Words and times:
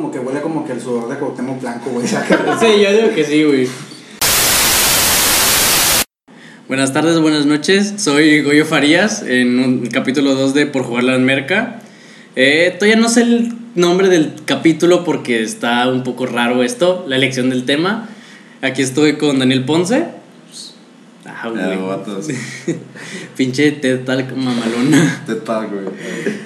Como 0.00 0.10
que 0.10 0.18
huele 0.18 0.40
como 0.40 0.64
que 0.64 0.72
el 0.72 0.80
sudor 0.80 1.10
de 1.10 1.16
Cuauhtémoc 1.16 1.60
blanco, 1.60 1.90
güey. 1.90 2.06
Sí, 2.08 2.16
yo 2.82 2.90
digo 2.90 3.14
que 3.14 3.22
sí, 3.22 3.44
güey. 3.44 3.68
Buenas 6.68 6.94
tardes, 6.94 7.20
buenas 7.20 7.44
noches. 7.44 7.92
Soy 7.98 8.40
Goyo 8.40 8.64
Farías 8.64 9.22
en 9.22 9.58
un 9.58 9.86
capítulo 9.88 10.34
2 10.34 10.54
de 10.54 10.64
Por 10.64 10.84
jugar 10.84 11.04
la 11.04 11.18
merca. 11.18 11.82
Eh, 12.34 12.74
todavía 12.78 12.96
no 12.96 13.10
sé 13.10 13.20
el 13.24 13.52
nombre 13.74 14.08
del 14.08 14.36
capítulo 14.46 15.04
porque 15.04 15.42
está 15.42 15.86
un 15.86 16.02
poco 16.02 16.24
raro 16.24 16.62
esto, 16.62 17.04
la 17.06 17.16
elección 17.16 17.50
del 17.50 17.66
tema. 17.66 18.08
Aquí 18.62 18.80
estoy 18.80 19.18
con 19.18 19.38
Daniel 19.38 19.66
Ponce. 19.66 20.06
Ah, 21.26 21.50
güey. 21.50 22.78
Pinche 23.36 23.72
Ted 23.72 24.04
Talk 24.06 24.34
mamalona. 24.34 25.24
Te 25.26 25.34
tal, 25.34 25.68
güey. 25.68 25.84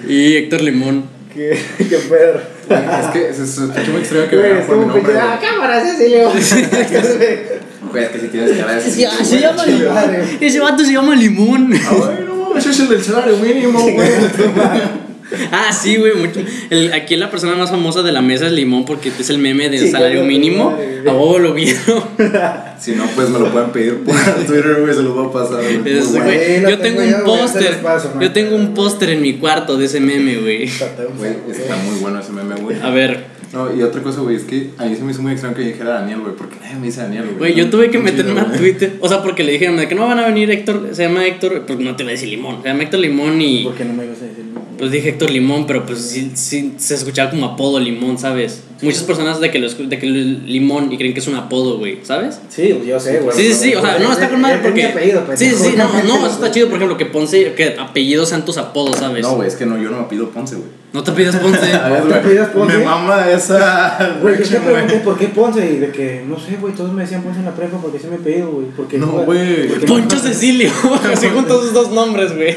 Y 0.09 0.35
Héctor 0.39 0.61
Limón. 0.63 1.14
¿Qué, 1.35 1.61
qué 1.79 1.97
pedo. 1.99 2.41
Es 2.71 3.07
que 3.13 3.35
se 3.35 3.43
escucha 3.43 3.91
muy 3.91 4.01
extraño 4.01 4.29
que 4.31 4.59
es 4.61 4.67
por 4.67 4.77
mi 4.77 4.87
nombre. 4.87 5.19
¡Ah, 5.19 5.37
güey. 5.39 5.51
cámara, 5.51 5.81
Cecilio! 5.85 6.31
Güey, 7.91 8.05
es 8.05 8.11
que 8.11 8.19
si 8.19 8.29
tienes 8.29 8.57
cara 8.57 8.75
de 8.75 8.81
se 8.81 9.07
güey, 9.07 9.41
llama. 9.41 9.67
Limón. 9.67 10.39
Ese 10.41 10.61
vato 10.61 10.85
se 10.85 10.93
llama 10.93 11.15
Limón. 11.15 11.71
Ah, 11.75 11.95
güey, 11.95 12.25
no, 12.25 12.57
ese 12.57 12.71
es 12.71 12.81
el 12.81 12.89
del 12.89 13.05
salario 13.05 13.37
mínimo, 13.37 13.79
güey. 13.81 13.95
Ah, 15.53 15.73
sí, 15.73 15.97
güey. 15.97 16.15
mucho- 16.15 16.41
el- 16.71 16.93
aquí 16.93 17.17
la 17.17 17.31
persona 17.31 17.55
más 17.57 17.71
famosa 17.71 18.03
de 18.03 18.13
la 18.13 18.23
mesa 18.23 18.47
es 18.47 18.53
Limón 18.53 18.85
porque 18.85 19.11
es 19.19 19.31
el 19.31 19.39
meme 19.39 19.69
del 19.69 19.81
Sí, 19.81 19.91
salario 19.91 20.21
claro, 20.21 20.29
mínimo. 20.33 20.77
vos 21.07 21.41
lo 21.41 21.55
vieron. 21.55 22.05
Si 22.81 22.91
no, 22.93 23.05
pues 23.15 23.31
me 23.31 23.39
lo 23.39 23.51
pueden 23.51 23.71
pedir 23.71 23.99
por 24.05 24.15
Twitter, 24.47 24.77
güey, 24.81 24.95
se 24.95 25.03
los 25.03 25.15
voy 25.15 25.27
a 25.29 25.33
pasar. 25.33 25.61
Es- 25.65 26.13
güey, 26.13 26.61
lo 26.61 26.71
yo 26.71 26.79
tengo 26.79 27.01
tengo 27.01 27.19
un 27.19 27.25
póster. 27.25 27.79
Yo 28.21 28.33
tengo 28.33 28.57
un 28.57 28.75
póster 28.75 29.11
en 29.11 29.23
mi 29.23 29.35
cuarto 29.35 29.77
de 29.79 29.87
ese 29.87 30.01
meme, 30.01 30.37
güey. 30.37 30.65
Está 30.65 31.77
muy 31.85 31.99
bueno 32.01 32.21
ese 32.21 32.33
meme, 32.33 32.57
güey. 32.57 32.77
A 32.83 32.91
ver, 32.91 33.33
No, 33.53 33.73
y 33.75 33.83
otra 33.83 34.03
cosa, 34.03 34.21
güey, 34.21 34.35
es 34.35 34.43
que 34.43 34.71
a 34.79 34.85
mí 34.85 34.97
se 34.97 35.03
me 35.03 35.13
hizo 35.13 35.23
muy 35.23 35.31
extraño 35.33 35.55
que 35.55 35.63
dijera 35.63 35.91
Daniel, 36.01 36.19
güey, 36.21 36.35
porque 36.37 36.57
nadie 36.61 36.75
me 36.75 36.87
dice 36.87 37.03
Daniel, 37.03 37.23
güey. 37.27 37.37
güey, 37.39 37.55
yo 37.55 37.71
tuve 37.71 37.89
que 37.89 37.99
meterme 38.01 38.41
a. 38.41 38.53
Twitter. 38.53 38.95
O 39.01 39.09
sea, 39.09 39.23
porque 39.23 39.45
le 39.45 39.53
dijeron 39.53 39.77
de 39.77 39.87
que 39.87 39.95
no 39.95 40.09
van 40.09 40.19
a 40.19 40.27
venir 40.27 40.51
Héctor. 40.51 40.89
Se 40.93 41.05
llama 41.05 41.25
Héctor. 41.25 41.63
Pues 41.65 41.79
no 41.79 41.95
te 41.95 42.03
voy 42.03 42.11
a 42.11 42.15
decir 42.17 42.29
Limón. 42.31 42.63
Se 42.63 42.69
llama 42.69 42.83
Héctor 42.83 42.99
Limón 43.01 43.41
y. 43.41 43.63
¿Por 43.65 43.75
qué 43.77 43.85
no 43.85 43.95
me 43.95 44.05
ibas 44.07 44.19
a 44.19 44.25
decir? 44.25 44.45
Pues 44.79 44.91
dije 44.91 45.11
Héctor 45.11 45.31
Limón, 45.31 45.67
pero 45.67 45.87
pues 45.87 46.01
sí, 46.01 46.33
sí 46.35 46.75
se 46.79 46.95
escuchaba 46.95 47.31
como 47.31 47.47
apodo 47.47 47.79
Limón, 47.79 48.19
¿sabes? 48.19 48.63
Muchas 48.83 49.03
personas 49.05 49.41
de 49.41 49.51
que, 49.51 49.59
lo, 49.59 49.69
de 49.69 49.99
que 49.99 50.07
Limón 50.07 50.93
y 50.93 50.99
creen 50.99 51.15
que 51.15 51.21
es 51.21 51.29
un 51.29 51.37
apodo, 51.37 51.79
güey, 51.79 52.01
¿sabes? 52.03 52.41
Sí, 52.49 52.83
yo 52.87 53.01
sé, 53.01 53.21
güey. 53.21 53.37
Sí, 53.37 53.53
sí, 53.53 53.71
sí, 53.71 53.75
o 53.75 53.81
sea, 53.81 53.99
no, 53.99 54.13
está 54.13 54.29
con 54.29 54.41
madre 54.41 54.59
porque. 54.63 54.85
Apellido, 54.87 55.25
sí, 55.37 55.51
sí, 55.51 55.75
no, 55.77 55.89
no, 56.03 56.27
eso 56.27 56.27
está 56.35 56.51
chido, 56.51 56.69
por 56.69 56.77
ejemplo, 56.77 56.97
que 56.97 57.07
Ponce, 57.07 57.55
que 57.55 57.77
apellidos 57.79 58.29
sean 58.29 58.45
tus 58.45 58.59
apodos, 58.59 58.97
¿sabes? 58.97 59.23
No, 59.23 59.37
güey, 59.37 59.49
es 59.49 59.55
que 59.55 59.65
no, 59.65 59.79
yo 59.79 59.91
no 59.91 60.01
me 60.01 60.05
pido 60.05 60.29
Ponce, 60.31 60.57
güey. 60.57 60.69
No 60.93 61.03
te 61.03 61.13
pidas 61.13 61.37
Ponce. 61.37 61.73
A 61.73 61.89
ver, 61.89 62.23
¿te 62.23 62.29
pidas 62.29 62.51
Ponce? 62.51 62.79
Me 62.79 62.85
mama 62.85 63.31
esa. 63.31 64.19
Güey, 64.23 64.39
yo 64.39 64.49
te 64.49 64.61
pregunté 64.61 65.01
por 65.01 65.19
qué 65.19 65.27
Ponce 65.29 65.73
y 65.73 65.79
de 65.79 65.91
que, 65.91 66.25
no 66.27 66.39
sé, 66.39 66.57
güey, 66.61 66.75
todos 66.75 66.93
me 66.93 67.03
decían 67.03 67.23
Ponce 67.23 67.41
en 67.41 67.47
la 67.47 67.55
prepa 67.55 67.79
porque 67.79 67.99
se 67.99 68.09
me 68.09 68.17
pedido, 68.19 68.51
güey. 68.51 68.67
Porque 68.77 68.99
No, 68.99 69.09
güey. 69.25 69.69
Poncho 69.87 70.19
Cecilio, 70.19 70.71
así 71.13 71.29
juntos 71.29 71.63
esos 71.63 71.75
dos 71.75 71.91
nombres, 71.93 72.35
güey. 72.37 72.57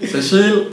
Cecil. 0.00 0.68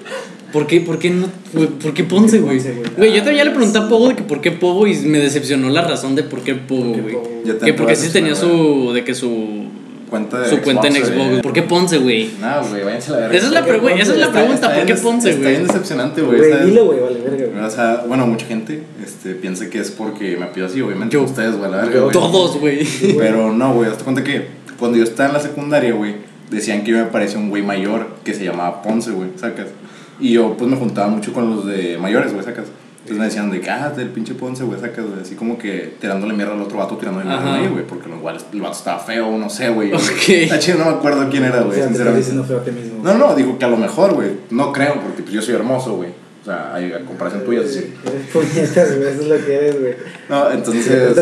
¿Por 0.51 0.65
qué, 0.67 0.81
por 0.81 0.97
qué 0.99 1.09
no, 1.11 1.27
güey, 1.53 1.67
por 1.67 1.93
qué 1.93 2.03
Ponce, 2.03 2.39
güey? 2.39 2.59
Güey. 2.59 2.73
Güey, 2.97 3.11
yo 3.11 3.17
también 3.17 3.37
ya 3.37 3.45
le 3.45 3.51
pregunté 3.51 3.77
a 3.77 3.87
Pogo 3.87 4.09
de 4.09 4.15
que 4.15 4.23
por 4.23 4.41
qué 4.41 4.51
Pogo 4.51 4.87
y 4.87 4.95
me 4.99 5.19
decepcionó 5.19 5.69
la 5.69 5.81
razón 5.83 6.15
de 6.15 6.23
por 6.23 6.41
qué 6.41 6.55
Pogo, 6.55 6.93
güey. 6.93 7.17
Que 7.63 7.73
porque 7.73 7.95
sí 7.95 8.09
tenía 8.11 8.33
su, 8.35 8.91
de 8.93 9.03
que 9.03 9.13
su, 9.13 9.65
Cuenta 10.09 10.39
de 10.39 10.49
su 10.49 10.61
cuenta 10.61 10.87
en 10.87 10.95
Xbox. 10.95 11.11
güey. 11.15 11.41
¿Por 11.43 11.53
qué 11.53 11.61
Ponce, 11.61 11.99
güey? 11.99 12.31
No, 12.41 12.67
güey, 12.67 12.83
váyanse 12.83 13.11
a 13.11 13.13
la 13.13 13.19
verga. 13.27 13.37
Esa 13.37 13.45
es 13.45 13.51
la, 13.53 13.59
¿Por 13.61 13.67
qué 13.67 13.71
pre- 13.79 13.81
güey, 13.91 14.01
esa 14.01 14.11
es 14.13 14.17
la 14.19 14.31
pregunta, 14.31 14.73
¿por 14.73 14.85
qué 14.87 14.95
Ponce, 14.95 15.29
Está 15.29 15.41
bien 15.49 15.53
güey? 15.61 15.67
decepcionante, 15.67 16.21
güey. 16.23 16.37
Güey, 16.39 16.65
dile, 16.65 16.81
güey, 16.81 16.99
vale, 16.99 17.19
verga, 17.21 17.45
güey. 17.53 17.63
O 17.65 17.69
sea, 17.69 18.03
bueno, 18.07 18.25
mucha 18.25 18.47
gente 18.47 18.81
este, 19.05 19.35
piensa 19.35 19.69
que 19.69 19.79
es 19.79 19.91
porque 19.91 20.35
me 20.35 20.47
pido 20.47 20.65
así, 20.65 20.81
obviamente. 20.81 21.13
Yo. 21.13 21.23
Ustedes, 21.23 21.55
güey, 21.57 21.69
la 21.69 21.77
verga, 21.77 21.99
güey. 21.99 22.11
Todos, 22.11 22.57
güey. 22.59 22.87
Pero 23.19 23.53
no, 23.53 23.73
güey, 23.75 23.87
hazte 23.91 24.03
cuenta 24.03 24.23
que 24.23 24.47
cuando 24.79 24.97
yo 24.97 25.03
estaba 25.03 25.29
en 25.29 25.33
la 25.35 25.41
secundaria, 25.41 25.93
güey, 25.93 26.15
decían 26.49 26.83
que 26.83 26.89
yo 26.89 26.97
me 26.97 27.03
parecía 27.05 27.37
un 27.37 27.49
güey 27.51 27.61
mayor 27.61 28.07
que 28.23 28.33
se 28.33 28.43
llamaba 28.43 28.81
Ponce, 28.81 29.11
güey, 29.11 29.29
sacas. 29.35 29.67
Y 30.19 30.33
yo, 30.33 30.55
pues, 30.57 30.69
me 30.69 30.77
juntaba 30.77 31.07
mucho 31.07 31.33
con 31.33 31.49
los 31.55 31.65
de 31.65 31.97
mayores, 31.97 32.33
güey, 32.33 32.43
sacas. 32.43 32.65
Entonces 33.01 33.17
me 33.17 33.25
decían 33.25 33.49
de 33.49 33.61
que, 33.61 33.69
ah, 33.69 33.89
del 33.89 34.09
pinche 34.09 34.35
Ponce, 34.35 34.63
güey, 34.63 34.79
sacas, 34.79 35.05
güey. 35.05 35.21
Así 35.21 35.35
como 35.35 35.57
que 35.57 35.95
tirándole 35.99 36.33
mierda 36.33 36.53
al 36.53 36.61
otro 36.61 36.77
vato, 36.77 36.97
tirándole 36.97 37.25
mierda 37.25 37.55
a 37.55 37.57
mí, 37.59 37.67
güey, 37.67 37.87
porque 37.87 38.09
igual 38.09 38.37
el 38.53 38.61
vato 38.61 38.77
estaba 38.77 38.99
feo, 38.99 39.37
no 39.37 39.49
sé, 39.49 39.69
güey. 39.69 39.93
Ok. 39.93 40.29
Está 40.29 40.59
chido, 40.59 40.77
no 40.79 40.85
me 40.85 40.91
acuerdo 40.91 41.27
quién 41.29 41.45
era, 41.45 41.61
O 41.61 41.65
güey, 41.65 41.77
sea, 41.79 41.87
te 41.87 41.93
estás 41.93 42.13
sinceramente. 42.13 42.19
diciendo 42.19 42.43
feo 42.43 42.57
a 42.59 42.63
ti 42.63 42.71
mismo. 42.71 43.01
No, 43.03 43.17
no, 43.17 43.35
digo 43.35 43.57
que 43.57 43.65
a 43.65 43.69
lo 43.69 43.77
mejor, 43.77 44.13
güey. 44.13 44.31
No 44.51 44.71
creo, 44.73 44.95
porque 45.01 45.23
pues, 45.23 45.33
yo 45.33 45.41
soy 45.41 45.55
hermoso, 45.55 45.95
güey. 45.95 46.09
O 46.41 46.45
sea, 46.45 46.73
hay- 46.73 46.93
a 46.93 46.99
comparación 47.01 47.43
tuya, 47.43 47.61
sí. 47.67 47.93
Eres 48.05 48.27
puñetas, 48.31 48.95
güey, 48.97 49.09
eso 49.09 49.21
es 49.21 49.27
lo 49.27 49.45
que 49.45 49.55
eres, 49.55 49.79
güey. 49.79 49.93
No, 50.29 50.51
entonces. 50.51 51.17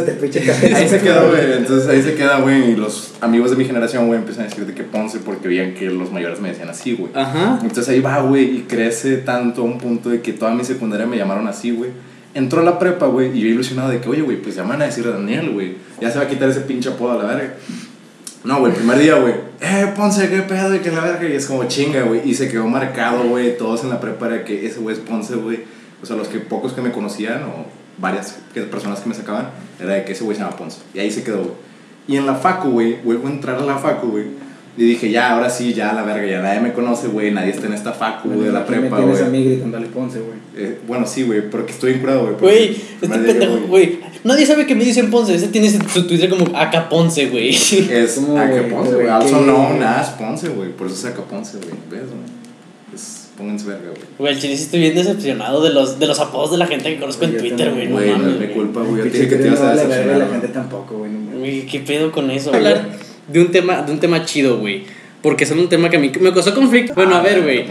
Ahí 0.76 0.88
se 0.88 1.00
queda, 1.00 1.24
güey. 1.26 1.54
Entonces 1.58 1.90
ahí 1.90 2.02
se 2.04 2.14
queda, 2.14 2.40
güey. 2.40 2.72
Y 2.72 2.76
los 2.76 3.16
amigos 3.22 3.50
de 3.50 3.58
mi 3.58 3.66
generación, 3.66 4.08
güey, 4.08 4.20
empiezan 4.20 4.46
a 4.46 4.50
decir 4.50 4.66
de 4.66 4.74
que 4.76 4.84
Ponce 4.84 5.20
porque 5.20 5.48
veían 5.48 5.74
que 5.74 5.90
los 5.90 6.12
mayores 6.12 6.40
me 6.40 6.50
decían 6.50 6.70
así, 6.70 6.94
güey. 6.94 7.12
Ajá. 7.16 7.60
Entonces 7.64 7.90
ahí 7.90 8.00
va, 8.00 8.22
güey, 8.22 8.58
y 8.58 8.62
crece 8.70 9.18
tanto 9.18 9.62
a 9.62 9.66
un 9.66 9.80
punto 9.80 10.10
de 10.10 10.22
que 10.22 10.34
toda 10.34 10.54
mi 10.54 10.64
secundaria 10.64 11.08
me 11.08 11.18
llamaron 11.18 11.48
así, 11.48 11.72
güey. 11.72 11.90
Entró 12.36 12.62
a 12.62 12.64
la 12.64 12.78
prepa, 12.78 13.08
güey, 13.08 13.36
y 13.36 13.42
yo 13.42 13.48
ilusionado 13.48 13.90
de 13.90 14.00
que, 14.00 14.08
oye, 14.10 14.22
güey, 14.22 14.38
pues 14.40 14.56
ya 14.56 14.62
me 14.64 14.70
van 14.70 14.84
a 14.84 14.86
decir 14.86 15.04
Daniel, 15.12 15.50
güey. 15.50 15.78
Ya 16.00 16.12
se 16.12 16.20
va 16.20 16.26
a 16.26 16.28
quitar 16.28 16.48
ese 16.48 16.62
pinche 16.62 16.90
apodo 16.90 17.20
a 17.20 17.24
la 17.24 17.34
verga. 17.34 17.56
No, 18.44 18.60
güey, 18.60 18.72
el 18.72 18.78
primer 18.78 19.00
día, 19.00 19.16
güey, 19.16 19.34
eh, 19.62 19.94
Ponce, 19.96 20.30
qué 20.30 20.42
pedo, 20.42 20.76
y 20.76 20.80
que 20.80 20.92
la 20.92 21.02
verga, 21.02 21.28
y 21.28 21.34
es 21.34 21.46
como 21.46 21.64
chinga, 21.66 22.04
güey. 22.04 22.22
Y 22.30 22.34
se 22.34 22.50
quedó 22.50 22.68
marcado, 22.68 23.24
güey, 23.30 23.58
todos 23.58 23.84
en 23.84 23.90
la 23.90 24.00
prepa 24.00 24.28
era 24.28 24.44
que 24.46 24.66
ese 24.66 24.80
güey 24.80 24.96
es 24.96 25.02
Ponce, 25.02 25.36
güey. 25.36 25.60
O 26.02 26.06
sea, 26.06 26.16
los 26.16 26.28
que 26.28 26.40
pocos 26.40 26.74
que 26.74 26.82
me 26.82 26.92
conocían, 26.92 27.44
o 27.44 27.66
varias 27.98 28.38
que- 28.54 28.62
personas 28.62 29.00
que 29.00 29.10
me 29.10 29.16
sacaban, 29.16 29.50
era 29.80 29.94
de 29.94 30.04
que 30.06 30.12
ese 30.12 30.24
güey 30.24 30.38
se 30.38 30.44
llama 30.44 30.56
Ponce. 30.56 30.80
Y 30.94 31.00
ahí 31.00 31.10
se 31.12 31.24
quedó, 31.24 31.38
güey. 31.40 31.52
Y 32.08 32.16
en 32.18 32.26
la 32.26 32.36
facu, 32.36 32.70
güey, 32.70 32.98
vuelvo 33.04 33.28
a 33.28 33.32
entrar 33.32 33.58
a 33.58 33.62
la 33.66 33.78
facu, 33.78 34.08
güey. 34.12 34.26
Y 34.78 34.84
dije, 34.84 35.10
ya, 35.10 35.32
ahora 35.34 35.50
sí, 35.50 35.74
ya, 35.74 35.92
la 35.94 36.04
verga, 36.04 36.28
ya 36.28 36.40
nadie 36.40 36.60
me 36.62 36.72
conoce, 36.72 37.08
güey, 37.08 37.32
nadie 37.32 37.50
está 37.50 37.66
en 37.66 37.74
esta 37.74 37.94
facu 37.94 38.30
de 38.30 38.52
la 38.52 38.64
prepa, 38.64 38.98
tienes 38.98 39.22
a 39.22 39.28
güey. 39.28 39.32
mí 39.42 39.50
gritándole 39.50 39.88
Ponce, 39.88 40.20
güey. 40.20 40.38
Eh, 40.56 40.78
bueno, 40.88 41.08
sí, 41.08 41.24
güey, 41.24 41.50
porque 41.50 41.72
estoy 41.72 41.94
incurado, 41.94 42.22
güey. 42.22 42.34
porque 42.34 42.46
Güey, 42.46 42.68
el 43.02 43.12
este 43.12 43.34
pendejo, 43.34 43.68
güey. 43.68 43.97
Nadie 44.24 44.46
sabe 44.46 44.66
que 44.66 44.76
me 44.76 44.84
dicen 44.86 45.10
Ponce. 45.12 45.36
Ese 45.36 45.48
tiene 45.48 45.70
su 45.70 46.08
Twitter 46.08 46.30
como 46.30 46.56
Acá 46.58 46.90
Ponce, 46.90 47.28
güey. 47.28 47.50
Es 47.50 48.14
¿Cómo, 48.16 48.38
Aca 48.38 48.50
güey? 48.50 48.70
Ponce, 48.70 48.92
Güey, 48.94 49.04
güey. 49.06 49.10
Also 49.10 49.42
known 49.42 49.82
as 49.84 50.10
Ponce, 50.12 50.50
güey. 50.50 50.70
Por 50.72 50.88
eso 50.88 50.96
es 50.96 51.06
Aca 51.14 51.24
Ponce, 51.24 51.58
güey. 51.58 51.72
¿Ves, 51.90 52.10
güey? 52.10 52.38
Es, 52.94 53.30
pónganse 53.38 53.66
verga, 53.68 53.90
güey. 53.90 54.02
Güey, 54.18 54.34
el 54.34 54.40
chile 54.40 54.58
sí 54.58 54.64
estoy 54.64 54.80
bien 54.82 54.96
decepcionado 54.96 55.64
de 55.64 55.72
los, 55.72 56.00
de 56.00 56.08
los 56.08 56.20
apodos 56.20 56.52
de 56.52 56.58
la 56.58 56.68
gente 56.68 56.94
que 56.94 57.00
conozco 57.00 57.26
en 57.26 57.38
Twitter, 57.38 57.72
güey. 57.72 57.88
Güey, 57.88 58.10
no 58.10 58.16
es 58.16 58.20
mames. 58.22 58.40
mi 58.40 58.46
güey. 58.46 58.54
culpa, 58.54 58.82
güey. 58.82 58.98
Yo 59.06 59.12
te 59.12 59.18
dije 59.18 59.30
que 59.30 59.36
te 59.38 59.48
ibas 59.48 59.62
a 59.62 59.72
decepcionar. 59.74 60.18
La 60.18 60.26
güey. 60.26 60.32
gente 60.40 60.48
tampoco, 60.54 60.98
güey. 60.98 61.12
Güey, 61.40 61.66
¿qué 61.66 61.80
pedo 61.82 62.12
con 62.12 62.32
eso? 62.32 62.54
Hablar 62.54 62.90
de 63.28 63.40
un 63.42 63.52
tema, 63.52 63.82
de 63.82 63.92
un 63.92 64.00
tema 64.00 64.26
chido, 64.26 64.60
güey. 64.60 64.84
Porque 65.22 65.44
es 65.44 65.52
un 65.52 65.68
tema 65.68 65.90
que 65.90 65.98
a 65.98 66.00
mí 66.00 66.12
me 66.22 66.32
causó 66.34 66.54
conflicto. 66.56 66.94
Bueno, 66.94 67.16
a 67.16 67.22
ver, 67.22 67.40
La 67.40 67.44
güey. 67.44 67.66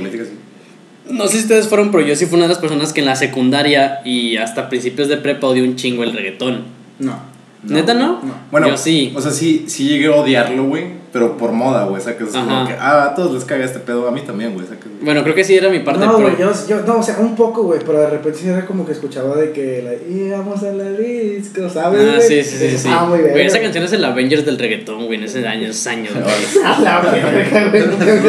No 1.08 1.26
sé 1.26 1.38
si 1.38 1.42
ustedes 1.44 1.68
fueron, 1.68 1.90
pero 1.90 2.04
yo 2.04 2.16
sí 2.16 2.26
fui 2.26 2.36
una 2.36 2.44
de 2.44 2.50
las 2.50 2.58
personas 2.58 2.92
que 2.92 3.00
en 3.00 3.06
la 3.06 3.16
secundaria 3.16 4.00
y 4.04 4.36
hasta 4.36 4.68
principios 4.68 5.08
de 5.08 5.16
prepa 5.16 5.46
odió 5.46 5.64
un 5.64 5.76
chingo 5.76 6.02
el 6.02 6.12
reggaetón. 6.12 6.64
No. 6.98 7.18
¿Neta 7.62 7.94
no? 7.94 8.20
No. 8.22 8.34
Bueno, 8.50 8.68
Yo 8.68 8.76
sí. 8.76 9.12
O 9.14 9.20
sea, 9.20 9.30
sí, 9.30 9.64
sí 9.68 9.88
llegué 9.88 10.06
a 10.06 10.16
odiarlo, 10.16 10.64
güey. 10.64 10.84
Pero 11.16 11.38
por 11.38 11.50
moda, 11.52 11.84
güey. 11.84 11.98
O 11.98 12.04
sea, 12.04 12.14
que 12.14 12.24
es 12.24 12.30
como 12.30 12.66
que, 12.66 12.74
ah, 12.78 13.04
a 13.04 13.14
todos 13.14 13.32
les 13.32 13.44
caga 13.46 13.64
este 13.64 13.78
pedo. 13.78 14.06
A 14.06 14.10
mí 14.10 14.20
también, 14.20 14.52
güey. 14.52 14.66
o 14.66 14.68
sea, 14.68 14.76
que- 14.78 14.84
Bueno, 15.02 15.22
creo 15.22 15.34
que 15.34 15.44
sí 15.44 15.54
era 15.54 15.70
mi 15.70 15.78
parte 15.78 16.04
no, 16.04 16.18
güey, 16.20 16.36
yo, 16.38 16.50
yo, 16.68 16.82
no, 16.82 16.98
o 16.98 17.02
sea, 17.02 17.16
un 17.20 17.34
poco, 17.34 17.62
güey, 17.62 17.80
pero 17.86 18.00
de 18.00 18.10
repente 18.10 18.38
sí 18.40 18.48
era 18.48 18.66
como 18.66 18.84
que 18.84 18.92
escuchaba 18.92 19.34
de 19.36 19.50
que 19.52 19.82
la, 19.82 19.94
íbamos 20.14 20.62
a 20.62 20.72
la 20.72 20.90
disco, 20.90 21.70
¿sabes? 21.70 22.00
Ah, 22.02 22.16
güey? 22.16 22.20
sí, 22.28 22.42
sí, 22.42 22.56
sí, 22.70 22.76
sí. 22.78 22.88
Ah, 22.92 23.06
muy 23.08 23.20
bien. 23.20 23.30
Güey, 23.32 23.46
esa 23.46 23.60
canción 23.62 23.84
es 23.84 23.92
el 23.94 24.04
Avengers 24.04 24.44
del 24.44 24.58
reggaetón, 24.58 25.06
güey, 25.06 25.18
en 25.18 25.24
ese 25.24 25.46
año, 25.48 25.68
esos 25.68 25.86
años, 25.86 26.12
güey. 26.14 26.64
A 26.66 26.80
la 26.80 27.00
verga, 27.00 27.70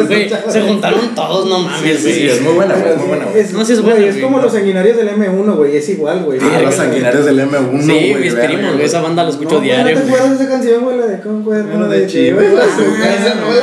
güey, 0.06 0.28
se 0.48 0.60
juntaron 0.62 1.14
todos, 1.14 1.46
no 1.48 1.58
mames, 1.60 1.98
Sí, 2.00 2.12
sí, 2.12 2.20
güey. 2.24 2.28
es 2.30 2.40
muy 2.42 2.52
buena, 2.54 2.74
güey. 2.74 2.90
Es 2.92 2.96
muy 2.98 3.06
buena, 3.08 3.24
güey. 3.26 3.40
Es, 3.40 3.52
No, 3.52 3.64
sí 3.64 3.72
es 3.74 3.80
güey, 3.82 3.92
buena, 3.94 4.06
Es 4.08 4.14
güey. 4.14 4.24
como 4.24 4.38
los 4.40 4.52
sanguinarios 4.52 4.96
del 4.96 5.08
M1, 5.10 5.56
güey, 5.56 5.76
es 5.76 5.88
igual, 5.90 6.24
güey. 6.24 6.38
Ah, 6.42 6.60
los 6.62 6.74
sanguinarios 6.74 7.24
del 7.26 7.38
M1, 7.40 7.82
Sí, 7.82 8.10
güey. 8.10 8.14
mis 8.22 8.34
verga, 8.34 8.48
primos, 8.54 8.72
güey, 8.74 8.84
esa 8.86 9.00
banda 9.02 9.24
la 9.24 9.30
escucho 9.30 9.60
diario. 9.60 9.94
¿No 9.94 10.00
te 10.02 10.06
acuerdas 10.06 10.38
de 10.38 10.44
esa 10.44 10.52
canción, 10.52 10.84
güey? 10.84 10.98
La 10.98 11.06
de 11.06 11.20
con 11.20 11.42
cuerno 11.42 11.68
Bueno, 11.70 11.88
de 11.88 12.00
de 12.00 12.06
chivo. 12.78 12.94
chivo, 12.94 12.96
su 12.96 13.02
casa, 13.02 13.34
no, 13.34 13.46
no, 13.48 13.54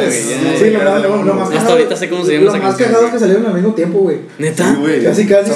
la 0.00 0.10
Sí, 0.10 0.70
ya, 0.70 0.98
lo 1.24 1.34
más- 1.34 1.50
Hasta 1.50 1.72
ahorita 1.72 1.96
sé 1.96 2.08
cómo 2.08 2.24
se 2.24 2.32
llama 2.34 2.44
Lo 2.46 2.50
esa 2.54 2.62
más 2.62 2.76
cagado 2.76 3.12
que 3.12 3.18
salieron 3.18 3.46
al 3.46 3.54
mismo 3.54 3.74
tiempo, 3.74 3.98
güey. 4.00 4.18
¿Neta? 4.38 4.76
Sí. 4.76 5.04
Casi, 5.04 5.26
casi 5.26 5.50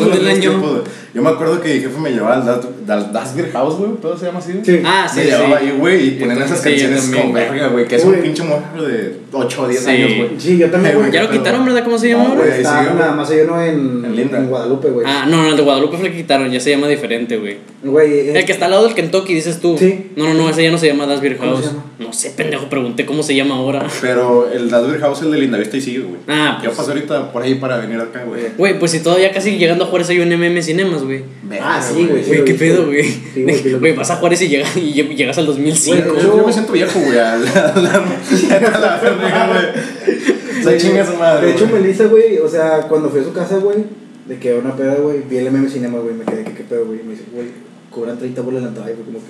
Yo 1.15 1.23
me 1.23 1.31
acuerdo 1.31 1.61
que 1.61 1.75
mi 1.75 1.81
jefe 1.81 1.99
me 2.01 2.11
llevaba 2.11 2.35
al 2.37 2.45
Das- 2.45 2.67
Das 2.87 3.13
Das 3.13 3.35
Beer 3.35 3.51
House, 3.53 3.77
güey. 3.77 3.93
¿Todo 4.01 4.17
se 4.17 4.27
llama 4.27 4.39
así? 4.41 4.53
güey? 4.53 4.65
Sí. 4.65 4.83
Ah, 4.85 5.09
sí, 5.09 5.21
me 5.21 5.25
sí. 5.25 5.31
llevaba 5.31 5.57
ahí, 5.59 5.75
güey, 5.79 6.07
y 6.09 6.15
Yo 6.15 6.21
ponían 6.21 6.43
esas 6.43 6.61
sí, 6.61 6.65
yo 6.65 6.71
canciones 6.71 7.01
también, 7.03 7.23
con 7.23 7.31
güey. 7.33 7.45
verga, 7.49 7.69
güey. 7.69 7.89
Que 7.89 7.97
es 7.97 8.05
un 8.05 8.15
pinche 8.17 8.43
morro 8.45 8.83
de 8.87 9.17
8 9.33 9.63
o 9.63 9.69
10 9.69 9.83
Sí. 9.85 9.91
años, 9.91 10.11
güey. 10.17 10.29
Sí, 10.39 10.59
yo 10.59 10.71
también, 10.71 10.95
Eh, 10.95 10.99
güey. 10.99 11.11
Ya 11.13 11.23
lo 11.23 11.31
quitaron, 11.31 11.65
¿verdad? 11.65 11.85
¿Cómo 11.85 11.99
se 11.99 12.13
No, 12.13 12.19
llama? 12.19 12.35
güey. 12.35 12.49
güey. 12.51 12.63
nada 12.63 13.13
más 13.13 13.31
hay 13.31 13.41
uno 13.41 13.63
en, 13.63 14.05
En 14.05 14.17
Linda. 14.17 14.39
en 14.39 14.47
Guadalupe, 14.49 14.89
güey. 14.91 15.07
Ah, 15.09 15.27
no, 15.29 15.43
no, 15.43 15.49
el 15.51 15.57
de 15.57 15.63
Guadalupe 15.63 15.97
fue 15.97 16.07
el 16.07 16.13
que 16.13 16.19
quitaron, 16.23 16.51
ya 16.51 16.61
se 16.61 16.71
llama 16.71 16.89
diferente, 16.89 17.37
güey. 17.37 17.57
Güey, 17.83 18.31
El 18.37 18.45
que 18.45 18.53
está 18.53 18.67
al 18.67 18.73
lado 18.73 18.85
del 18.85 18.95
Kentucky, 18.95 19.35
dices 19.35 19.61
tú. 19.61 19.77
Sí. 19.79 20.11
No, 20.17 20.25
no, 20.29 20.35
no, 20.35 20.51
ese 20.51 20.63
ya 20.65 20.71
no 20.71 20.79
se 20.79 20.89
llama 20.89 21.07
Das 21.07 21.21
Beer 21.21 21.37
¿Cómo 21.37 21.53
House. 21.53 21.65
se 21.65 21.71
llama? 21.71 21.85
No 21.99 22.13
sé, 22.13 22.31
pendejo, 22.31 22.69
pregunté 22.69 23.07
cómo 23.07 23.23
se 23.23 23.35
llama 23.35 23.55
ahora. 23.57 23.87
Pero 24.01 24.51
el 24.53 24.69
Das 24.71 24.87
Beer 24.87 25.01
House, 25.01 25.23
el 25.23 25.31
de 25.31 25.39
Linda 25.39 25.59
Vista, 25.59 25.77
y 25.77 25.81
sigue, 25.81 26.01
güey. 26.01 26.17
Ah, 26.29 26.59
Yo 26.63 26.67
pues. 26.71 26.77
pasé 26.79 26.91
ahorita 26.93 27.33
por 27.33 27.43
ahí 27.43 27.55
para 27.57 27.77
venir 27.79 28.01
acá, 28.01 28.25
güey. 28.25 28.43
Güey, 28.57 28.79
pues 28.79 28.91
si 28.93 29.01
todavía 29.01 29.33
casi 29.33 29.57
llegando 29.59 29.85
a 29.85 29.87
Juárez 29.89 30.09
hay 30.11 30.19
un 30.21 30.29
MM 30.33 30.61
Cinemas, 30.63 30.98
años, 31.03 31.05
güey. 31.05 31.61
Ah, 31.61 31.81
sí, 31.83 32.07
güey. 32.07 32.25
Güey, 32.25 32.45
qué 32.45 32.55
pedo, 32.55 32.87
güey. 32.87 33.03
güey. 33.35 33.45
Güey, 33.61 33.73
Güey, 33.81 33.93
vas 33.95 34.11
a 34.11 34.17
Juárez 34.17 34.43
y, 34.43 34.49
llega- 34.49 34.67
y 34.77 34.93
lle- 34.95 35.15
llegas 35.17 35.39
al 35.39 35.47
2005. 35.47 36.11
Güey, 36.11 36.23
Yo, 36.23 36.37
yo 36.37 36.47
me 36.47 36.53
siento 36.53 36.73
viejo, 36.73 36.99
güey. 37.01 37.19
a 37.19 37.37
la- 37.37 39.01
verga, 39.03 39.47
güey. 39.49 40.19
O 40.59 40.63
sea, 40.71 40.77
chinga 40.77 41.07
su 41.07 41.15
madre. 41.17 41.47
De 41.47 41.53
hecho, 41.53 41.69
güey. 41.69 41.83
Melissa, 41.83 42.05
güey, 42.07 42.39
o 42.39 42.49
sea, 42.49 42.81
cuando 42.89 43.09
fui 43.11 43.21
a 43.21 43.25
su 43.25 43.33
casa, 43.33 43.59
güey, 43.59 43.79
de 44.27 44.39
que 44.39 44.55
una 44.55 44.75
peda, 44.77 44.97
güey, 44.97 45.21
vi 45.31 45.37
el 45.39 45.51
MM 45.53 45.69
Cinema, 45.71 45.99
güey, 46.01 46.15
me 46.15 46.25
quedé 46.25 46.43
que 46.45 46.53
qué 46.53 46.65
pedo, 46.65 46.85
güey. 46.87 47.01
y 47.01 47.03
Me 47.05 47.13
dice, 47.13 47.25
güey, 47.33 47.47
cobran 47.91 48.19
30 48.19 48.43
bolas 48.43 48.63
la 48.63 48.69
entrada, 48.71 48.91
y 48.91 48.95
fue 48.95 49.05
como 49.05 49.19
que. 49.19 49.25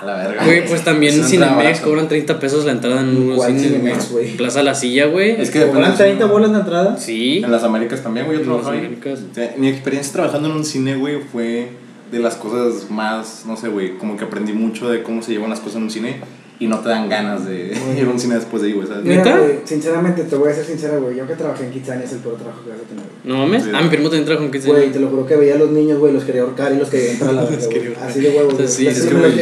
A 0.00 0.04
la 0.04 0.16
verga. 0.16 0.44
Güey, 0.44 0.66
pues 0.66 0.82
también 0.84 1.14
entrada 1.14 1.30
Cinemex 1.56 1.80
cobran 1.80 2.08
30 2.08 2.38
pesos 2.40 2.64
la 2.64 2.72
entrada 2.72 3.00
en 3.00 3.16
unos 3.16 3.36
¿Cuál 3.38 3.52
cines. 3.58 3.64
Cinemex, 3.72 4.10
güey? 4.10 4.36
Plaza 4.36 4.62
La 4.62 4.74
Silla, 4.74 5.06
güey. 5.06 5.40
Es 5.40 5.50
que 5.50 5.60
¿Cobran 5.60 5.92
depende- 5.92 5.96
30 5.98 6.26
bolas 6.26 6.50
la 6.50 6.58
entrada? 6.58 6.96
Sí. 6.96 7.42
En 7.44 7.50
las 7.50 7.62
Américas 7.64 8.02
también, 8.02 8.26
güey. 8.26 8.38
Yo 8.38 8.44
En 8.44 8.50
las 8.50 8.60
trabajaba 8.62 8.86
ahí. 8.86 9.52
Mi 9.58 9.68
experiencia 9.68 10.12
trabajando 10.12 10.48
en 10.50 10.56
un 10.56 10.64
cine, 10.64 10.96
güey, 10.96 11.18
fue 11.20 11.68
de 12.12 12.18
las 12.18 12.34
cosas 12.36 12.90
más, 12.90 13.44
no 13.46 13.56
sé, 13.56 13.68
güey, 13.68 13.96
como 13.98 14.16
que 14.16 14.24
aprendí 14.24 14.52
mucho 14.52 14.88
de 14.88 15.02
cómo 15.02 15.22
se 15.22 15.32
llevan 15.32 15.50
las 15.50 15.60
cosas 15.60 15.76
en 15.76 15.82
un 15.84 15.90
cine 15.90 16.16
y 16.64 16.68
no 16.68 16.78
te 16.80 16.88
dan 16.88 17.08
ganas 17.08 17.44
de 17.46 17.72
ir 17.98 18.06
a 18.06 18.10
un 18.10 18.18
cine 18.18 18.36
después 18.36 18.62
de 18.62 18.68
ahí, 18.68 18.74
güey. 18.74 18.86
Mira, 19.02 19.36
güey, 19.38 19.58
sinceramente, 19.64 20.22
te 20.24 20.36
voy 20.36 20.50
a 20.50 20.54
ser 20.54 20.64
sincera, 20.64 20.96
güey. 20.98 21.16
Yo 21.16 21.26
que 21.26 21.34
trabajé 21.34 21.64
en 21.64 21.70
Kitsania 21.72 22.04
es 22.04 22.12
el 22.12 22.18
peor 22.20 22.36
trabajo 22.36 22.62
que 22.64 22.70
vas 22.70 22.78
a 22.80 22.82
tener, 22.84 23.04
güey. 23.04 23.34
No 23.36 23.38
mames. 23.46 23.64
Sí. 23.64 23.70
Ah, 23.74 23.82
mi 23.82 23.88
primo 23.88 24.04
también 24.08 24.24
trabaja 24.24 24.44
con 24.44 24.52
Kids 24.52 24.66
Güey, 24.66 24.92
te 24.92 24.98
lo 25.00 25.08
juro 25.08 25.26
que 25.26 25.36
veía 25.36 25.54
a 25.54 25.58
los 25.58 25.70
niños, 25.70 25.98
güey, 25.98 26.12
los 26.12 26.24
quería 26.24 26.42
ahorcar 26.42 26.72
y 26.72 26.76
los 26.78 26.88
quería 26.88 27.12
entrar 27.12 27.30
a 27.30 27.32
la 27.34 27.42
verga. 27.44 28.06
Así 28.06 28.20
de 28.20 28.30
huevos, 28.30 28.54
güey. 28.54 28.68
Sí, 28.68 28.86
es 28.86 29.02
que, 29.02 29.14
güey. 29.14 29.32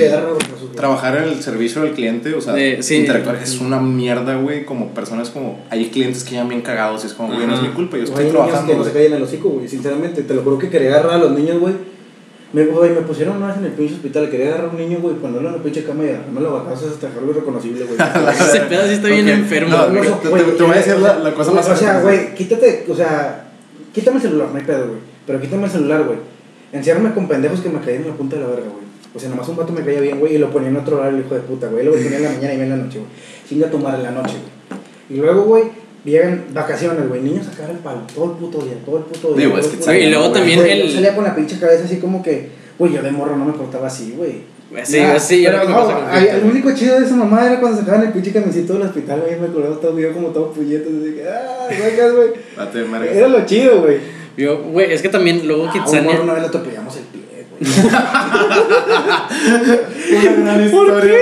Trabajar 0.77 1.17
en 1.19 1.25
el 1.25 1.43
servicio 1.43 1.83
al 1.83 1.93
cliente, 1.93 2.35
o 2.35 2.41
sea, 2.41 2.57
Eh, 2.59 2.79
sí. 2.83 2.97
interactuar 2.97 3.37
es 3.37 3.61
una 3.61 3.79
mierda, 3.81 4.37
güey, 4.37 4.65
como 4.65 4.89
personas 4.95 5.29
como, 5.31 5.61
hay 5.71 5.91
clientes 5.91 6.25
que 6.25 6.31
llegan 6.31 6.49
bien 6.49 6.63
cagados 6.63 7.05
y 7.05 7.09
es 7.09 7.13
como, 7.13 7.35
güey, 7.35 7.47
no 7.47 7.55
es 7.55 7.63
mi 7.63 7.69
culpa, 7.69 7.97
yo 7.99 8.05
estoy 8.05 8.25
hay 8.25 8.31
niños 8.31 8.45
trabajando. 8.47 8.73
que 8.73 8.79
no 8.79 8.85
se 8.85 8.91
güey. 8.91 9.05
callan 9.05 9.19
el 9.19 9.23
hocico, 9.25 9.49
güey. 9.51 9.69
Sinceramente, 9.69 10.23
te 10.23 10.35
lo 10.35 10.43
juro 10.43 10.59
que 10.59 10.69
quería 10.71 10.89
agarrar 10.89 11.15
a 11.15 11.19
los 11.19 11.33
niños, 11.33 11.61
güey. 11.61 11.75
Me, 12.52 12.64
güey, 12.66 12.90
me 12.90 13.00
pusieron 13.00 13.37
una 13.38 13.46
vez 13.49 13.56
en 13.56 13.64
el 13.64 13.72
pinche 13.72 13.94
hospital, 13.94 14.28
quería 14.28 14.49
agarrar 14.49 14.66
a 14.66 14.69
un 14.70 14.76
niño, 14.76 14.99
güey, 15.00 15.14
ponerlo 15.16 15.49
en 15.49 15.56
la 15.56 15.62
pinche 15.62 15.84
cama 15.84 16.04
y 16.04 16.08
agarrarme 16.10 16.40
la 16.43 16.49
batazo 16.50 16.87
hasta 16.88 17.06
dejarlo 17.08 17.31
irreconocible, 17.31 17.84
güey. 17.84 17.96
Ese 18.40 18.60
pedo 18.60 18.82
sí 18.87 18.93
está 18.93 19.08
bien 19.08 19.28
enfermo. 19.28 19.70
no, 19.75 19.88
güey. 19.90 20.08
no, 20.10 20.16
te- 20.16 20.28
te- 20.28 20.52
te 20.52 20.62
voy 20.62 20.72
a 20.72 20.76
decir 20.76 20.96
la- 20.99 21.19
la 21.19 21.32
cosa 21.34 21.50
más 21.52 21.69
O 21.69 21.75
sea, 21.76 22.00
güey, 22.00 22.34
quítate, 22.34 22.84
o 22.90 22.94
sea, 22.94 23.50
quítame 23.94 24.16
el 24.16 24.22
celular, 24.22 24.49
no 24.52 24.58
hay 24.58 24.64
pedo, 24.64 24.87
güey. 24.88 24.99
Pero 25.26 25.40
quítame 25.40 25.64
el 25.64 25.70
celular, 25.70 26.02
güey. 26.04 26.19
Enciérrame 26.72 27.12
con 27.14 27.26
pendejos 27.28 27.60
que 27.60 27.69
me 27.70 27.81
caían 27.81 28.02
en 28.02 28.08
la 28.08 28.14
punta 28.14 28.37
de 28.37 28.43
la 28.43 28.49
verga, 28.49 28.64
güey. 28.69 28.82
O 29.14 29.19
sea, 29.19 29.28
nomás 29.31 29.49
un 29.49 29.56
vato 29.56 29.72
me 29.72 29.82
caía 29.84 30.00
bien, 30.00 30.20
güey, 30.20 30.34
y 30.34 30.38
lo 30.38 30.50
ponía 30.50 30.69
en 30.69 30.76
otro 30.76 30.96
horario, 30.99 31.19
el 31.19 31.25
hijo 31.25 31.34
de 31.34 31.40
puta, 31.43 31.69
güey. 31.69 31.84
Lo 31.84 31.93
ponía 31.93 32.16
en 32.16 32.22
la 32.22 32.31
mañana 32.31 32.54
y 32.54 32.56
me 32.58 32.62
en 32.64 32.70
la 32.70 32.76
noche, 32.76 32.99
güey. 32.99 33.10
Chinga 33.49 33.70
tu 33.70 33.78
madre 33.78 33.99
en 33.99 34.02
la 34.04 34.10
noche, 34.10 34.34
güey. 35.08 35.19
Y 35.19 35.22
luego, 35.22 35.43
güey, 35.44 35.64
llegan 36.10 36.44
vacaciones, 36.52 37.08
güey. 37.08 37.20
Niños 37.22 37.46
a 37.49 37.50
cagar 37.56 37.70
el 37.70 37.78
palo 37.78 38.00
todo 38.14 38.25
el 38.25 38.31
puto 38.32 38.58
día, 38.64 38.75
todo 38.84 38.99
el 38.99 39.04
puto 39.04 39.34
día. 39.34 39.46
Digo, 39.46 39.58
es 39.58 39.66
que 39.69 39.76
puto 39.76 39.90
sí, 39.90 39.96
día, 39.96 40.06
y 40.06 40.10
luego 40.10 40.25
güey. 40.28 40.34
también 40.34 40.58
Güey, 40.60 40.70
el- 40.81 40.88
Yo 40.88 40.94
salía 40.94 41.14
con 41.14 41.25
la 41.25 41.34
pinche 41.34 41.58
cabeza 41.58 41.84
así 41.84 41.99
como 41.99 42.22
que, 42.22 42.49
güey, 42.78 42.93
yo 42.93 43.02
de 43.02 43.10
morro 43.10 43.37
no 43.37 43.44
me 43.44 43.52
portaba 43.52 43.87
así, 43.87 44.14
güey. 44.16 44.50
Sí, 44.84 44.96
Ya, 44.96 45.19
sí, 45.20 45.43
ya 45.43 45.50
pero 45.50 45.64
lo 45.64 45.66
que 45.69 45.72
no, 45.93 46.00
ay, 46.10 46.28
el 46.32 46.44
único 46.50 46.72
chido 46.75 46.99
de 46.99 47.04
esa 47.04 47.14
mamá 47.14 47.44
era 47.46 47.60
cuando 47.60 47.78
sacaban 47.78 48.06
el 48.06 48.12
pinche 48.12 48.32
camioncito 48.32 48.72
del 48.72 48.82
hospital, 48.82 49.20
güey. 49.20 49.38
Me 49.38 49.46
acordaba 49.49 49.78
todo 49.78 49.93
video 49.94 50.12
como 50.14 50.28
todo 50.28 50.50
puñetas, 50.50 50.88
así 50.99 51.12
que, 51.14 51.28
ah, 51.28 51.69
güey, 51.69 52.12
güey. 52.88 53.16
Era 53.19 53.28
lo 53.28 53.44
chido, 53.44 53.82
güey. 53.82 53.99
Yo, 54.37 54.62
güey, 54.62 54.90
es 54.93 55.02
que 55.02 55.10
también 55.10 55.46
luego 55.46 55.64
Ah, 55.66 55.66
un 55.66 55.72
Kitsania. 55.72 56.10
morro 56.10 56.22
una 56.25 56.32
vez 56.32 56.43
le 56.43 56.49
atropellamos 56.49 56.96
el 56.96 57.02
pie. 57.04 57.22
Una 60.12 60.31
gran 60.44 60.64
historia. 60.64 61.14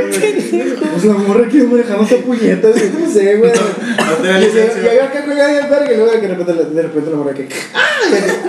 Pues 0.93 1.05
la 1.05 1.15
morra 1.15 1.49
que 1.49 1.63
manejamos 1.63 2.11
a 2.13 2.17
puñetas, 2.17 2.75
no 2.99 3.09
sé, 3.11 3.37
güey. 3.37 3.53
No 3.53 4.39
Y 4.41 4.97
yo 4.97 5.05
acá 5.05 5.25
con 5.25 5.33
el 5.33 5.39
verga 5.39 5.93
y 5.93 5.97
luego 5.97 6.11
de 6.13 6.29
repente, 6.29 6.53
de 6.53 6.83
repente 6.83 7.11
la 7.11 7.17
morra 7.17 7.35
que, 7.35 7.49
ah, 7.75 7.81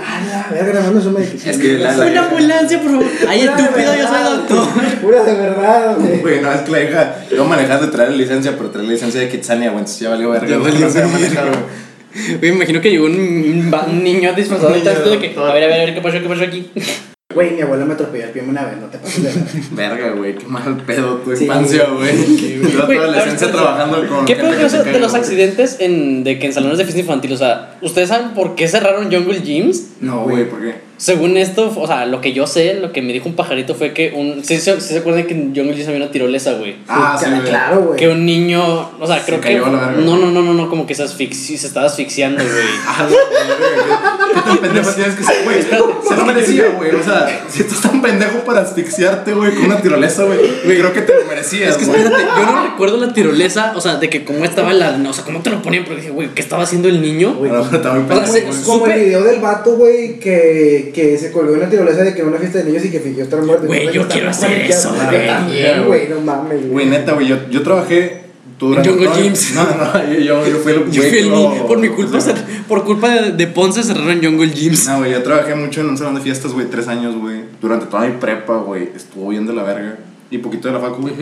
ah, 0.04 0.48
la 0.50 0.62
verga, 0.62 0.80
no 0.80 1.10
me 1.10 1.22
Es 1.24 1.58
que 1.58 1.78
la- 1.78 1.96
la- 1.96 2.06
Una 2.06 2.24
ambulancia, 2.24 2.80
por 2.80 2.90
favor. 2.90 3.06
Ay, 3.28 3.40
estúpido, 3.40 3.94
yo 3.96 4.08
soy 4.08 4.22
doctor. 4.36 4.68
Pura 5.00 5.22
de 5.24 5.34
verdad, 5.34 5.96
güey. 5.98 6.20
Güey, 6.22 6.40
no, 6.40 6.52
es 6.52 6.60
que 6.60 6.70
la 6.70 6.82
hija 6.82 7.16
iba 7.30 7.44
manejando 7.44 7.86
de 7.86 7.92
traer 7.92 8.10
la 8.10 8.16
licencia, 8.16 8.52
pero 8.56 8.70
traer 8.70 8.86
la 8.86 8.92
licencia 8.94 9.20
de 9.20 9.28
Kitsania, 9.28 9.70
güey, 9.70 9.80
entonces 9.80 10.00
ya 10.00 10.10
valió 10.10 10.30
verga. 10.30 10.56
No 10.56 10.62
verga. 10.64 11.06
manejar, 11.08 11.46
güey. 11.48 12.38
Me 12.40 12.48
imagino 12.48 12.80
que 12.80 12.90
llegó 12.90 13.06
un, 13.06 13.12
un 13.12 13.74
un 13.90 14.04
niño 14.04 14.32
disfrazado 14.34 14.68
de 14.70 14.80
Niño, 14.80 14.90
tanto 14.92 15.10
de 15.10 15.18
que. 15.18 15.34
A 15.38 15.52
ver, 15.54 15.64
a 15.64 15.66
ver, 15.66 15.72
a 15.80 15.84
ver, 15.86 15.94
¿qué 15.94 16.00
pasó? 16.02 16.20
¿Qué 16.20 16.28
pasó 16.28 16.42
aquí? 16.44 16.70
Güey, 17.34 17.50
mi 17.54 17.60
abuela 17.62 17.84
me 17.84 17.94
atropelló 17.94 18.24
el 18.24 18.30
pie 18.30 18.42
una 18.46 18.64
vez, 18.64 18.76
no 18.78 18.86
te 18.86 18.98
pases 18.98 19.22
de 19.22 19.30
verga. 19.30 19.50
Verga, 19.98 20.10
güey, 20.16 20.34
qué 20.36 20.46
mal 20.46 20.76
pedo 20.86 21.16
tu 21.18 21.34
Sí. 21.36 21.44
infancia, 21.44 21.86
güey. 21.94 22.16
Yo 22.62 22.86
Güey, 22.86 22.98
toda 22.98 23.08
a 23.08 23.10
la 23.10 23.18
ver, 23.18 23.26
licencia 23.26 23.32
espérense. 23.32 23.48
trabajando 23.48 24.08
con. 24.08 24.24
¿Qué 24.24 24.36
pedo 24.36 24.56
que 24.56 24.64
eso 24.66 24.82
de 24.84 24.98
los 25.00 25.14
accidentes 25.14 25.76
en, 25.80 26.24
de 26.24 26.38
que 26.38 26.46
en 26.46 26.52
salones 26.52 26.78
de 26.78 26.84
fiesta 26.84 27.00
infantil? 27.00 27.32
O 27.32 27.36
sea, 27.36 27.76
¿ustedes 27.82 28.08
saben 28.08 28.30
por 28.34 28.54
qué 28.54 28.68
cerraron 28.68 29.10
Jungle 29.12 29.40
Gyms? 29.40 29.88
No, 30.00 30.22
Güey, 30.24 30.36
güey. 30.36 30.48
¿por 30.50 30.60
qué? 30.60 30.91
Según 31.02 31.36
esto, 31.36 31.72
o 31.76 31.86
sea, 31.88 32.06
lo 32.06 32.20
que 32.20 32.32
yo 32.32 32.46
sé, 32.46 32.74
lo 32.74 32.92
que 32.92 33.02
me 33.02 33.12
dijo 33.12 33.28
un 33.28 33.34
pajarito 33.34 33.74
fue 33.74 33.92
que 33.92 34.12
un. 34.14 34.44
¿Sí, 34.44 34.56
se- 34.60 34.80
sí 34.80 34.92
se 34.94 34.98
acuerdan 35.00 35.24
que 35.26 35.34
en 35.34 35.46
Jungle 35.52 35.74
Gyms 35.74 35.88
había 35.88 36.00
una 36.00 36.12
tirolesa, 36.12 36.52
güey? 36.52 36.76
Ah, 36.86 37.16
sí, 37.18 37.24
Claro, 37.24 37.40
güey. 37.40 37.48
Claro, 37.50 37.80
güey. 37.80 37.98
Que 37.98 38.08
un 38.08 38.24
niño, 38.24 38.62
o 39.00 39.04
sea, 39.08 39.18
Se 39.18 39.24
creo 39.26 39.40
que. 39.40 39.48
cayó 39.48 39.66
a 39.66 39.70
la 39.70 39.78
verga. 39.88 40.00
No, 40.00 40.16
no, 40.16 40.30
no, 40.30 40.42
no, 40.42 40.54
no, 40.54 40.68
como 40.70 40.86
que 40.86 40.94
se, 40.94 41.02
asfixi- 41.04 41.56
se 41.56 41.66
estaba 41.66 41.86
asfixiando, 41.86 42.40
güey. 42.44 42.54
Ah, 42.86 43.02
no, 43.02 43.08
güey, 43.08 44.32
¿Qué 44.32 44.40
tan 44.42 44.58
pendejo 44.58 44.90
tienes 44.92 45.14
que 45.16 45.24
ser, 45.24 45.42
güey? 45.42 45.60
Se 46.08 46.16
lo 46.16 46.24
merecía, 46.24 46.68
güey. 46.76 46.94
O 46.94 47.02
sea, 47.02 47.46
si 47.48 47.62
estás 47.62 47.80
pendejo 48.02 48.40
para 48.44 48.60
asfixiarte, 48.60 49.32
güey, 49.32 49.54
con 49.54 49.64
una 49.66 49.80
tirolesa, 49.80 50.24
güey, 50.24 50.38
creo 50.64 50.92
que 50.92 51.00
te 51.02 51.14
lo 51.14 51.24
merecías, 51.26 51.70
Es 51.70 51.76
que 51.78 51.84
güey. 51.86 52.02
espérate, 52.02 52.24
yo 52.36 52.46
no 52.52 52.64
recuerdo 52.64 52.96
la 52.98 53.12
tirolesa, 53.14 53.72
o 53.76 53.80
sea, 53.80 53.96
de 53.96 54.10
que 54.10 54.24
cómo 54.24 54.44
estaba 54.44 54.72
la. 54.72 55.00
O 55.08 55.12
sea, 55.12 55.24
cómo 55.24 55.40
te 55.40 55.50
lo 55.50 55.62
ponían, 55.62 55.84
pero 55.84 55.96
dije, 55.96 56.10
güey, 56.10 56.28
¿qué 56.34 56.42
estaba 56.42 56.64
haciendo 56.64 56.88
el 56.88 57.00
niño? 57.00 57.34
Güey, 57.34 57.50
A 57.50 57.54
lo 57.54 57.62
mejor 57.64 57.76
está 57.76 57.92
muy 57.92 58.00
pendejo, 58.04 58.20
O 58.22 58.32
sea, 58.32 58.42
güey. 58.42 58.52
se- 58.54 58.64
Como 58.64 58.86
el 58.88 59.00
video 59.04 59.22
del 59.24 59.40
vato, 59.40 59.76
güey, 59.76 60.18
que, 60.18 60.90
que 60.94 61.16
se 61.18 61.30
colgó 61.32 61.54
en 61.54 61.60
la 61.60 61.70
tirolesa 61.70 62.02
de 62.02 62.14
que 62.14 62.20
en 62.22 62.28
una 62.28 62.38
fiesta 62.38 62.58
de 62.58 62.64
niños 62.64 62.84
y 62.84 62.90
que 62.90 63.00
fingió 63.00 63.24
estar 63.24 63.40
muerto. 63.42 63.66
Güey, 63.66 63.92
yo 63.92 64.08
quiero 64.08 64.30
hacer 64.30 64.52
eso, 64.62 64.94
Yo 64.94 65.04
güey. 65.10 65.26
también, 65.26 65.84
güey, 65.86 66.08
no 66.08 66.20
mames, 66.20 66.68
Güey, 66.70 66.86
neta, 66.86 67.12
güey, 67.12 67.28
yo, 67.28 67.36
yo 67.50 67.62
trabajé. 67.62 68.21
Durante 68.68 68.88
Jungle 68.90 69.06
todo- 69.08 69.16
Gyms. 69.22 69.54
No, 69.54 69.62
no, 69.64 70.12
yo, 70.12 70.18
yo, 70.20 70.46
yo 70.50 70.56
fui 70.58 70.72
el 70.72 70.90
Yo 70.90 71.02
fui 71.02 71.18
el 71.18 71.30
ni- 71.32 71.48
por 71.66 71.78
mi 71.78 71.88
culpa, 71.88 72.18
o 72.18 72.20
sea, 72.20 72.34
cer- 72.34 72.64
por 72.68 72.84
culpa 72.84 73.10
de, 73.10 73.32
de 73.32 73.46
Ponce 73.46 73.82
cerraron 73.82 74.22
Jungle 74.22 74.48
Gyms. 74.50 74.86
No, 74.88 74.98
güey, 74.98 75.12
yo 75.12 75.22
trabajé 75.22 75.54
mucho 75.54 75.80
en 75.80 75.88
un 75.90 75.96
salón 75.98 76.14
de 76.14 76.20
fiestas, 76.20 76.52
güey, 76.52 76.66
tres 76.70 76.88
años, 76.88 77.14
güey. 77.16 77.42
Durante 77.60 77.86
toda 77.86 78.06
mi 78.06 78.16
prepa, 78.18 78.56
güey, 78.58 78.90
estuvo 78.94 79.28
bien 79.28 79.46
de 79.46 79.52
la 79.52 79.62
verga. 79.62 79.98
Y 80.30 80.38
poquito 80.38 80.68
de 80.68 80.74
la 80.74 80.80
facu, 80.80 81.02
güey. 81.02 81.12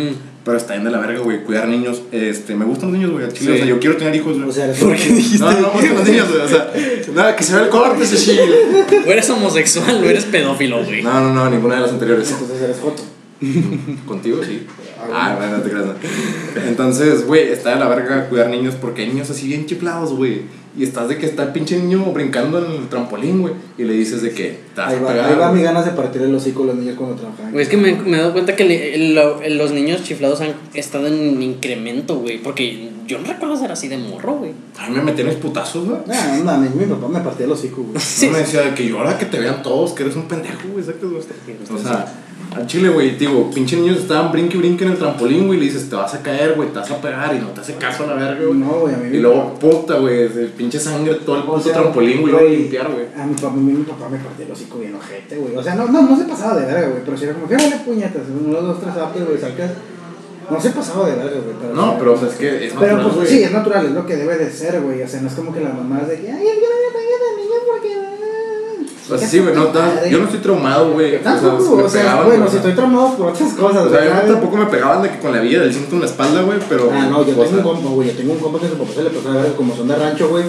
Pero 0.44 0.56
está 0.56 0.75
bien 0.75 0.84
de 0.84 0.90
la 0.92 0.98
verga, 1.00 1.19
güey. 1.19 1.42
Cuidar 1.42 1.66
niños. 1.66 2.00
Este, 2.12 2.54
me 2.54 2.64
gustan 2.64 2.90
los 2.92 2.98
niños, 2.98 3.12
güey. 3.12 3.26
Sí. 3.34 3.48
O 3.50 3.56
sea, 3.56 3.64
yo 3.66 3.81
quiero 3.81 3.96
tener 3.96 4.14
hijos, 4.14 4.36
güey. 4.36 4.48
O 4.48 4.52
sea, 4.52 4.72
¿Por 4.72 4.94
qué 4.94 5.08
dijiste? 5.08 5.44
no, 5.44 5.50
no, 5.50 5.60
no, 5.60 5.66
me 5.66 5.72
gustan 5.81 5.94
los 5.96 6.08
niños, 6.08 6.28
güey. 6.31 6.40
O 6.43 6.48
sea, 6.48 6.72
nada, 7.12 7.34
que 7.34 7.43
se 7.43 7.54
vea 7.54 7.64
el 7.64 7.70
corte, 7.70 8.04
ese 8.04 8.16
chile. 8.16 8.43
O 9.06 9.10
eres 9.10 9.28
homosexual 9.31 10.00
o 10.04 10.08
eres 10.08 10.25
pedófilo, 10.26 10.84
güey. 10.84 11.02
No, 11.02 11.12
no, 11.20 11.34
no, 11.34 11.50
ninguna 11.50 11.75
de 11.76 11.81
las 11.81 11.90
anteriores. 11.90 12.31
Entonces 12.31 12.62
eres 12.62 12.76
joto. 12.81 13.03
Contigo, 14.06 14.41
sí. 14.44 14.67
Ah, 14.99 15.06
Ah, 15.13 15.37
bueno, 15.39 15.56
no 15.59 15.63
te 15.63 15.70
creas. 15.70 15.87
no. 15.87 15.94
Entonces, 16.69 17.27
güey, 17.27 17.49
está 17.49 17.70
de 17.70 17.77
la 17.77 17.89
verga 17.89 18.29
cuidar 18.29 18.49
niños 18.51 18.75
porque 18.81 19.03
hay 19.03 19.09
niños 19.09 19.31
así 19.31 19.47
bien 19.49 19.67
chiflados, 19.67 20.13
güey. 20.15 20.43
Y 20.79 20.85
estás 20.85 21.09
de 21.09 21.19
que 21.19 21.27
está 21.27 21.43
el 21.43 21.49
pinche 21.53 21.77
niño 21.77 22.05
brincando 22.13 22.65
en 22.65 22.70
el 22.82 22.89
trampolín, 22.89 23.41
güey. 23.43 23.55
Y 23.77 23.82
le 23.85 23.93
dices 23.94 24.23
de 24.23 24.31
que 24.31 24.61
te 24.75 24.81
vas 24.81 24.91
Ahí 24.93 24.99
a 24.99 25.03
va, 25.03 25.09
pegar, 25.09 25.25
ahí 25.32 25.37
va 25.37 25.53
mi 25.53 25.63
ganas 25.63 25.85
de 25.85 25.91
partir 25.93 26.23
el 26.23 26.32
hocico 26.35 26.63
a 26.63 26.67
los 26.67 26.77
niños 26.77 26.94
cuando 26.97 27.17
trabajan. 27.17 27.51
Güey, 27.51 27.65
es 27.65 27.69
que 27.69 27.77
me, 27.77 27.93
me 27.94 28.19
he 28.19 28.20
dado 28.20 28.32
cuenta 28.32 28.55
que 28.55 28.65
le- 28.65 29.13
lo- 29.15 29.41
los 29.49 29.73
niños 29.73 30.05
chiflados 30.05 30.41
han 30.43 30.55
estado 30.75 31.09
en 31.09 31.43
incremento, 31.43 32.19
güey. 32.20 32.39
Porque 32.41 32.89
yo 33.09 33.19
no 33.19 33.27
recuerdo 33.27 33.56
ser 33.56 33.73
así 33.73 33.89
de 33.89 33.99
morro, 33.99 34.35
güey. 34.35 34.53
A 34.79 34.89
mí 34.89 34.97
me 34.97 35.03
metían 35.03 35.27
mis 35.29 35.39
putazos, 35.39 35.87
güey. 35.89 35.99
No, 36.06 36.37
no 36.39 36.44
mames, 36.44 36.73
mi 36.77 36.85
papá 36.85 37.09
me 37.09 37.20
partía 37.20 37.47
el 37.47 37.53
hocico, 37.53 37.82
güey. 37.82 37.99
Sí. 38.01 38.27
No 38.27 38.32
me 38.32 38.39
decía 38.39 38.61
de 38.63 38.75
que 38.75 38.87
yo 38.87 38.99
ahora 38.99 39.19
que 39.19 39.27
te 39.27 39.41
vean 39.41 39.63
todos, 39.65 39.93
que 39.93 40.05
eres 40.05 40.15
un 40.15 40.29
pendejo, 40.29 40.69
güey. 40.70 40.85
Exacto, 40.85 41.09
güey. 41.11 41.20
O 41.20 41.79
sea, 41.82 42.06
al 42.55 42.67
chile, 42.67 42.89
güey, 42.89 43.17
digo, 43.17 43.49
pinche 43.55 43.77
niños 43.77 43.99
estaban 43.99 44.32
brinque 44.32 44.56
y 44.56 44.59
brinque 44.61 44.85
en 44.85 44.91
el 44.93 44.99
trampolín, 44.99 45.47
güey. 45.47 45.59
Y 45.59 45.61
le 45.63 45.67
dices, 45.69 45.89
te 45.89 45.94
vas 45.94 46.13
a 46.15 46.20
caer, 46.23 46.55
güey, 46.56 46.69
te 46.70 46.79
vas 46.81 46.91
a 46.91 47.01
pegar. 47.01 47.35
Y 47.35 47.39
no 47.39 47.49
te 47.49 47.61
hace 47.61 47.75
caso 47.77 48.03
a 48.05 48.06
la 48.09 48.15
verga, 48.15 48.44
güey. 48.44 48.59
No, 48.59 48.67
güey, 48.81 48.94
a 48.94 48.99
mí 48.99 49.17
Y 49.17 49.20
luego, 49.20 49.55
puta, 49.55 49.94
güey, 49.99 50.29
pinche 50.56 50.81
sangre, 50.81 51.15
todo 51.25 51.37
el 51.37 51.43
puto 51.44 51.61
sea, 51.61 51.75
trampolín, 51.75 52.23
güey, 52.23 52.35
a 52.37 52.43
limpiar, 52.43 52.91
güey. 52.91 53.06
A 53.17 53.25
mi 53.25 53.35
papá, 53.35 53.55
mi, 53.56 53.82
papá 53.85 54.09
me 54.09 54.19
partía 54.19 54.47
el 54.47 54.53
hocico 54.53 54.79
bien 54.79 54.94
ojete, 54.97 55.37
güey. 55.37 55.55
O 55.55 55.63
sea, 55.63 55.77
no, 55.77 55.87
no, 55.87 56.03
no 56.03 56.17
se 56.17 56.25
pasaba 56.25 56.59
de 56.59 56.67
verga, 56.67 56.89
güey. 56.89 57.03
Pero 57.05 57.17
si 57.17 57.25
era 57.25 57.35
como 57.35 57.47
que 57.49 57.56
vale 57.56 57.77
puñetas. 57.85 58.23
Uno, 58.44 58.61
dos, 58.61 58.81
tres 58.81 58.97
apes, 58.97 59.25
güey, 59.27 59.39
sacas. 59.39 59.70
No 60.51 60.61
se 60.61 60.70
pasaba 60.70 61.09
de 61.09 61.15
verga, 61.15 61.39
güey. 61.44 61.55
pero- 61.61 61.75
No, 61.75 61.97
pero 62.01 62.15
o 62.15 62.19
sea, 62.19 62.27
es 62.29 62.35
que 62.35 62.67
es 62.67 62.73
Pero 62.73 62.97
natural, 62.97 63.03
pues 63.05 63.15
güey. 63.15 63.29
sí, 63.29 63.43
es 63.44 63.53
natural, 63.53 63.87
es 63.87 63.93
lo 63.93 64.05
que 64.05 64.17
debe 64.17 64.37
de 64.37 64.51
ser, 64.51 64.81
güey. 64.81 65.01
O 65.03 65.06
sea, 65.06 65.20
no 65.20 65.29
es 65.29 65.35
como 65.35 65.53
que 65.55 65.61
la 65.61 65.70
mamá 65.73 66.01
es 66.03 66.09
de 66.09 66.17
que, 66.20 66.32
ay, 66.32 66.43
no 66.43 66.43
me 66.43 66.91
pegues 66.99 67.20
al 67.31 67.37
niño 67.37 67.59
porque. 67.70 67.94
ah". 67.94 68.11
O 69.14 69.19
sea, 69.19 69.29
sí, 69.29 69.38
güey, 69.40 69.55
no, 69.55 69.64
ta- 69.67 70.06
yo 70.08 70.19
no 70.19 70.24
estoy 70.24 70.40
traumado, 70.40 70.93
güey. 70.93 71.17
O 71.17 71.22
sea, 71.22 71.40
Tampoco, 71.40 71.74
o 71.84 71.88
sea, 71.88 72.00
pegaban, 72.02 72.26
bueno, 72.26 72.48
si 72.48 72.56
estoy 72.56 72.72
traumado 72.72 73.17
por 73.17 73.26
otras 73.29 73.52
cosas, 73.55 73.86
O 73.86 73.90
sea, 73.90 73.98
güey, 74.00 74.26
yo 74.26 74.32
tampoco 74.34 74.56
me 74.56 74.67
pegaban 74.67 75.02
de 75.02 75.10
que 75.10 75.19
con 75.19 75.32
la 75.32 75.40
villa 75.40 75.60
del 75.60 75.72
cinto 75.74 75.94
en 75.96 76.00
la 76.00 76.06
espalda, 76.06 76.43
güey, 76.43 76.58
pero. 76.69 76.90
Ah, 76.93 77.06
no, 77.10 77.19
yo 77.26 77.34
tengo 77.34 77.43
un 77.58 77.62
compa, 77.62 77.88
güey. 77.90 78.08
Yo 78.08 78.14
tengo 78.17 78.32
un 78.34 78.38
compa 78.38 78.58
que 78.60 78.69
su 78.69 78.74
papá 78.79 78.90
se 78.94 79.02
le 79.02 79.10
pasó 79.10 79.29
a 79.31 79.43
ver 79.43 79.52
como 79.55 79.74
son 79.76 79.88
de 79.88 79.96
rancho, 79.96 80.29
güey. 80.29 80.44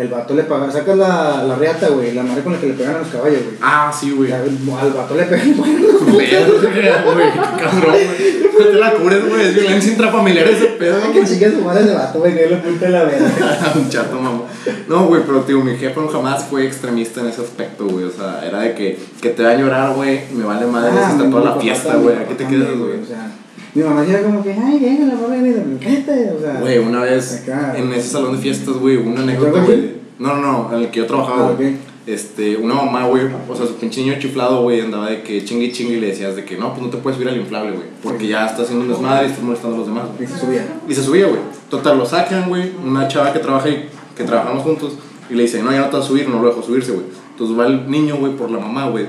El 0.00 0.08
vato 0.08 0.34
le 0.34 0.44
paga, 0.44 0.70
sacas 0.70 0.96
la, 0.96 1.44
la 1.44 1.56
reata, 1.56 1.88
güey, 1.88 2.14
la 2.14 2.22
madre 2.22 2.42
con 2.42 2.52
la 2.54 2.60
que 2.60 2.68
le 2.68 2.72
pegan 2.74 2.96
a 2.96 2.98
los 3.00 3.08
caballos, 3.08 3.42
güey. 3.44 3.56
Ah, 3.60 3.92
sí, 3.98 4.10
güey. 4.12 4.32
Al 4.32 4.92
vato 4.92 5.14
le 5.14 5.24
pegan, 5.24 5.54
güey. 5.56 5.76
Verga, 5.76 7.02
güey, 7.04 7.32
qué 7.32 7.62
cabrón, 7.62 7.94
güey. 7.94 8.50
No 8.58 8.66
te 8.66 8.72
la 8.74 8.92
cubres, 8.92 9.28
güey. 9.28 9.46
Es 9.46 9.54
violencia 9.54 9.92
intrafamiliar 9.92 10.48
ese 10.48 10.66
pedo, 10.66 10.98
Ay, 11.04 11.12
que 11.12 11.24
chingue 11.26 11.50
su 11.50 11.60
madre 11.62 11.84
ese 11.84 11.94
vato, 11.94 12.18
güey, 12.18 12.34
le 12.34 12.56
punta 12.56 12.88
la 12.88 13.04
verga. 13.04 13.72
un 13.74 13.88
chato, 13.88 14.16
mamá. 14.20 14.42
No, 14.88 15.06
güey, 15.06 15.22
pero 15.26 15.40
tío, 15.40 15.60
mi 15.62 15.76
jefe 15.76 16.00
jamás 16.12 16.44
fue 16.44 16.66
extremista 16.66 17.20
en 17.20 17.28
ese 17.28 17.42
aspecto, 17.42 17.86
güey. 17.86 18.04
O 18.04 18.10
sea, 18.10 18.40
era 18.46 18.60
de 18.60 18.74
que, 18.74 18.98
que 19.20 19.30
te 19.30 19.42
va 19.42 19.50
a 19.50 19.56
llorar, 19.56 19.94
güey. 19.94 20.20
Me 20.32 20.44
vale 20.44 20.66
madre, 20.66 20.90
Ah, 20.94 21.10
está 21.12 21.24
mi 21.24 21.30
toda 21.30 21.54
la 21.54 21.60
fiesta, 21.60 21.94
güey. 21.96 22.16
mi 22.16 22.22
Aquí 22.24 22.34
te 22.34 22.46
quedas, 22.46 22.76
güey. 22.76 23.02
O 23.02 23.06
sea, 23.06 23.30
mi 23.74 23.82
mamá 23.82 24.04
era 24.04 24.22
como 24.22 24.42
que, 24.42 24.52
ay, 24.52 24.78
venga, 24.80 25.06
la 25.06 25.14
mamá 25.20 25.34
viene, 25.34 25.62
me 25.64 25.74
encanta, 25.74 26.12
o 26.36 26.40
sea. 26.40 26.60
Güey, 26.60 26.78
una 26.78 27.02
vez 27.02 27.42
Acá. 27.42 27.74
en 27.76 27.92
ese 27.92 28.08
salón 28.08 28.32
de 28.36 28.38
fiestas, 28.38 28.74
güey, 28.74 28.96
una 28.96 29.20
anécdota, 29.22 29.58
¿Yo, 29.60 29.64
güey. 29.66 29.94
No, 30.18 30.36
no, 30.36 30.68
no, 30.68 30.76
en 30.76 30.82
el 30.84 30.90
que 30.90 30.98
yo 31.00 31.06
trabajaba, 31.06 31.56
Ah. 31.58 31.64
Este, 32.06 32.56
una 32.56 32.74
mamá, 32.74 33.06
güey, 33.06 33.24
o 33.48 33.54
sea, 33.54 33.66
su 33.66 33.74
pinche 33.76 34.00
niño 34.00 34.14
chiflado, 34.18 34.62
güey, 34.62 34.80
andaba 34.80 35.10
de 35.10 35.22
que 35.22 35.44
chingue 35.44 35.66
y 35.66 35.72
chingue 35.72 35.98
y 35.98 36.00
le 36.00 36.08
decías 36.08 36.34
de 36.34 36.44
que 36.44 36.56
no, 36.56 36.70
pues 36.70 36.82
no 36.82 36.90
te 36.90 36.96
puedes 36.96 37.16
subir 37.18 37.28
al 37.28 37.36
inflable, 37.36 37.72
güey, 37.72 37.84
porque 38.02 38.26
ya 38.26 38.46
estás 38.46 38.62
haciendo 38.62 38.84
un 38.86 38.90
desmadre 38.90 39.26
y 39.26 39.30
estás 39.30 39.44
molestando 39.44 39.76
a 39.76 39.78
los 39.78 39.86
demás. 39.86 40.04
Y 40.18 40.26
se 40.26 40.38
subía. 40.38 40.66
Y 40.88 40.94
se 40.94 41.02
subía, 41.04 41.26
güey. 41.26 41.40
Total, 41.68 41.96
lo 41.98 42.06
sacan, 42.06 42.48
güey. 42.48 42.72
Una 42.84 43.06
chava 43.06 43.32
que 43.32 43.38
trabaja 43.38 43.66
ahí, 43.68 43.88
que 44.16 44.24
trabajamos 44.24 44.64
juntos, 44.64 44.94
y 45.28 45.34
le 45.34 45.42
dice, 45.42 45.62
no, 45.62 45.70
ya 45.70 45.80
no 45.80 45.86
te 45.90 45.96
vas 45.98 46.06
a 46.06 46.08
subir, 46.08 46.28
no 46.28 46.42
lo 46.42 46.48
dejo 46.48 46.62
subirse, 46.62 46.90
güey. 46.92 47.04
Entonces 47.32 47.56
va 47.56 47.66
el 47.66 47.88
niño, 47.88 48.16
güey, 48.16 48.34
por 48.34 48.50
la 48.50 48.58
mamá, 48.58 48.88
güey. 48.88 49.06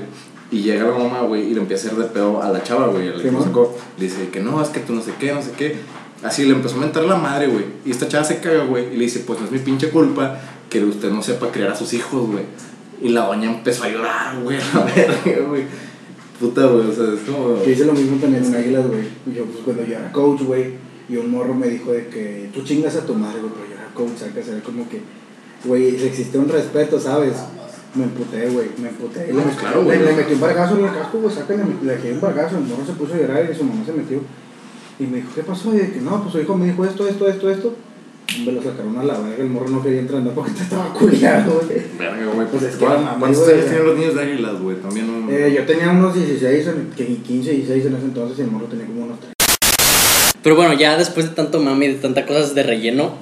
Y 0.52 0.60
llega 0.60 0.84
la 0.84 0.98
mamá, 0.98 1.22
güey, 1.22 1.50
y 1.50 1.54
le 1.54 1.60
empieza 1.62 1.88
a 1.88 1.92
hacer 1.92 2.02
de 2.04 2.10
pedo 2.10 2.42
a 2.42 2.50
la 2.50 2.62
chava, 2.62 2.88
güey. 2.88 3.08
a 3.08 3.12
la 3.12 3.22
que 3.22 3.30
dice 3.98 4.28
que 4.28 4.40
no, 4.40 4.62
es 4.62 4.68
que 4.68 4.80
tú 4.80 4.92
no 4.92 5.00
sé 5.00 5.14
qué, 5.18 5.32
no 5.32 5.40
sé 5.40 5.52
qué. 5.56 5.76
Así 6.22 6.44
le 6.44 6.52
empezó 6.52 6.76
a 6.76 6.80
mentar 6.80 7.04
la 7.04 7.16
madre, 7.16 7.46
güey. 7.46 7.64
Y 7.86 7.90
esta 7.90 8.06
chava 8.06 8.22
se 8.22 8.38
caga, 8.38 8.64
güey. 8.64 8.92
Y 8.92 8.98
le 8.98 9.04
dice, 9.04 9.20
pues 9.20 9.40
no 9.40 9.46
es 9.46 9.50
mi 9.50 9.58
pinche 9.60 9.88
culpa 9.88 10.38
que 10.68 10.84
usted 10.84 11.10
no 11.10 11.22
sepa 11.22 11.50
criar 11.50 11.70
a 11.70 11.74
sus 11.74 11.94
hijos, 11.94 12.30
güey. 12.30 12.44
Y 13.00 13.08
la 13.08 13.26
doña 13.26 13.50
empezó 13.50 13.84
a 13.84 13.88
llorar, 13.88 14.42
güey, 14.42 14.58
a 14.74 14.80
verga, 14.80 15.48
güey. 15.48 15.64
Puta, 16.38 16.66
güey, 16.66 16.86
o 16.86 16.92
sea, 16.92 17.04
es 17.14 17.20
como. 17.20 17.64
Yo 17.64 17.70
hice 17.70 17.86
lo 17.86 17.94
mismo 17.94 18.18
también 18.18 18.44
en 18.44 18.54
Águilas, 18.54 18.86
güey. 18.86 19.08
Y 19.26 19.34
Yo, 19.34 19.46
pues, 19.46 19.64
cuando 19.64 19.86
yo 19.86 19.96
era 19.96 20.12
coach, 20.12 20.42
güey, 20.42 20.74
y 21.08 21.16
un 21.16 21.30
morro 21.30 21.54
me 21.54 21.68
dijo 21.68 21.92
de 21.92 22.08
que 22.08 22.50
tú 22.52 22.62
chingas 22.62 22.94
a 22.96 23.06
tu 23.06 23.14
madre, 23.14 23.40
güey, 23.40 23.52
pero 23.54 23.66
yo 23.68 23.74
era 23.74 23.94
coach, 23.94 24.18
sacas, 24.18 24.48
era 24.48 24.60
como 24.60 24.86
que, 24.86 25.00
güey, 25.64 25.96
existe 26.04 26.36
un 26.36 26.48
respeto, 26.50 27.00
¿sabes? 27.00 27.36
Me 27.94 28.04
emputé, 28.04 28.48
güey, 28.48 28.68
me 28.80 28.88
emputé. 28.88 29.26
Le, 29.26 29.32
No, 29.34 29.42
metí- 29.44 29.56
claro, 29.56 29.84
güey. 29.84 29.98
le, 29.98 30.04
le 30.06 30.12
metí 30.14 30.32
un 30.32 30.40
bargazo 30.40 30.78
en 30.78 30.84
el 30.86 30.92
casco, 30.92 31.18
güey, 31.18 31.34
le, 31.82 31.92
dejé 31.92 32.12
un 32.12 32.20
bargazo, 32.20 32.56
el 32.56 32.64
morro 32.64 32.86
se 32.86 32.92
puso 32.92 33.14
a 33.14 33.18
llorar 33.18 33.48
y 33.52 33.54
su 33.54 33.64
mamá 33.64 33.84
se 33.84 33.92
metió. 33.92 34.20
Y 34.98 35.04
me 35.06 35.16
dijo, 35.18 35.28
¿qué 35.34 35.42
pasó? 35.42 35.74
Y 35.74 35.78
de 35.78 35.92
que 35.92 36.00
no, 36.00 36.20
pues 36.22 36.32
su 36.32 36.40
hijo 36.40 36.56
me 36.56 36.66
dijo 36.66 36.84
esto, 36.86 37.06
esto, 37.06 37.28
esto, 37.28 37.50
esto. 37.50 37.74
Me 38.46 38.52
lo 38.52 38.62
sacaron 38.62 38.96
a 38.98 39.04
la 39.04 39.18
verga, 39.18 39.42
el 39.42 39.50
morro 39.50 39.68
no 39.68 39.82
quería 39.82 40.00
entrar 40.00 40.22
porque 40.34 40.52
te 40.52 40.62
estaba 40.62 40.92
culiado, 40.94 41.60
güey. 41.66 41.82
Verga, 41.98 42.32
güey. 42.34 42.46
Pues 42.48 42.62
es 42.62 42.76
que 42.76 42.84
¿Cuán- 42.84 43.04
mamá, 43.04 43.16
¿Cuántos 43.18 43.48
años 43.48 43.84
los 43.84 43.98
niños 43.98 44.14
de 44.14 44.22
águilas, 44.22 44.60
güey? 44.60 44.76
También 44.76 45.10
un. 45.10 45.28
Eh, 45.30 45.52
yo 45.54 45.66
tenía 45.66 45.90
unos 45.90 46.14
16, 46.14 46.66
en- 46.68 46.90
que 46.96 47.06
15, 47.18 47.50
16 47.50 47.84
en 47.86 47.96
ese 47.96 48.04
entonces 48.06 48.38
y 48.38 48.42
el 48.42 48.50
morro 48.50 48.66
tenía 48.66 48.86
como 48.86 49.04
unos 49.04 49.20
3. 49.20 49.32
Pero 50.42 50.56
bueno, 50.56 50.72
ya 50.72 50.96
después 50.96 51.28
de 51.28 51.34
tanto 51.34 51.60
mami 51.60 51.86
y 51.86 51.88
de 51.88 51.94
tantas 51.96 52.24
cosas 52.26 52.54
de 52.54 52.62
relleno, 52.62 53.16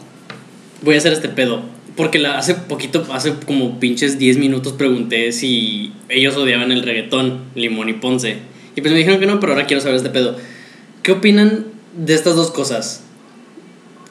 voy 0.83 0.95
a 0.95 0.99
hacer 0.99 1.13
este 1.13 1.29
pedo. 1.29 1.63
Porque 1.97 2.19
la- 2.19 2.39
hace 2.39 2.55
poquito, 2.55 3.07
hace 3.13 3.35
como 3.47 3.79
pinches 3.81 4.19
10 4.19 4.39
minutos 4.39 4.73
pregunté 4.75 5.33
si 5.33 5.93
ellos 6.09 6.37
odiaban 6.37 6.73
el 6.73 6.83
reggaetón, 6.83 7.41
Limón 7.55 7.89
y 7.89 7.95
Ponce. 7.95 8.39
Y 8.77 8.81
pues 8.81 8.93
me 8.93 8.99
dijeron 8.99 9.21
que 9.21 9.27
no, 9.27 9.41
pero 9.41 9.53
ahora 9.53 9.67
quiero 9.67 9.81
saber 9.81 9.97
este 9.97 10.11
pedo. 10.11 10.37
¿Qué 11.03 11.13
opinan 11.13 11.67
de 11.97 12.15
estas 12.15 12.37
dos 12.37 12.51
cosas? 12.51 13.03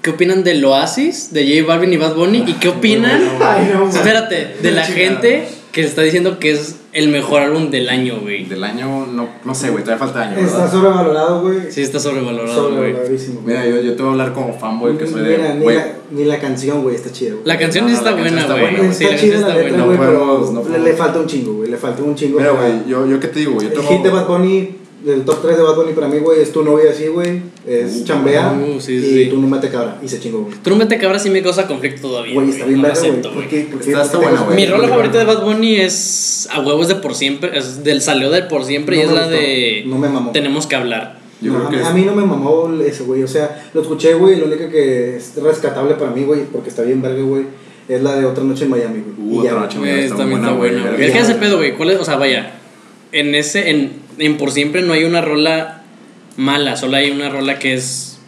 ¿Qué 0.02 0.12
opinan 0.12 0.44
del 0.44 0.64
Oasis, 0.66 1.34
de 1.34 1.46
J 1.62 1.68
Balvin 1.68 1.94
y 1.94 1.98
Bad 1.98 2.16
Bunny? 2.16 2.44
¿Y 2.48 2.54
qué 2.54 2.70
opinan, 2.70 3.22
Ay, 3.42 3.70
no, 3.74 3.90
espérate, 3.90 4.56
de 4.62 4.72
la 4.72 4.86
gente 4.86 5.46
que 5.72 5.82
está 5.82 6.02
diciendo 6.02 6.40
que 6.40 6.52
es 6.52 6.78
el 6.92 7.10
mejor 7.10 7.42
álbum 7.44 7.70
del 7.70 7.88
año, 7.90 8.20
güey? 8.22 8.46
Del 8.46 8.64
año, 8.64 9.06
no, 9.06 9.30
no 9.46 9.54
sé, 9.56 9.70
güey, 9.70 9.84
todavía 9.84 10.06
falta 10.06 10.22
año, 10.24 10.38
Está 10.40 10.58
¿verdad? 10.58 10.72
sobrevalorado, 10.72 11.42
güey. 11.42 11.72
Sí, 11.72 11.82
está 11.82 12.00
sobrevalorado, 12.00 12.70
güey. 12.70 12.76
Sobrevaloradísimo. 12.94 13.42
Mira, 13.46 13.66
yo, 13.66 13.82
yo 13.82 13.96
te 13.96 14.02
voy 14.02 14.08
a 14.10 14.12
hablar 14.14 14.34
como 14.34 14.54
fanboy 14.58 14.98
que 14.98 15.06
soy 15.08 15.22
de. 15.24 15.38
Mira, 15.38 15.54
ni, 15.54 15.66
la, 15.66 15.88
ni 16.12 16.26
la 16.26 16.40
canción, 16.40 16.82
güey, 16.82 16.96
está 16.96 17.12
chida, 17.12 17.32
güey. 17.34 17.46
La 17.46 17.58
canción 17.60 17.86
No, 17.86 17.90
sí 17.90 17.94
no, 17.94 18.00
está 18.00 18.12
la 18.16 18.22
buena, 18.22 18.42
está 18.42 18.54
güey. 18.54 18.64
buena, 18.64 18.80
güey. 18.80 18.94
Sí, 18.94 19.04
está 19.04 19.16
la 19.16 19.22
chida 19.22 19.32
canción 19.34 19.50
la 19.50 19.56
está 19.60 19.70
letra, 19.70 19.86
buena. 19.86 20.08
güey, 20.10 20.54
No 20.54 20.62
pero 20.64 20.84
le, 20.84 20.94
falta 20.94 21.20
un 21.20 21.28
chingo, 21.28 21.54
güey. 21.54 21.70
Le 21.70 21.78
falta 21.78 22.04
un 22.04 22.16
chingo. 22.16 22.40
Mira, 22.40 22.52
güey, 22.52 22.72
yo, 22.88 23.06
yo 23.06 23.20
qué 23.20 23.28
te 23.28 23.40
digo, 23.40 23.54
güey. 23.54 23.68
Yo 23.68 23.74
El 23.74 23.80
tengo. 23.80 23.90
hit 23.94 24.02
de 24.04 24.10
Bad 24.10 24.28
Bunny, 24.28 24.70
el 25.08 25.24
top 25.24 25.42
3 25.42 25.58
de 25.58 25.64
Bad 25.64 25.76
Bunny 25.76 25.94
para 25.94 26.08
mí, 26.08 26.18
güey, 26.20 26.42
es 26.42 26.52
Tu 26.52 26.64
novia 26.64 26.92
así, 26.92 27.08
güey. 27.08 27.42
Es 27.68 27.98
Uh, 28.02 28.04
Chambea. 28.06 28.52
uh, 28.54 28.80
sí, 28.82 28.96
y 28.96 29.02
sí. 29.02 29.30
Tu 29.30 29.40
no 29.42 29.48
mate 29.48 29.70
cabra. 29.70 29.98
Y 30.04 30.08
se 30.08 30.20
chingó, 30.20 30.42
güey. 30.42 30.56
Tú 30.64 30.70
no 30.72 30.76
mete 30.76 30.98
cabra 30.98 31.20
sí 31.20 31.30
me 31.30 31.42
causa 31.42 31.68
conflicto 31.68 32.08
todavía. 32.10 32.34
Güey, 32.34 32.50
está 32.50 32.66
bien 32.66 32.82
no 32.82 32.88
verga, 32.88 33.02
güey. 33.02 33.22
¿Por 33.22 33.48
qué? 33.48 33.68
¿Por 33.72 33.80
qué? 33.82 33.92
Está- 33.92 34.02
está 34.04 34.18
¿Por 34.18 34.22
qué 34.22 34.26
te 34.26 34.32
buena, 34.32 34.42
güey. 34.46 34.56
Mi 34.56 34.66
rola 34.66 34.88
favorita 34.88 35.18
de 35.20 35.26
Bad 35.26 35.44
Bunny 35.44 35.76
es 35.78 36.48
A 36.52 36.62
huevos 36.62 36.88
de 36.88 36.96
por 36.96 37.16
siempre, 37.16 37.58
es 37.58 37.84
del 37.84 38.02
salió 38.02 38.30
del 38.32 38.48
por 38.48 38.66
siempre 38.66 38.96
y 38.98 39.00
No 39.00 39.04
es 39.06 39.10
me 39.12 39.16
la 39.16 39.22
gustó. 39.26 39.38
de 39.40 39.84
No 39.86 39.98
me 39.98 40.10
mamó. 40.10 40.32
Tenemos 40.32 40.68
que 40.68 40.76
hablar. 40.76 41.20
Yo 41.42 41.54
No, 41.54 41.60
creo 41.60 41.68
a, 41.68 41.72
que 41.72 41.76
mí, 41.78 41.82
es- 41.84 41.88
a 41.88 41.94
mí 41.94 42.02
no 42.04 42.16
me 42.16 42.26
mamó 42.26 42.70
ese, 42.86 43.04
güey. 43.04 43.24
O 43.24 43.28
sea, 43.28 43.70
lo 43.74 43.82
escuché, 43.82 44.14
güey. 44.16 44.36
Lo 44.38 44.48
único 44.48 44.70
que 44.70 45.16
es 45.18 45.34
rescatable 45.42 45.96
para 45.96 46.12
mí, 46.12 46.24
güey, 46.24 46.42
porque 46.52 46.70
está 46.70 46.82
bien 46.82 47.02
verga, 47.02 47.22
güey, 47.24 47.44
es 47.88 48.02
la 48.04 48.16
de 48.18 48.26
Otra 48.26 48.44
Noche 48.44 48.66
en 48.66 48.72
Miami, 48.72 49.02
güey. 49.16 49.30
Uh, 49.30 49.42
Y 49.42 49.44
ya, 49.46 49.52
Otra. 49.52 49.62
Noche. 49.62 49.76
También 49.76 50.10
buena, 50.32 50.48
está 50.48 50.58
buena. 50.58 50.92
güey. 50.92 51.06
Es 51.06 51.12
que 51.14 51.20
ese 51.20 51.36
pedo, 51.36 51.58
güey, 51.58 51.78
¿cuál 51.78 51.92
es? 51.92 52.00
O 52.00 52.04
sea, 52.04 52.18
vaya, 52.18 52.52
en 53.14 53.34
ese 53.36 53.70
en, 53.70 53.94
en 54.20 54.38
por 54.38 54.52
siempre 54.52 54.82
no 54.82 54.94
hay 54.94 55.04
una 55.04 55.22
rola 55.22 55.82
mala, 56.38 56.76
solo 56.78 56.98
hay 56.98 57.12
una 57.12 57.30
rola 57.30 57.58
que 57.60 57.74
es 57.74 58.20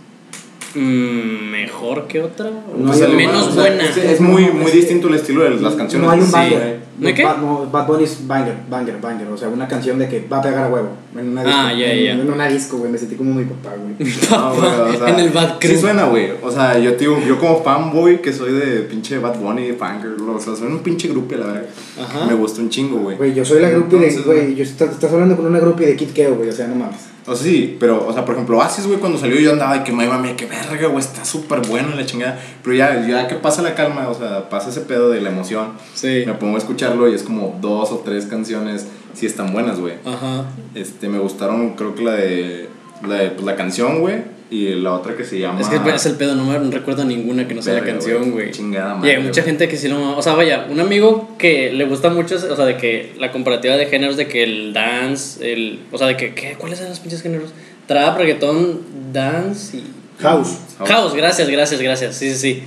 mm, 0.75 1.49
mejor 1.51 2.07
que 2.07 2.21
otra, 2.21 2.47
o 2.49 2.77
No 2.77 2.87
Pues 2.91 3.07
menos 3.09 3.47
o 3.47 3.51
sea, 3.51 3.61
buena. 3.63 3.83
Es, 3.83 3.97
es 3.97 4.21
muy, 4.21 4.47
muy 4.51 4.71
distinto 4.71 5.07
el 5.07 5.15
estilo 5.15 5.43
de 5.43 5.51
las 5.61 5.75
canciones. 5.75 6.05
No 6.07 6.11
hay 6.11 6.19
un 6.19 6.25
Sí. 6.25 6.31
banger. 6.33 6.79
¿No 6.79 6.80
hay 7.03 7.13
qué? 7.13 7.23
Bad, 7.23 7.37
no, 7.37 7.69
Bad 7.71 7.87
Bunny 7.87 8.03
es 8.03 8.27
banger, 8.27 8.55
banger, 8.69 8.99
banger. 9.01 9.27
O 9.27 9.37
sea, 9.37 9.49
una 9.49 9.67
canción 9.67 9.97
de 9.99 10.07
que 10.07 10.27
va 10.27 10.39
a 10.39 10.41
pegar 10.41 10.65
a 10.65 10.69
huevo. 10.69 10.89
En 11.17 11.29
una 11.29 11.43
disco. 11.43 11.59
Ah, 11.59 11.73
ya, 11.73 11.91
en, 11.91 12.03
ya. 12.03 12.11
en 12.11 12.31
una 12.31 12.47
disco, 12.47 12.77
güey. 12.77 12.91
Me 12.91 12.97
sentí 12.97 13.15
como 13.15 13.33
mi 13.33 13.45
papá, 13.45 13.75
güey. 13.75 14.11
No, 14.29 14.53
güey, 14.53 14.95
o 14.95 14.97
sea, 14.97 15.09
en 15.09 15.19
el 15.19 15.29
Bad 15.29 15.59
Crew. 15.59 15.71
Sí 15.71 15.77
suena, 15.77 16.05
güey. 16.05 16.31
O 16.41 16.51
sea, 16.51 16.77
yo, 16.79 16.93
te 16.93 16.99
digo, 16.99 17.19
yo 17.25 17.39
como 17.39 17.63
fanboy 17.63 18.21
que 18.21 18.33
soy 18.33 18.53
de 18.53 18.81
pinche 18.81 19.17
Bad 19.19 19.39
Bunny, 19.39 19.73
Fanger, 19.73 20.11
o 20.21 20.39
sea, 20.39 20.55
soy 20.55 20.67
un 20.67 20.79
pinche 20.79 21.07
grupo, 21.07 21.35
la 21.35 21.47
verdad. 21.47 21.65
Ajá. 21.99 22.25
Me 22.25 22.33
gusta 22.33 22.61
un 22.61 22.69
chingo, 22.69 22.97
güey. 22.99 23.17
Güey, 23.17 23.33
yo 23.33 23.45
soy 23.45 23.61
la 23.61 23.69
groupie 23.69 23.99
de. 23.99 24.17
Güey, 24.21 24.55
yo 24.55 24.63
estás, 24.63 24.91
estás 24.91 25.11
hablando 25.11 25.35
con 25.35 25.45
una 25.45 25.59
groupie 25.59 25.87
de 25.87 25.95
Kid 25.95 26.09
Keo, 26.09 26.35
güey. 26.35 26.49
O 26.49 26.53
sea, 26.53 26.67
no 26.67 26.75
mames. 26.75 27.10
O 27.27 27.35
sea, 27.35 27.45
sí, 27.45 27.77
pero, 27.79 28.07
o 28.07 28.13
sea, 28.13 28.25
por 28.25 28.33
ejemplo, 28.35 28.57
Oasis, 28.57 28.87
güey, 28.87 28.99
cuando 28.99 29.17
salió 29.19 29.39
yo 29.39 29.51
andaba 29.51 29.77
de 29.77 29.83
que, 29.83 29.91
mami, 29.91 30.33
que 30.33 30.45
verga, 30.47 30.87
güey, 30.87 30.99
está 31.03 31.23
súper 31.23 31.59
bueno 31.67 31.95
la 31.95 32.05
chingada. 32.05 32.39
Pero 32.63 32.75
ya, 32.75 33.07
ya 33.07 33.27
que 33.27 33.35
pasa 33.35 33.61
la 33.61 33.75
calma, 33.75 34.07
o 34.09 34.13
sea, 34.15 34.49
pasa 34.49 34.69
ese 34.71 34.81
pedo 34.81 35.09
de 35.09 35.21
la 35.21 35.29
emoción, 35.29 35.73
Sí. 35.93 36.23
me 36.25 36.33
pongo 36.33 36.55
a 36.55 36.57
escucharlo 36.57 37.07
y 37.09 37.13
es 37.13 37.23
como 37.23 37.57
dos 37.61 37.91
o 37.91 37.97
tres 38.03 38.25
canciones, 38.25 38.87
sí 39.13 39.25
están 39.27 39.53
buenas, 39.53 39.79
güey. 39.79 39.93
Ajá. 40.05 40.45
Este, 40.73 41.09
me 41.09 41.19
gustaron, 41.19 41.71
creo 41.75 41.93
que 41.93 42.03
la 42.03 42.13
de, 42.13 42.69
la 43.07 43.15
de, 43.15 43.29
pues, 43.31 43.45
la 43.45 43.55
canción, 43.55 43.99
güey, 43.99 44.23
y 44.51 44.67
la 44.75 44.93
otra 44.93 45.15
que 45.15 45.23
se 45.23 45.39
llama... 45.39 45.61
Es 45.61 45.69
que 45.69 45.77
es 45.95 46.05
el 46.05 46.15
pedo, 46.17 46.35
no 46.35 46.43
me 46.43 46.59
recuerdo 46.69 47.05
ninguna 47.05 47.47
que 47.47 47.55
no 47.55 47.61
sea 47.61 47.73
la 47.75 47.85
canción, 47.85 48.31
güey. 48.31 48.51
Chingada 48.51 48.95
Y 48.95 48.97
madre, 48.97 49.15
hay 49.15 49.23
mucha 49.23 49.41
güey. 49.41 49.45
gente 49.45 49.67
que 49.69 49.77
sí 49.77 49.87
lo. 49.87 50.17
O 50.17 50.21
sea, 50.21 50.33
vaya, 50.33 50.67
un 50.69 50.79
amigo 50.81 51.35
que 51.39 51.71
le 51.71 51.85
gusta 51.85 52.09
mucho, 52.09 52.35
o 52.35 52.55
sea, 52.55 52.65
de 52.65 52.75
que 52.75 53.13
la 53.17 53.31
comparativa 53.31 53.77
de 53.77 53.85
géneros, 53.85 54.17
de 54.17 54.27
que 54.27 54.43
el 54.43 54.73
dance, 54.73 55.53
el. 55.53 55.79
O 55.91 55.97
sea, 55.97 56.07
de 56.07 56.17
que. 56.17 56.33
¿qué? 56.35 56.55
¿Cuáles 56.57 56.79
son 56.79 56.89
los 56.89 56.99
pinches 56.99 57.21
géneros? 57.21 57.51
Trap, 57.87 58.17
reggaetón, 58.17 58.81
dance 59.13 59.77
y. 59.77 59.83
House. 60.19 60.57
House, 60.85 61.13
gracias, 61.15 61.49
gracias, 61.49 61.81
gracias. 61.81 62.15
Sí, 62.17 62.29
sí, 62.31 62.37
sí. 62.37 62.63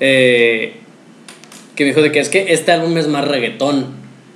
Eh, 0.00 0.72
que 1.76 1.84
me 1.84 1.90
dijo 1.90 2.00
de 2.02 2.10
que 2.10 2.20
es 2.20 2.28
que 2.30 2.52
este 2.54 2.72
álbum 2.72 2.96
es 2.96 3.06
más 3.06 3.28
reggaetón. 3.28 3.86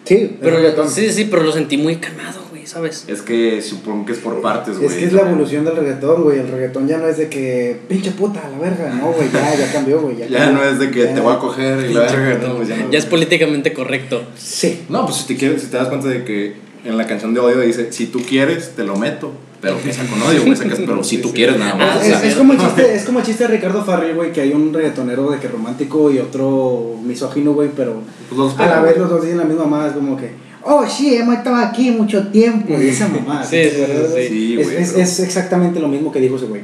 Sí, 0.05 0.37
Pero, 0.41 0.57
es 0.57 0.63
reggaetón. 0.63 0.91
sí, 0.91 1.11
sí, 1.11 1.27
pero 1.31 1.43
lo 1.43 1.53
sentí 1.53 1.77
muy 1.79 1.97
calmado, 1.97 2.42
¿sabes? 2.73 3.05
Es 3.09 3.23
que 3.23 3.61
supongo 3.61 4.07
que 4.07 4.13
es 4.13 4.19
por 4.19 4.41
partes, 4.41 4.79
güey. 4.79 4.89
Es 4.89 4.95
que 4.97 5.05
es 5.07 5.13
la 5.13 5.23
evolución 5.23 5.65
del 5.65 5.77
reggaetón, 5.77 6.23
güey. 6.23 6.39
El 6.39 6.49
reggaetón 6.49 6.89
ya 6.89 6.99
no 6.99 7.07
es 7.07 7.19
de 7.19 7.29
que, 7.29 7.79
pinche 7.89 8.13
puta, 8.13 8.41
la 8.51 8.59
verga. 8.59 8.93
No, 8.95 9.13
güey, 9.13 9.29
ya, 9.33 9.55
ya 9.55 9.73
cambió, 9.73 10.01
güey. 10.01 10.17
Ya, 10.17 10.27
Ya 10.27 10.39
cambió. 10.39 10.63
no 10.63 10.65
es 10.69 10.79
de 10.79 10.91
que 10.91 11.05
Ya. 11.05 11.15
te 11.15 11.21
voy 11.21 11.35
a 11.35 11.39
coger 11.39 11.91
y 11.91 11.93
la 11.95 12.01
verga, 12.01 12.49
no, 12.49 12.57
pues 12.57 12.69
ya 12.69 12.77
no. 12.77 12.91
Ya 12.91 12.99
es 12.99 13.07
políticamente 13.07 13.73
correcto. 13.73 14.23
Sí. 14.37 14.83
No, 14.89 15.05
pues 15.05 15.19
si 15.19 15.27
te, 15.27 15.37
quieres, 15.37 15.63
si 15.63 15.69
te 15.69 15.77
das 15.77 15.89
cuenta 15.89 16.09
de 16.09 16.25
que 16.25 16.55
en 16.85 16.97
la 16.97 17.07
canción 17.07 17.35
de 17.35 17.41
odio 17.41 17.61
dice, 17.61 17.93
si 17.93 18.07
tú 18.07 18.21
quieres, 18.23 18.71
te 18.75 18.85
lo 18.85 18.97
meto. 18.97 19.33
Pero 19.61 19.81
que 19.81 19.93
sea 19.93 20.05
con 20.07 20.21
odio, 20.23 20.43
güey. 20.43 20.57
sacas, 20.57 20.81
Pero 20.81 21.05
si 21.05 21.19
tú 21.19 21.33
quieres, 21.33 21.57
nada 21.57 21.77
más. 21.77 21.97
Ah, 21.97 22.21
o 22.21 22.27
Es, 22.27 22.35
como 22.35 22.53
el 22.55 22.59
chiste, 22.59 22.95
es 22.97 23.05
como 23.05 23.19
el 23.21 23.25
chiste 23.25 23.45
de 23.47 23.51
Ricardo 23.55 23.85
Farrell, 23.85 24.17
güey, 24.17 24.33
que 24.33 24.41
hay 24.41 24.53
un 24.53 24.73
reggaetonero 24.75 25.31
de 25.31 25.39
que 25.39 25.47
romántico 25.47 26.11
y 26.11 26.19
otro 26.19 26.97
misógino, 27.05 27.53
güey, 27.53 27.69
pero 27.77 28.03
pues 28.29 28.39
los 28.39 28.59
a 28.59 28.67
la 28.67 28.81
vez 28.81 28.97
los 28.97 29.09
dos 29.09 29.23
dicen 29.23 29.39
la 29.39 29.45
misma 29.45 29.67
mamá, 29.67 29.87
es 29.87 29.93
como 29.93 30.17
que, 30.17 30.33
oh, 30.65 30.87
sí, 30.89 31.15
hemos 31.17 31.37
estado 31.37 31.57
aquí 31.57 31.91
mucho 31.91 32.27
tiempo, 32.29 32.75
y 32.81 32.89
esa 32.89 33.09
mamá. 33.09 33.45
Sí, 33.45 33.63
sí, 33.65 33.71
sí, 33.71 33.83
sí. 34.17 34.29
Sí, 34.29 34.61
es, 34.61 34.67
güey, 34.67 34.83
es, 34.83 34.97
es 34.97 35.21
exactamente 35.21 35.81
lo 35.81 35.89
mismo 35.89 36.11
que 36.13 36.21
dijo 36.21 36.37
ese 36.37 36.47
güey. 36.47 36.63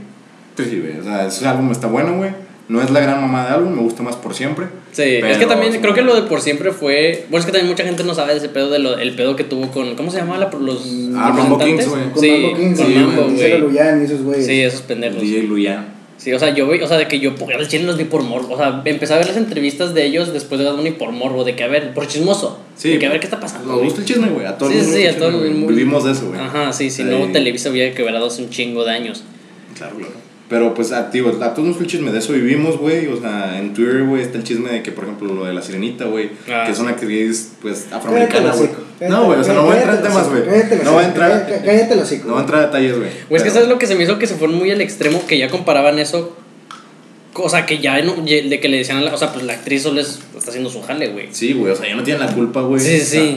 Pues 0.56 0.68
sí, 0.68 0.80
güey. 0.80 0.98
O 0.98 1.02
sea, 1.04 1.26
ese 1.26 1.46
álbum 1.46 1.70
está 1.70 1.86
bueno, 1.86 2.16
güey. 2.16 2.30
No 2.68 2.82
es 2.82 2.90
la 2.90 3.00
gran 3.00 3.20
mamá 3.22 3.46
de 3.46 3.54
álbum, 3.54 3.72
me 3.74 3.80
gusta 3.80 4.02
más 4.02 4.16
por 4.16 4.34
siempre. 4.34 4.66
Sí, 4.92 5.02
es 5.02 5.20
Pero- 5.22 5.38
que 5.38 5.46
también 5.46 5.80
creo 5.80 5.94
que 5.94 6.02
lo 6.02 6.14
de 6.14 6.22
por 6.28 6.42
siempre 6.42 6.70
fue. 6.72 7.24
Bueno, 7.30 7.40
es 7.40 7.46
que 7.46 7.52
también 7.52 7.70
mucha 7.70 7.82
gente 7.84 8.04
no 8.04 8.14
sabe 8.14 8.32
de 8.32 8.38
ese 8.40 8.50
pedo, 8.50 8.68
de 8.68 8.78
lo, 8.78 8.98
el 8.98 9.14
pedo 9.14 9.36
que 9.36 9.44
tuvo 9.44 9.70
con. 9.70 9.94
¿Cómo 9.96 10.10
se 10.10 10.18
llamaba 10.18 10.38
la, 10.38 10.50
los 10.58 10.84
Ah, 11.16 11.32
Mambo? 11.34 11.58
Kings, 11.58 11.88
güey. 11.88 12.10
Con 12.12 12.20
Sí, 12.22 12.30
Mambo 12.30 12.56
Kings, 12.58 12.80
con 12.80 12.94
Mambo, 12.94 13.22
güey. 13.30 13.58
Luyan 13.58 14.02
y 14.02 14.04
esos 14.04 14.22
güeyes. 14.22 14.44
Sí, 14.46 14.60
esos 14.60 14.82
pendejos. 14.82 15.20
DJ 15.22 15.44
Luyan. 15.44 15.97
Sí, 16.18 16.32
o 16.32 16.38
sea, 16.38 16.52
yo 16.52 16.68
vi, 16.68 16.80
o 16.82 16.88
sea, 16.88 16.98
de 16.98 17.06
que 17.06 17.20
yo 17.20 17.32
al 17.56 17.68
chile 17.68 17.84
los 17.84 17.96
vi 17.96 18.04
por 18.04 18.22
morbo. 18.22 18.54
O 18.54 18.56
sea, 18.58 18.82
empecé 18.84 19.14
a 19.14 19.18
ver 19.18 19.28
las 19.28 19.36
entrevistas 19.36 19.94
de 19.94 20.04
ellos 20.04 20.32
después 20.32 20.58
de 20.58 20.66
Bad 20.66 20.74
Bunny 20.76 20.90
por 20.90 21.12
morbo, 21.12 21.44
de 21.44 21.54
que 21.54 21.62
a 21.62 21.68
ver, 21.68 21.94
por 21.94 22.08
chismoso. 22.08 22.58
Sí. 22.76 22.90
De 22.90 22.98
que 22.98 23.06
a 23.06 23.10
ver 23.10 23.20
qué 23.20 23.26
está 23.26 23.38
pasando. 23.38 23.72
Nos 23.72 23.82
gusta 23.84 24.00
el 24.00 24.06
chisme, 24.06 24.28
güey. 24.28 24.44
A 24.44 24.58
todo 24.58 24.68
Sí, 24.68 24.80
sí, 24.80 24.82
a 24.82 24.84
gusta 24.84 25.08
el 25.10 25.16
todo 25.16 25.28
el 25.28 25.34
chisme, 25.34 25.48
mundo. 25.50 25.64
güey. 25.66 25.76
Vivimos 25.76 26.04
de 26.04 26.12
eso, 26.12 26.26
güey. 26.28 26.40
Ajá, 26.40 26.72
sí, 26.72 26.90
si 26.90 27.04
no, 27.04 27.30
Televisa 27.32 27.70
hubiera 27.70 27.94
quebrado 27.94 28.26
hace 28.26 28.42
un 28.42 28.50
chingo 28.50 28.84
de 28.84 28.90
años. 28.90 29.22
Claro, 29.76 29.96
claro. 29.96 30.12
Pero 30.48 30.72
pues 30.72 30.92
a, 30.92 31.10
tío, 31.10 31.28
a 31.42 31.52
todos 31.54 31.78
el 31.78 31.86
chisme, 31.86 32.10
de 32.10 32.20
eso 32.20 32.32
vivimos, 32.32 32.78
güey. 32.78 33.06
O 33.08 33.20
sea, 33.20 33.58
en 33.58 33.74
Twitter, 33.74 34.04
güey, 34.04 34.22
está 34.22 34.38
el 34.38 34.44
chisme 34.44 34.70
de 34.70 34.82
que, 34.82 34.92
por 34.92 35.04
ejemplo, 35.04 35.34
lo 35.34 35.44
de 35.44 35.52
la 35.52 35.60
sirenita, 35.60 36.06
güey. 36.06 36.30
Ah, 36.50 36.62
que 36.64 36.72
es 36.72 36.78
una 36.78 36.92
actriz, 36.92 37.52
pues, 37.60 37.86
afroamericana, 37.92 38.52
güey. 38.54 38.70
No, 39.10 39.24
güey, 39.26 39.38
o 39.40 39.44
sea, 39.44 39.52
no 39.54 39.64
voy 39.64 39.74
a 39.74 39.78
entrar 39.80 39.96
en 39.96 40.02
temas, 40.02 40.28
güey. 40.30 40.42
No 40.84 40.92
voy 40.94 41.04
a 41.04 41.06
entrar. 41.08 41.46
cá- 41.46 41.62
Cállate 41.62 41.94
hocico. 42.00 42.24
No 42.28 42.32
voy 42.32 42.38
a 42.38 42.44
entrar 42.44 42.62
a 42.62 42.66
detalles, 42.66 42.96
güey. 42.96 43.10
Güey, 43.28 43.36
es 43.36 43.42
que 43.42 43.50
sabes 43.50 43.68
lo 43.68 43.78
que 43.78 43.86
se 43.86 43.94
me 43.94 44.04
hizo 44.04 44.18
que 44.18 44.26
se 44.26 44.36
fueron 44.36 44.56
muy 44.56 44.70
al 44.70 44.80
extremo, 44.80 45.20
que 45.26 45.36
ya 45.38 45.48
comparaban 45.50 45.98
eso. 45.98 46.34
O 47.34 47.48
sea, 47.50 47.66
que 47.66 47.78
ya 47.78 48.00
no- 48.02 48.14
de 48.16 48.58
que 48.60 48.68
le 48.68 48.78
decían 48.78 48.96
a 48.98 49.00
la. 49.02 49.14
O 49.14 49.18
sea, 49.18 49.32
pues 49.32 49.44
la 49.44 49.52
actriz 49.52 49.82
solo 49.82 50.00
es- 50.00 50.18
está 50.36 50.48
haciendo 50.50 50.70
su 50.70 50.80
jale, 50.82 51.08
güey. 51.08 51.28
Sí, 51.30 51.52
güey, 51.52 51.72
o 51.72 51.76
sea, 51.76 51.86
ya 51.86 51.94
no 51.94 52.02
tienen 52.02 52.24
la 52.26 52.32
culpa, 52.34 52.62
güey. 52.62 52.80
Sí, 52.80 53.00
sí. 53.00 53.36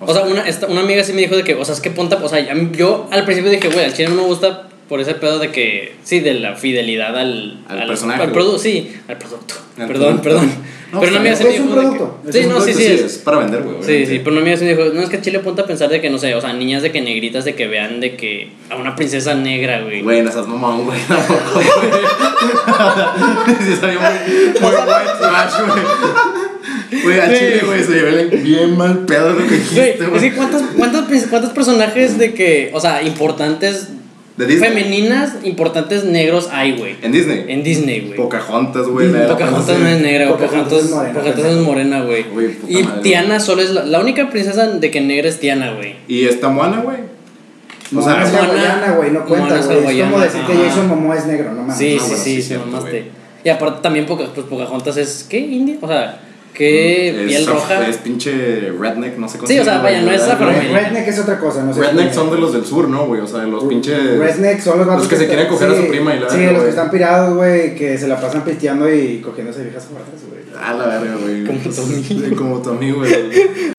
O 0.00 0.12
sea, 0.12 0.22
una, 0.22 0.48
esta- 0.48 0.66
una 0.66 0.80
amiga 0.80 1.04
sí 1.04 1.12
me 1.12 1.20
dijo 1.20 1.36
de 1.36 1.44
que, 1.44 1.54
o 1.54 1.64
sea, 1.64 1.74
es 1.74 1.80
que 1.80 1.90
ponta, 1.90 2.16
o 2.16 2.28
sea, 2.28 2.40
yo 2.72 3.06
al 3.12 3.24
principio 3.24 3.50
dije, 3.52 3.68
güey, 3.68 3.84
al 3.84 3.92
chile 3.92 4.08
no 4.08 4.16
me 4.16 4.22
gusta 4.22 4.68
por 4.92 5.00
ese 5.00 5.14
pedo 5.14 5.38
de 5.38 5.50
que, 5.50 5.94
sí, 6.04 6.20
de 6.20 6.34
la 6.34 6.54
fidelidad 6.54 7.16
al, 7.18 7.64
Al 7.66 7.86
personaje, 7.86 8.24
Al 8.24 8.30
producto, 8.30 8.58
sí, 8.58 8.92
al 9.08 9.16
producto. 9.16 9.54
Al 9.78 9.86
perdón, 9.86 10.18
producto. 10.20 10.22
perdón. 10.22 10.50
No, 10.92 11.00
pero 11.00 11.12
sí 11.16 11.18
bien. 11.22 11.22
me 11.22 11.30
Es 11.54 11.60
un 11.60 11.68
que- 11.68 11.72
producto, 11.72 12.20
es 12.28 12.34
Sí, 12.34 12.40
un 12.42 12.48
no, 12.50 12.60
sí, 12.60 12.70
Entonces, 12.70 12.76
sí. 12.76 12.92
es 12.92 13.00
es- 13.00 13.18
para 13.20 13.38
vender, 13.38 13.62
güey. 13.62 13.76
Sí, 13.80 14.04
sí, 14.04 14.20
pero 14.22 14.36
sí 14.36 14.64
me 14.64 14.74
dijo, 14.74 14.84
no, 14.92 15.00
es 15.00 15.08
que 15.08 15.16
al 15.16 15.22
chile 15.22 15.38
ponta 15.38 15.62
a 15.62 15.66
pensar 15.66 15.88
de 15.88 16.02
que, 16.02 16.10
no 16.10 16.18
sé, 16.18 16.34
o 16.34 16.40
sea, 16.42 16.52
niñas 16.52 16.82
de 16.82 16.92
que 16.92 17.00
negritas 17.00 17.46
de 17.46 17.54
que 17.54 17.66
vean 17.66 18.00
de 18.00 18.14
que 18.16 18.50
a 18.68 18.76
una 18.76 18.94
princesa 18.94 19.34
negra, 19.34 19.80
güey. 19.80 20.02
Güey, 20.02 20.20
no 20.20 20.30
seas 20.30 20.46
mamón, 20.46 20.84
güey. 20.84 20.98
Tampoco. 21.08 21.40
Sí, 23.64 23.76
salió 23.80 23.98
muy, 24.00 24.10
muy 24.60 24.70
white 24.70 25.12
trash, 25.18 25.54
güey. 25.66 27.02
Güey, 27.04 27.20
al 27.20 27.30
Sí. 27.30 27.36
chile, 27.38 27.60
güey, 27.64 27.84
se 27.84 27.92
llevé 27.94 28.24
bien 28.36 28.76
mal 28.76 28.98
pedo 29.06 29.30
lo 29.32 29.46
que 29.48 29.54
dijiste, 29.54 30.06
güey. 30.06 30.20
que 30.20 30.32
¿cuántos, 30.36 30.62
cuántos, 30.76 31.04
cuántos 31.30 31.50
personajes 31.52 32.18
de 32.18 32.34
que, 32.34 32.70
o 32.74 32.80
sea, 32.80 33.02
importantes, 33.02 33.88
De 34.36 34.46
Disney. 34.46 34.68
femeninas, 34.70 35.34
importantes 35.44 36.04
negros 36.04 36.48
hay, 36.50 36.76
güey? 36.78 36.96
En 37.02 37.12
Disney. 37.12 37.44
En 37.48 37.62
Disney, 37.62 38.00
güey. 38.00 38.16
Pocahontas, 38.16 38.86
güey. 38.86 39.12
Pocahontas 39.28 39.78
no 39.78 39.86
es 39.86 40.00
negra, 40.00 40.26
güey. 40.26 40.38
Pocahontas 40.38 40.80
Pocahontas 40.80 40.84
es 40.84 40.90
morena, 40.90 41.14
Pocahontas 41.14 41.44
es 41.52 41.56
morena, 41.58 42.02
güey. 42.02 42.26
Y 42.68 42.82
madre. 42.82 43.02
Tiana 43.02 43.40
solo 43.40 43.62
es 43.62 43.70
la, 43.70 43.84
la 43.84 44.00
única 44.00 44.30
princesa 44.30 44.66
de 44.68 44.90
que 44.90 45.00
negra 45.02 45.28
es 45.28 45.38
Tiana, 45.38 45.74
güey. 45.74 45.96
Y 46.08 46.24
esta 46.24 46.48
Moana, 46.48 46.80
güey. 46.80 46.98
No, 47.90 48.00
O 48.00 48.02
sea, 48.02 48.16
no 48.16 48.26
es 48.26 48.32
hawaiana, 48.32 48.92
güey, 48.96 49.10
no 49.10 49.24
cuenta, 49.26 49.58
es 49.58 49.66
güey. 49.66 50.00
Es 50.00 50.04
como 50.06 50.18
decir 50.20 50.40
que. 50.46 50.54
Jason 50.54 50.88
Momoa 50.88 51.16
es 51.16 51.26
negro, 51.26 51.52
no 51.52 51.60
mames. 51.60 51.76
Sí, 51.76 51.98
Ah, 52.00 52.02
sí, 52.02 52.08
bueno, 52.08 52.24
sí, 52.24 52.36
sí, 52.36 52.42
sí, 52.42 52.54
mamaste. 52.54 53.04
Y 53.44 53.48
aparte 53.50 53.80
también 53.82 54.06
pues, 54.06 54.30
Pocahontas 54.48 54.96
es, 54.96 55.26
¿qué? 55.28 55.38
¿India? 55.38 55.76
O 55.82 55.86
sea, 55.88 56.20
¿qué? 56.54 57.10
Es- 57.10 57.26
piel 57.28 57.46
roja. 57.46 57.88
Es 57.88 57.96
pinche 57.98 58.72
redneck, 58.78 59.16
no 59.18 59.28
sé 59.28 59.38
cómo 59.38 59.48
Sí, 59.48 59.54
se 59.54 59.60
o 59.60 59.64
sea, 59.64 59.74
llama, 59.74 59.84
vaya, 59.84 60.02
no 60.02 60.10
es 60.10 60.22
afroamericano. 60.22 60.78
Redneck 60.78 61.08
es 61.08 61.18
otra 61.18 61.38
cosa, 61.38 61.62
no 61.64 61.72
sé. 61.74 61.80
Redneck 61.80 62.12
son 62.12 62.30
de 62.30 62.38
los 62.38 62.52
del 62.52 62.64
sur, 62.64 62.88
¿no, 62.88 63.06
güey? 63.06 63.20
O 63.20 63.26
sea, 63.26 63.44
los 63.44 63.64
pinches. 63.64 64.18
Redneck 64.18 64.60
son 64.60 64.78
los 64.78 64.86
Los 64.86 65.08
que 65.08 65.16
se 65.16 65.26
quieren 65.26 65.48
coger 65.48 65.70
a 65.70 65.76
su 65.76 65.86
prima 65.88 66.14
y 66.14 66.20
la 66.20 66.30
Sí, 66.30 66.44
los 66.52 66.62
que 66.62 66.68
están 66.70 66.90
pirados, 66.90 67.36
güey, 67.36 67.74
que 67.74 67.96
se 67.98 68.08
la 68.08 68.20
pasan 68.20 68.44
pisteando 68.44 68.92
y 68.92 69.20
cogiéndose 69.20 69.62
viejas 69.62 69.86
muertas, 69.90 70.20
güey. 70.28 70.42
A 70.62 70.74
la 70.74 70.86
verga, 70.86 71.16
güey. 71.20 71.44
Como. 71.44 71.60
Sí, 71.60 72.34
Como 72.36 72.62
tu 72.62 72.70
amigo, 72.70 72.98
güey. 72.98 73.12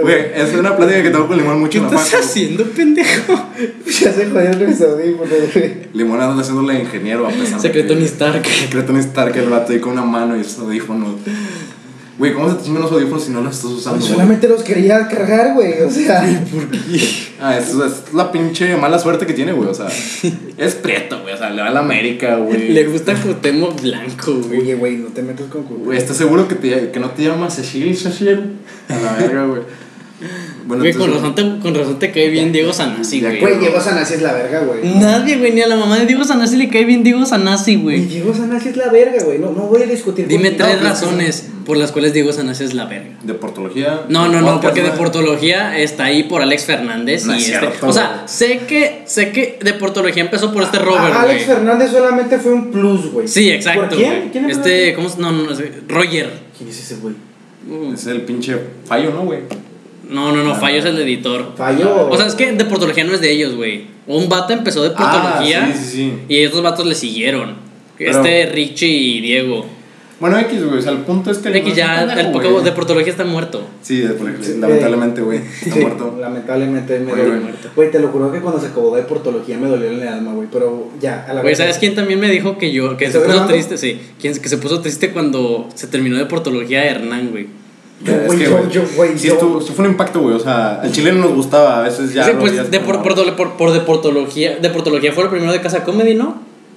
Güey, 0.00 0.26
es 0.36 0.54
una 0.54 0.76
plática 0.76 1.02
que 1.02 1.10
tengo 1.10 1.26
con 1.26 1.36
Limón 1.36 1.58
mucho 1.58 1.80
¿Qué 1.80 1.86
en 1.88 1.92
la 1.92 2.00
estás 2.00 2.20
haciendo, 2.24 2.64
pendejo? 2.64 3.32
Ya 3.86 4.12
se 4.12 4.30
jodieron 4.30 4.68
mis 4.68 4.80
audífonos, 4.80 5.28
güey. 5.52 5.72
Limón 5.94 6.20
anda 6.20 6.40
haciéndole 6.40 6.78
ingeniero 6.78 7.26
a 7.26 7.30
pesar 7.30 7.56
de 7.56 7.60
Secreto 7.60 7.94
Stark. 7.94 8.46
Secreto 8.46 8.96
Stark, 8.98 9.36
el 9.36 9.48
vato 9.48 9.72
ahí 9.72 9.80
con 9.80 9.94
una 9.94 10.02
mano 10.02 10.36
y 10.36 10.42
esos 10.42 10.60
audífonos. 10.60 11.16
Güey, 12.20 12.34
¿cómo 12.34 12.50
se 12.50 12.56
te 12.56 12.64
chingan 12.64 12.82
los 12.82 12.92
audífonos 12.92 13.24
si 13.24 13.30
no 13.32 13.40
los 13.40 13.56
estás 13.56 13.70
usando? 13.70 13.98
güey? 13.98 14.12
Solamente 14.12 14.46
los 14.46 14.62
quería 14.62 15.08
cargar, 15.08 15.54
güey, 15.54 15.80
o 15.80 15.90
sea. 15.90 16.22
Ah, 17.40 17.56
es, 17.56 17.70
es 17.70 18.12
la 18.12 18.30
pinche 18.30 18.76
mala 18.76 18.98
suerte 18.98 19.24
que 19.24 19.32
tiene, 19.32 19.52
güey. 19.52 19.70
O 19.70 19.72
sea, 19.72 19.86
es 20.58 20.74
prieto, 20.74 21.22
güey. 21.22 21.32
O 21.32 21.38
sea, 21.38 21.48
le 21.48 21.62
va 21.62 21.68
a 21.68 21.72
la 21.72 21.80
América, 21.80 22.36
güey. 22.36 22.68
Le 22.74 22.86
gusta 22.88 23.14
Cuauhtémoc 23.14 23.80
blanco, 23.80 24.34
güey. 24.34 24.60
Oye, 24.60 24.74
güey, 24.74 24.96
no 24.98 25.08
te 25.08 25.22
metas 25.22 25.46
con. 25.46 25.62
Güey, 25.62 25.96
¿estás 25.96 26.18
seguro 26.18 26.46
que, 26.46 26.56
te, 26.56 26.90
que 26.90 27.00
no 27.00 27.08
te 27.12 27.22
llamas 27.22 27.56
Cecil 27.56 27.96
Cecil? 27.96 28.58
A 28.90 28.98
la 28.98 29.12
verga, 29.14 29.46
güey. 29.46 29.62
Bueno, 30.70 30.84
Güey, 30.84 30.94
con 30.94 31.12
razón, 31.12 31.34
te, 31.34 31.42
con 31.60 31.74
razón 31.74 31.98
te 31.98 32.12
cae 32.12 32.28
bien 32.28 32.52
Diego 32.52 32.72
Sanasi, 32.72 33.20
Ya, 33.20 33.28
güey. 33.30 33.40
Güey, 33.40 33.58
Diego 33.58 33.80
Sanasi 33.80 34.14
es 34.14 34.22
la 34.22 34.32
verga, 34.32 34.60
güey. 34.60 34.94
Nadie, 34.94 35.36
güey, 35.38 35.50
ni 35.52 35.60
a 35.62 35.66
la 35.66 35.74
mamá 35.74 35.98
de 35.98 36.06
Diego 36.06 36.22
Sanasi 36.22 36.56
le 36.56 36.68
cae 36.68 36.84
bien 36.84 37.02
Diego 37.02 37.26
Sanasi, 37.26 37.74
Güey, 37.74 37.96
güey. 37.98 38.08
Diego 38.08 38.32
Sanasi 38.32 38.68
es 38.68 38.76
la 38.76 38.88
verga, 38.90 39.24
güey. 39.24 39.38
No, 39.40 39.50
no 39.50 39.62
voy 39.64 39.82
a 39.82 39.86
discutir 39.86 40.28
Dime 40.28 40.52
tres 40.52 40.76
No, 40.80 40.88
razones 40.88 41.48
por 41.66 41.76
las 41.76 41.90
cuales 41.90 42.12
Diego 42.12 42.32
Sanasi 42.32 42.62
es 42.64 42.74
la 42.74 42.84
verga. 42.86 43.10
De 43.24 43.34
portología. 43.34 44.02
No, 44.08 44.28
no, 44.28 44.40
no, 44.40 44.60
porque 44.60 44.80
güey. 44.80 44.92
Deportología 44.92 45.76
está 45.76 46.04
ahí 46.04 46.22
por 46.22 46.40
Alex 46.40 46.64
Fernández 46.66 47.26
No 47.26 47.34
y 47.34 47.38
es 47.38 47.48
este. 47.48 47.58
cierto, 47.58 47.88
O 47.88 47.92
sea, 47.92 48.22
sé 48.26 48.60
que 48.68 49.02
sé 49.06 49.32
que 49.32 49.58
Deportología 49.62 50.22
empezó 50.22 50.52
por 50.52 50.62
este 50.62 50.76
A- 50.78 50.82
Robert, 50.82 51.14
a 51.14 51.22
Alex 51.22 51.46
güey. 51.46 51.56
Fernández 51.56 51.90
solamente 51.90 52.38
fue 52.38 52.52
un 52.52 52.70
plus, 52.70 53.10
güey. 53.10 53.26
Sí, 53.26 53.50
exacto. 53.50 53.88
¿Por 53.88 53.96
quién? 53.98 54.16
güey. 54.18 54.30
¿Quién 54.30 54.44
es 54.50 54.56
Este, 54.58 54.94
¿cómo 54.94 55.08
se 55.08 55.20
no, 55.20 55.32
no, 55.32 55.42
no, 55.42 55.50
Roger. 55.88 56.30
¿Quién 56.56 56.70
es 56.70 56.78
ese 56.78 56.96
güey? 56.96 57.14
Es 57.92 58.06
el 58.06 58.22
pinche 58.22 58.56
fallo, 58.84 59.10
¿no, 59.10 59.24
güey? 59.24 59.40
No, 60.10 60.32
no, 60.34 60.42
no, 60.44 60.54
Fallo 60.54 60.78
es 60.78 60.84
el 60.84 60.98
editor. 60.98 61.52
Fallo. 61.56 62.08
O 62.10 62.16
sea, 62.16 62.26
es 62.26 62.34
que 62.34 62.52
Deportología 62.52 63.04
no 63.04 63.14
es 63.14 63.20
de 63.20 63.30
ellos, 63.30 63.54
güey. 63.54 63.84
Un 64.06 64.28
vato 64.28 64.52
empezó 64.52 64.82
Deportología 64.82 65.68
Ah, 65.70 65.72
sí, 65.74 65.84
sí, 65.84 65.90
sí. 65.96 66.12
y 66.28 66.38
estos 66.40 66.62
vatos 66.62 66.84
le 66.86 66.94
siguieron. 66.94 67.54
Pero- 67.96 68.10
Este 68.10 68.46
Richie 68.46 68.88
y 68.88 69.20
Diego. 69.20 69.66
Bueno, 70.18 70.38
X, 70.38 70.62
güey. 70.66 70.78
O 70.78 70.82
sea, 70.82 70.92
el 70.92 70.98
punto 70.98 71.30
es 71.30 71.38
que. 71.38 71.48
X 71.56 71.74
ya, 71.74 72.02
el 72.02 72.30
güey. 72.30 72.32
poco 72.46 72.60
Deportología 72.60 73.10
está 73.10 73.24
muerto. 73.24 73.62
Sí, 73.80 73.98
de 74.00 74.14
lamentablemente, 74.58 75.22
güey. 75.22 75.38
Está 75.38 75.74
Sí, 75.74 75.80
muerto. 75.80 76.16
Lamentablemente 76.20 76.98
me 77.00 77.10
dolió. 77.12 77.40
güey. 77.74 77.90
Te 77.90 77.98
lo 78.00 78.08
juro 78.08 78.30
que 78.30 78.40
cuando 78.40 78.60
se 78.60 78.66
acabó 78.66 78.94
de 78.96 79.02
portología 79.04 79.56
me 79.56 79.68
dolió 79.68 79.88
en 79.90 80.02
el 80.02 80.08
alma, 80.08 80.32
güey. 80.34 80.48
Pero 80.52 80.88
ya, 81.00 81.24
a 81.26 81.32
la 81.32 81.40
Güey. 81.42 81.54
¿sabes 81.54 81.78
quién 81.78 81.94
también 81.94 82.20
me 82.20 82.28
dijo 82.28 82.58
que 82.58 82.70
yo, 82.70 82.96
que 82.98 83.04
se 83.06 83.18
¿Estás 83.18 83.22
puso 83.22 83.32
grabando? 83.46 83.54
triste? 83.54 83.78
Sí, 83.78 83.98
quién, 84.20 84.36
que 84.38 84.48
se 84.50 84.58
puso 84.58 84.80
triste 84.80 85.10
cuando 85.10 85.68
se 85.74 85.86
terminó 85.86 86.18
Deportología 86.18 86.84
Hernán, 86.84 87.30
güey. 87.30 87.46
Yo, 88.02 88.14
Es 88.14 88.26
güey, 88.26 88.38
que, 88.38 88.44
yo, 88.44 88.56
güey, 88.56 88.70
yo, 88.70 88.82
güey, 88.96 89.18
Sí, 89.18 89.28
yo- 89.28 89.34
estuvo, 89.34 89.60
sí 89.60 89.72
fue 89.74 89.84
un 89.84 89.90
impacto, 89.92 90.20
güey. 90.20 90.34
O 90.34 90.38
sea, 90.38 90.80
al 90.80 90.90
chileno 90.90 91.20
nos 91.20 91.34
gustaba. 91.34 91.80
A 91.80 91.82
veces 91.82 92.14
ya. 92.14 92.24
sí, 92.24 92.30
pues 92.38 92.70
de 92.70 92.80
por, 92.80 93.02
por, 93.02 93.36
por, 93.36 93.56
por 93.56 93.72
Deportología, 93.72 94.56
Deportología 94.58 95.12
fue 95.12 95.24
lo 95.24 95.30
primero 95.30 95.52
de 95.52 95.60
Casa 95.60 95.84
Comedy, 95.84 96.14
¿no? 96.14 96.36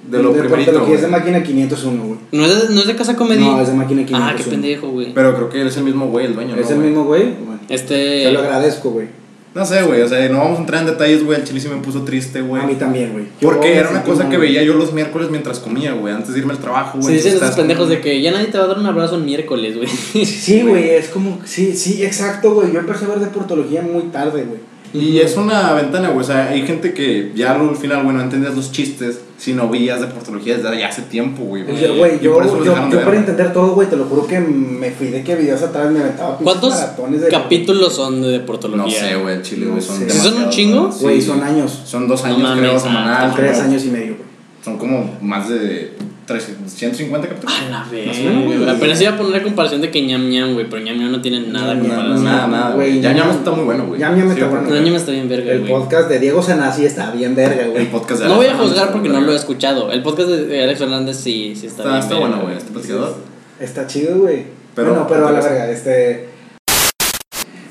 De 0.10 0.22
lo 0.22 0.34
de 0.34 0.40
primerito. 0.42 0.86
es 0.94 1.02
de 1.02 1.08
máquina 1.08 1.42
501, 1.42 2.04
güey. 2.04 2.20
¿No 2.34 2.46
es 2.46 2.68
de, 2.68 2.74
no 2.76 2.82
es 2.82 2.88
de 2.88 2.96
Casa 2.98 3.16
Comedy? 3.16 3.40
No, 3.40 3.62
es 3.62 3.68
de 3.70 3.74
máquina 3.74 4.06
501. 4.06 4.26
Ah, 4.26 4.36
qué 4.38 4.44
pendejo, 4.44 4.90
güey. 4.90 5.14
Pero 5.14 5.34
creo 5.36 5.50
que 5.50 5.62
él 5.62 5.68
es 5.68 5.78
el 5.78 5.84
mismo 5.86 6.08
güey, 6.08 6.26
el 6.26 6.36
dueño, 6.36 6.56
¿no? 6.58 6.62
¿Es 6.62 6.70
el 6.72 6.76
güey? 6.76 6.88
mismo 6.90 7.06
güey? 7.06 7.24
Bueno, 7.46 7.62
Este. 7.70 8.24
te 8.26 8.32
lo 8.34 8.40
agradezco, 8.40 8.90
güey. 8.92 9.08
No 9.56 9.66
sé, 9.66 9.84
güey. 9.84 10.02
O 10.02 10.08
sea, 10.08 10.28
no 10.30 10.39
vamos 10.39 10.58
a 10.58 10.62
entrar 10.62 10.82
en 10.82 10.88
detalles, 10.88 11.24
güey. 11.24 11.39
El 11.39 11.46
chile 11.46 11.60
sí 11.60 11.68
me 11.68 11.76
puso 11.78 12.04
triste, 12.04 12.42
güey. 12.42 12.62
A 12.62 12.66
mí 12.66 12.76
también, 12.76 13.13
güey. 13.13 13.26
Porque 13.39 13.76
era 13.76 13.89
una 13.89 14.04
cosa 14.04 14.28
que 14.30 14.38
veía 14.38 14.63
yo 14.63 14.74
los 14.74 14.94
miércoles 14.94 15.30
mientras 15.30 15.60
comía, 15.60 15.94
güey. 15.94 16.13
Antes 16.13 16.34
de 16.34 16.39
irme 16.39 16.54
al 16.54 16.60
trabajo, 16.60 16.98
güey. 16.98 17.10
Se 17.10 17.13
dicen 17.13 17.32
esos 17.34 17.44
estás 17.44 17.56
pendejos 17.56 17.89
de 17.89 18.02
que 18.02 18.22
ya 18.22 18.32
nadie 18.32 18.48
te 18.48 18.58
va 18.58 18.66
a 18.66 18.68
dar 18.68 18.80
un 18.80 18.86
abrazo 18.86 19.16
el 19.16 19.24
miércoles, 19.24 19.78
güey. 19.78 19.88
Sí, 20.26 20.63
güey, 20.63 20.89
es 20.96 21.10
como. 21.10 21.39
Sí, 21.46 21.76
sí, 21.76 22.04
exacto, 22.04 22.54
güey. 22.56 22.72
Yo 22.72 22.80
empecé 22.80 23.06
a 23.06 23.10
ver 23.10 23.20
de 23.20 23.28
portología 23.28 23.82
muy 23.84 24.04
tarde, 24.04 24.44
güey. 24.44 24.73
Y 24.94 25.18
es 25.20 25.36
una 25.38 25.74
ventana, 25.74 26.10
güey. 26.10 26.20
O 26.22 26.24
sea, 26.24 26.50
hay 26.50 26.66
gente 26.68 26.94
que 26.94 27.32
ya 27.36 27.56
al 27.56 27.76
final, 27.76 28.04
güey, 28.04 28.16
no 28.16 28.22
entendías 28.22 28.56
los 28.56 28.72
chistes 28.72 29.22
si 29.38 29.54
no 29.54 29.68
veías 29.68 30.00
de 30.00 30.08
portología 30.08 30.58
desde 30.58 30.80
ya 30.80 30.88
hace 30.88 31.02
tiempo, 31.02 31.44
güey. 31.44 31.64
Güey, 31.64 31.78
Y 32.18 32.20
yo, 32.24 32.34
por 32.36 32.46
eso 32.46 32.58
los 32.58 32.66
yo, 32.66 32.76
de 32.76 32.82
yo 32.92 32.98
ver. 32.98 33.04
para 33.06 33.18
entender 33.18 33.52
todo, 33.54 33.74
güey, 33.74 33.90
te 33.90 33.96
lo 33.96 34.06
juro 34.06 34.28
que 34.28 34.40
me 34.40 34.92
fui 34.92 35.08
de 35.08 35.24
que 35.24 35.36
videos 35.36 35.64
atrás 35.64 35.92
me 35.92 36.00
aventaba 36.00 36.38
¿Cuántos 36.38 36.76
de. 37.20 37.28
capítulos 37.28 37.94
son 37.94 38.22
de 38.22 38.30
Deportología? 38.30 39.02
No 39.02 39.08
sé, 39.08 39.16
güey, 39.16 39.36
el 39.38 39.42
chile, 39.42 39.66
güey. 39.66 39.76
No 39.78 39.82
Son. 39.82 40.10
¿Sí 40.10 40.18
son 40.20 40.44
un 40.44 40.50
chingo? 40.50 40.92
Sí. 40.92 41.00
Güey, 41.02 41.22
son 41.22 41.42
años. 41.44 41.82
Son 41.86 42.08
dos 42.08 42.22
No 42.22 42.28
años, 42.28 42.42
mames, 42.44 42.60
creo, 42.62 42.80
semanal. 42.80 43.34
Tres 43.36 43.60
años 43.60 43.84
y 43.86 43.90
medio, 43.90 44.16
güey. 44.16 44.28
Son 44.64 44.78
como 44.78 45.18
más 45.22 45.50
de 45.50 45.94
350 46.26 47.28
capítulos. 47.28 47.56
A 47.68 47.70
la 47.70 47.84
vez. 47.92 48.18
güey. 48.46 48.70
Apenas 48.70 49.02
iba 49.02 49.12
a 49.12 49.18
poner 49.18 49.34
la 49.34 49.44
comparación 49.44 49.82
de 49.82 49.92
que 49.92 50.02
ñam 50.06 50.30
ñam, 50.30 50.54
güey, 50.54 50.70
pero 50.70 50.82
ñam 50.84 50.98
ñam 50.98 51.12
no 51.12 51.22
tiene 51.22 51.42
nada 51.42 51.74
que 51.82 51.88
no, 51.88 52.18
Nada, 52.20 52.48
nada, 52.48 52.76
güey, 52.76 53.02
Ñam- 53.02 53.16
Ñam 53.16 53.30
está 53.32 53.52
muy 53.52 53.66
bueno, 53.66 53.86
güey. 53.88 54.00
Ñam 54.00 54.18
Ñam 54.18 54.32
está 54.32 54.48
bueno. 54.48 54.70
No, 54.70 54.82
ñam 54.82 54.96
está 54.96 55.12
bien 55.12 55.28
verga, 55.30 55.52
El 55.52 55.60
güey. 55.62 55.72
podcast 55.72 56.10
de 56.10 56.20
Diego 56.20 56.42
Sanasi 56.42 56.86
está 56.86 57.12
bien 57.12 57.36
verga, 57.36 57.64
El 57.64 57.72
güey. 57.72 57.92
podcast 57.92 58.22
de 58.22 58.28
No 58.30 58.36
voy 58.38 58.46
a 58.48 58.56
juzgar 58.56 58.92
porque 58.92 59.10
no 59.10 59.22
lo 59.22 59.34
he 59.34 59.36
escuchado. 59.36 59.92
El 59.92 60.02
podcast 60.02 60.30
de 60.30 60.64
Alex 60.64 60.80
Fernández 60.80 61.18
sí, 61.18 61.54
sí 61.60 61.68
está, 61.68 61.84
Está, 61.84 61.90
bien. 61.90 62.00
está 62.04 62.14
verga, 62.16 62.28
bueno, 62.30 62.44
güey. 62.44 62.58
Este 62.58 62.72
platicador. 62.72 63.16
Está 63.60 63.88
chido, 63.88 64.18
güey. 64.20 64.44
Pero- 64.76 64.90
bueno, 64.90 65.08
pero 65.08 65.28
a 65.28 65.32
la 65.32 65.40
verga, 65.42 65.70
este. 65.70 66.30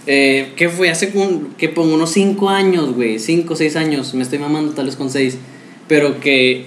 Eh, 0.07 0.53
¿Qué 0.57 0.69
fue? 0.69 0.91
Hace 0.91 1.13
un, 1.15 1.55
¿qué 1.57 1.69
pongo? 1.69 1.95
Unos 1.95 2.11
5 2.11 2.49
años, 2.49 2.93
güey. 2.95 3.19
5 3.19 3.55
o 3.55 3.57
6 3.57 3.77
años. 3.77 4.15
Me 4.15 4.23
estoy 4.23 4.39
mamando 4.39 4.73
tal 4.73 4.87
vez 4.87 4.97
con 4.97 5.11
6. 5.11 5.39
Pero 5.89 6.19
que. 6.21 6.67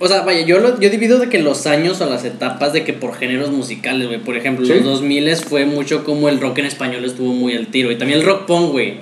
O 0.00 0.06
sea, 0.08 0.22
vaya, 0.22 0.42
yo, 0.42 0.58
lo, 0.60 0.78
yo 0.80 0.90
divido 0.90 1.18
de 1.18 1.28
que 1.28 1.40
los 1.40 1.66
años 1.66 2.00
o 2.00 2.08
las 2.08 2.24
etapas 2.24 2.72
de 2.72 2.84
que 2.84 2.92
por 2.92 3.14
géneros 3.14 3.50
musicales, 3.50 4.06
güey. 4.06 4.20
Por 4.20 4.36
ejemplo, 4.36 4.64
Sí. 4.64 4.74
los 4.74 4.84
2000 4.84 5.36
fue 5.36 5.64
mucho 5.64 6.04
como 6.04 6.28
el 6.28 6.40
rock 6.40 6.58
en 6.58 6.66
español 6.66 7.04
estuvo 7.04 7.32
muy 7.32 7.54
al 7.54 7.66
tiro. 7.66 7.90
Y 7.90 7.96
también 7.96 8.20
el 8.20 8.26
rock 8.26 8.46
punk, 8.46 8.70
güey. 8.70 8.94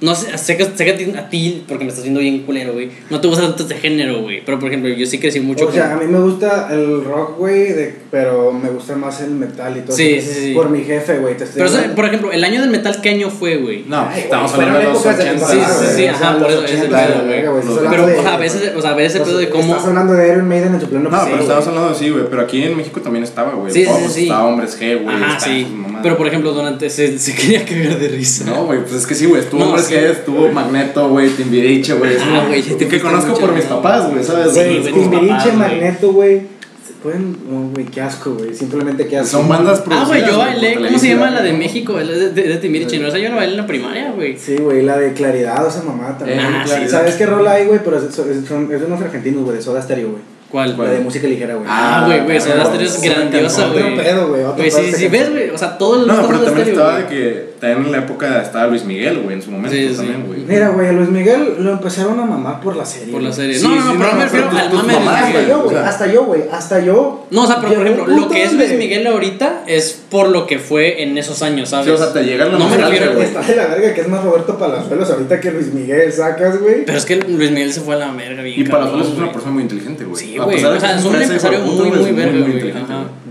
No 0.00 0.14
sé, 0.14 0.36
sé 0.36 0.56
que, 0.58 0.64
sé 0.66 0.84
que 0.84 0.90
a 0.92 0.96
ti- 0.96 1.14
a 1.16 1.28
ti, 1.30 1.64
porque 1.66 1.84
me 1.84 1.88
estás 1.88 2.04
viendo 2.04 2.20
bien 2.20 2.42
culero, 2.42 2.74
güey. 2.74 2.90
No 3.08 3.20
te 3.20 3.28
gusta 3.28 3.44
tanto 3.44 3.62
este 3.62 3.76
género, 3.76 4.20
güey. 4.20 4.42
Pero 4.44 4.58
por 4.58 4.68
ejemplo, 4.68 4.90
yo 4.90 5.06
sí 5.06 5.18
crecí 5.18 5.40
mucho 5.40 5.64
O 5.64 5.66
con- 5.68 5.74
sea, 5.74 5.94
a 5.94 5.96
mí 5.96 6.06
me 6.06 6.18
gusta 6.20 6.68
el 6.70 7.02
rock, 7.04 7.38
güey, 7.38 7.72
de- 7.72 7.94
pero 8.10 8.52
me 8.52 8.68
gusta 8.68 8.94
más 8.96 9.20
el 9.22 9.30
metal 9.30 9.74
y 9.76 9.80
todo 9.80 9.96
Sí, 9.96 10.14
eso. 10.14 10.32
sí, 10.34 10.40
sí. 10.48 10.52
Por 10.54 10.68
mi 10.68 10.82
jefe, 10.84 11.18
güey. 11.18 11.34
Pero, 11.36 11.44
o 11.64 11.68
sea, 11.68 11.78
hablando. 11.78 11.94
por 11.96 12.04
ejemplo, 12.04 12.32
el 12.32 12.44
año 12.44 12.60
del 12.60 12.70
metal, 12.70 13.00
¿qué 13.02 13.08
año 13.10 13.30
fue, 13.30 13.56
güey? 13.56 13.84
No, 13.88 14.06
Ay, 14.08 14.20
estamos 14.22 14.52
hablando 14.52 14.78
de 14.80 14.84
los 14.84 14.96
épocas 15.00 15.16
de 15.18 15.24
80. 15.30 15.46
Sí, 15.46 15.58
sí, 15.60 15.86
sí, 15.96 16.06
ajá, 16.06 16.38
por 16.38 16.50
eso, 16.50 16.64
ese 16.64 16.76
80, 16.76 17.06
pedo, 17.06 17.24
güey. 17.24 17.88
Pero, 17.90 18.06
de- 18.06 18.18
o 18.18 18.22
sea, 18.22 18.34
a 18.34 18.38
veces, 18.38 18.72
o 18.76 18.82
sea, 18.82 18.90
a 18.90 18.94
veces 18.94 19.14
ese 19.14 19.24
pedo 19.24 19.38
de 19.38 19.48
cómo. 19.48 19.72
Estás 19.74 19.86
hablando 19.88 20.12
de 20.12 20.28
Iron 20.28 20.46
Maiden 20.48 20.74
en 20.74 20.80
su 20.80 20.88
pleno 20.88 21.04
No, 21.08 21.10
pero 21.24 21.36
güey. 21.44 21.50
hablando 21.50 21.88
de 21.88 21.94
sí, 21.94 22.10
güey. 22.10 22.24
Pero 22.28 22.42
aquí 22.42 22.62
en 22.62 22.76
México 22.76 23.00
también 23.00 23.24
estaba, 23.24 23.54
güey. 23.54 23.72
Sí, 23.72 23.86
sí. 24.12 24.22
Estaba 24.24 24.44
Hombres 24.46 24.78
G, 24.78 25.02
güey. 25.02 25.14
Estaba 25.16 25.40
sí. 25.40 25.66
Pero 26.02 26.16
por 26.18 26.26
ejemplo, 26.28 26.52
durante. 26.52 26.90
Se, 26.90 27.16
quería 27.34 27.64
cagar 27.64 27.98
de 27.98 28.08
risa. 28.08 28.44
No, 28.44 28.66
güey, 28.66 28.80
pues 28.80 28.92
es 28.92 29.06
que 29.06 29.14
sí, 29.14 29.24
güey. 29.26 29.40
Estuvo 29.40 29.64
Hombres 29.64 29.85
sí. 29.88 29.94
G, 29.94 29.98
estuvo 30.10 30.48
Magneto, 30.52 31.08
güey. 31.08 31.30
Timbiriche, 31.30 31.94
güey. 31.94 32.16
Ah, 32.20 32.44
güey, 32.48 32.62
ya 32.62 32.76
te 32.76 32.88
Que 32.88 33.00
conozco 33.00 33.34
por 33.34 33.52
mis 33.52 33.64
papás, 33.64 34.10
güey, 34.10 34.22
¿sabes? 34.24 34.52
Güey, 34.54 34.82
Timbiriche. 34.92 35.52
Magneto, 35.52 36.12
güey. 36.12 36.40
se 36.86 36.92
Pueden. 37.02 37.36
No, 37.50 37.70
güey, 37.72 37.86
qué 37.86 38.00
asco, 38.00 38.34
güey. 38.34 38.54
Simplemente 38.54 39.06
qué 39.06 39.18
asco. 39.18 39.38
Son 39.38 39.48
bandas 39.48 39.82
Ah, 39.90 40.04
güey, 40.06 40.20
yo 40.20 40.26
producidas, 40.26 40.54
bailé. 40.62 40.74
¿Cómo 40.86 40.98
se 40.98 41.08
llama 41.08 41.30
la 41.30 41.42
de 41.42 41.52
México? 41.52 41.92
La 41.98 42.12
de, 42.12 42.30
de, 42.30 42.42
de 42.42 42.56
Timbiriche, 42.56 42.98
¿no? 42.98 43.08
O 43.08 43.10
sea, 43.10 43.20
yo 43.20 43.28
la 43.30 43.36
bailé 43.36 43.52
en 43.52 43.56
la 43.58 43.66
primaria, 43.66 44.12
güey. 44.12 44.36
Sí, 44.38 44.56
güey, 44.56 44.82
la 44.82 44.96
de 44.98 45.12
Claridad, 45.12 45.66
esa 45.66 45.82
mamá 45.82 46.16
también. 46.18 46.40
Ah, 46.40 46.64
sí. 46.66 46.88
¿Sabes 46.88 47.14
qué 47.16 47.26
rola 47.26 47.52
hay, 47.52 47.66
güey? 47.66 47.80
Pero 47.84 47.98
es, 47.98 48.04
es, 48.04 48.14
son- 48.14 48.72
es 48.72 48.82
unos 48.82 49.00
argentinos, 49.00 49.44
güey, 49.44 49.56
de 49.56 49.62
Soda 49.62 49.80
Stereo, 49.82 50.10
güey. 50.10 50.22
¿Cuál? 50.50 50.76
La 50.78 50.84
de 50.90 51.00
música 51.00 51.26
ligera, 51.26 51.54
güey. 51.54 51.66
Ah, 51.68 52.04
güey, 52.06 52.20
güey, 52.22 52.40
Soda 52.40 52.64
Stereo 52.66 52.86
es 52.86 53.02
grandiosa, 53.02 53.66
otro 53.68 53.82
güey. 53.82 53.96
pedo, 53.96 54.28
güey, 54.28 54.42
otro 54.42 54.56
Güey, 54.56 54.70
sí, 54.70 54.92
sí, 54.92 55.08
ves, 55.08 55.30
güey. 55.30 55.50
O 55.50 55.58
sea, 55.58 55.76
todo 55.76 56.00
el 56.02 56.06
No, 56.06 56.26
pero 56.26 56.40
también 56.40 56.68
estaba 56.68 56.98
de 56.98 57.02
güey. 57.04 57.14
que 57.16 57.50
también 57.60 57.86
en 57.86 57.92
la 57.92 57.98
época 57.98 58.42
estaba 58.42 58.66
Luis 58.66 58.84
Miguel, 58.84 59.20
güey, 59.20 59.36
en 59.36 59.42
su 59.42 59.50
momento 59.50 59.76
Sí, 59.76 59.88
también, 59.96 60.26
güey. 60.26 60.40
Mira, 60.40 60.68
güey, 60.68 60.88
a 60.88 60.92
Luis 60.92 61.08
Miguel 61.08 61.56
lo 61.58 61.72
empezaron 61.72 62.18
a 62.20 62.24
mamar 62.24 62.60
por 62.60 62.76
la 62.76 62.84
serie. 62.84 63.12
Por 63.12 63.22
la 63.22 63.32
serie. 63.32 63.58
Sí, 63.58 63.66
no, 63.66 63.74
no, 63.74 63.94
no, 63.94 63.98
pero 63.98 64.10
no, 64.12 64.16
me 64.18 64.24
refiero 64.24 64.50
al 64.50 64.70
tus 64.70 64.84
mame 64.84 64.92
de 64.92 65.10
Hasta 65.10 65.46
yo, 65.46 65.62
güey, 65.62 65.76
hasta 65.76 66.06
yo, 66.06 66.24
güey, 66.24 66.42
hasta 66.50 66.80
yo. 66.80 67.26
No, 67.30 67.42
o 67.42 67.46
sea, 67.46 67.60
pero 67.60 67.74
por 67.74 67.86
ejemplo, 67.86 68.06
lo 68.06 68.28
que 68.28 68.44
es 68.44 68.52
Luis 68.52 68.72
Miguel 68.72 69.06
ahorita 69.06 69.64
es 69.66 70.02
por 70.10 70.28
lo 70.28 70.46
que 70.46 70.58
fue 70.58 71.02
en 71.02 71.16
esos 71.18 71.42
años, 71.42 71.70
¿sabes? 71.70 71.86
Sí, 71.86 71.92
o 71.92 71.96
sea, 71.96 72.12
te 72.12 72.22
llega 72.22 72.44
la 72.46 72.58
No 72.58 72.68
me 72.68 72.76
refiero, 72.76 73.14
güey. 73.14 73.24
Está 73.24 73.40
de 73.42 73.56
la 73.56 73.66
verga 73.66 73.94
que 73.94 74.00
es 74.00 74.08
más 74.08 74.22
Roberto 74.22 74.58
Palazuelos 74.58 75.10
ahorita 75.10 75.40
que 75.40 75.50
Luis 75.50 75.72
Miguel, 75.72 76.12
sacas, 76.12 76.60
güey. 76.60 76.84
Pero 76.84 76.98
es 76.98 77.04
que 77.04 77.16
Luis 77.16 77.50
Miguel 77.50 77.72
se 77.72 77.80
fue 77.80 77.94
a 77.94 77.98
la 77.98 78.12
verga 78.12 78.42
bien 78.42 78.60
Y 78.60 78.64
cabrón, 78.64 79.00
es 79.00 79.08
una 79.08 79.32
persona 79.32 79.52
muy 79.52 79.62
inteligente, 79.62 80.04
güey. 80.04 80.22
Sí, 80.22 80.36
A 80.38 80.44
güey, 80.44 80.64
o 80.64 80.80
sea, 80.80 80.96
es 80.96 81.04
un 81.04 81.14
empresario 81.14 81.60
muy, 81.60 81.90
muy 81.90 82.12
verga, 82.12 82.38
güey. 82.38 82.72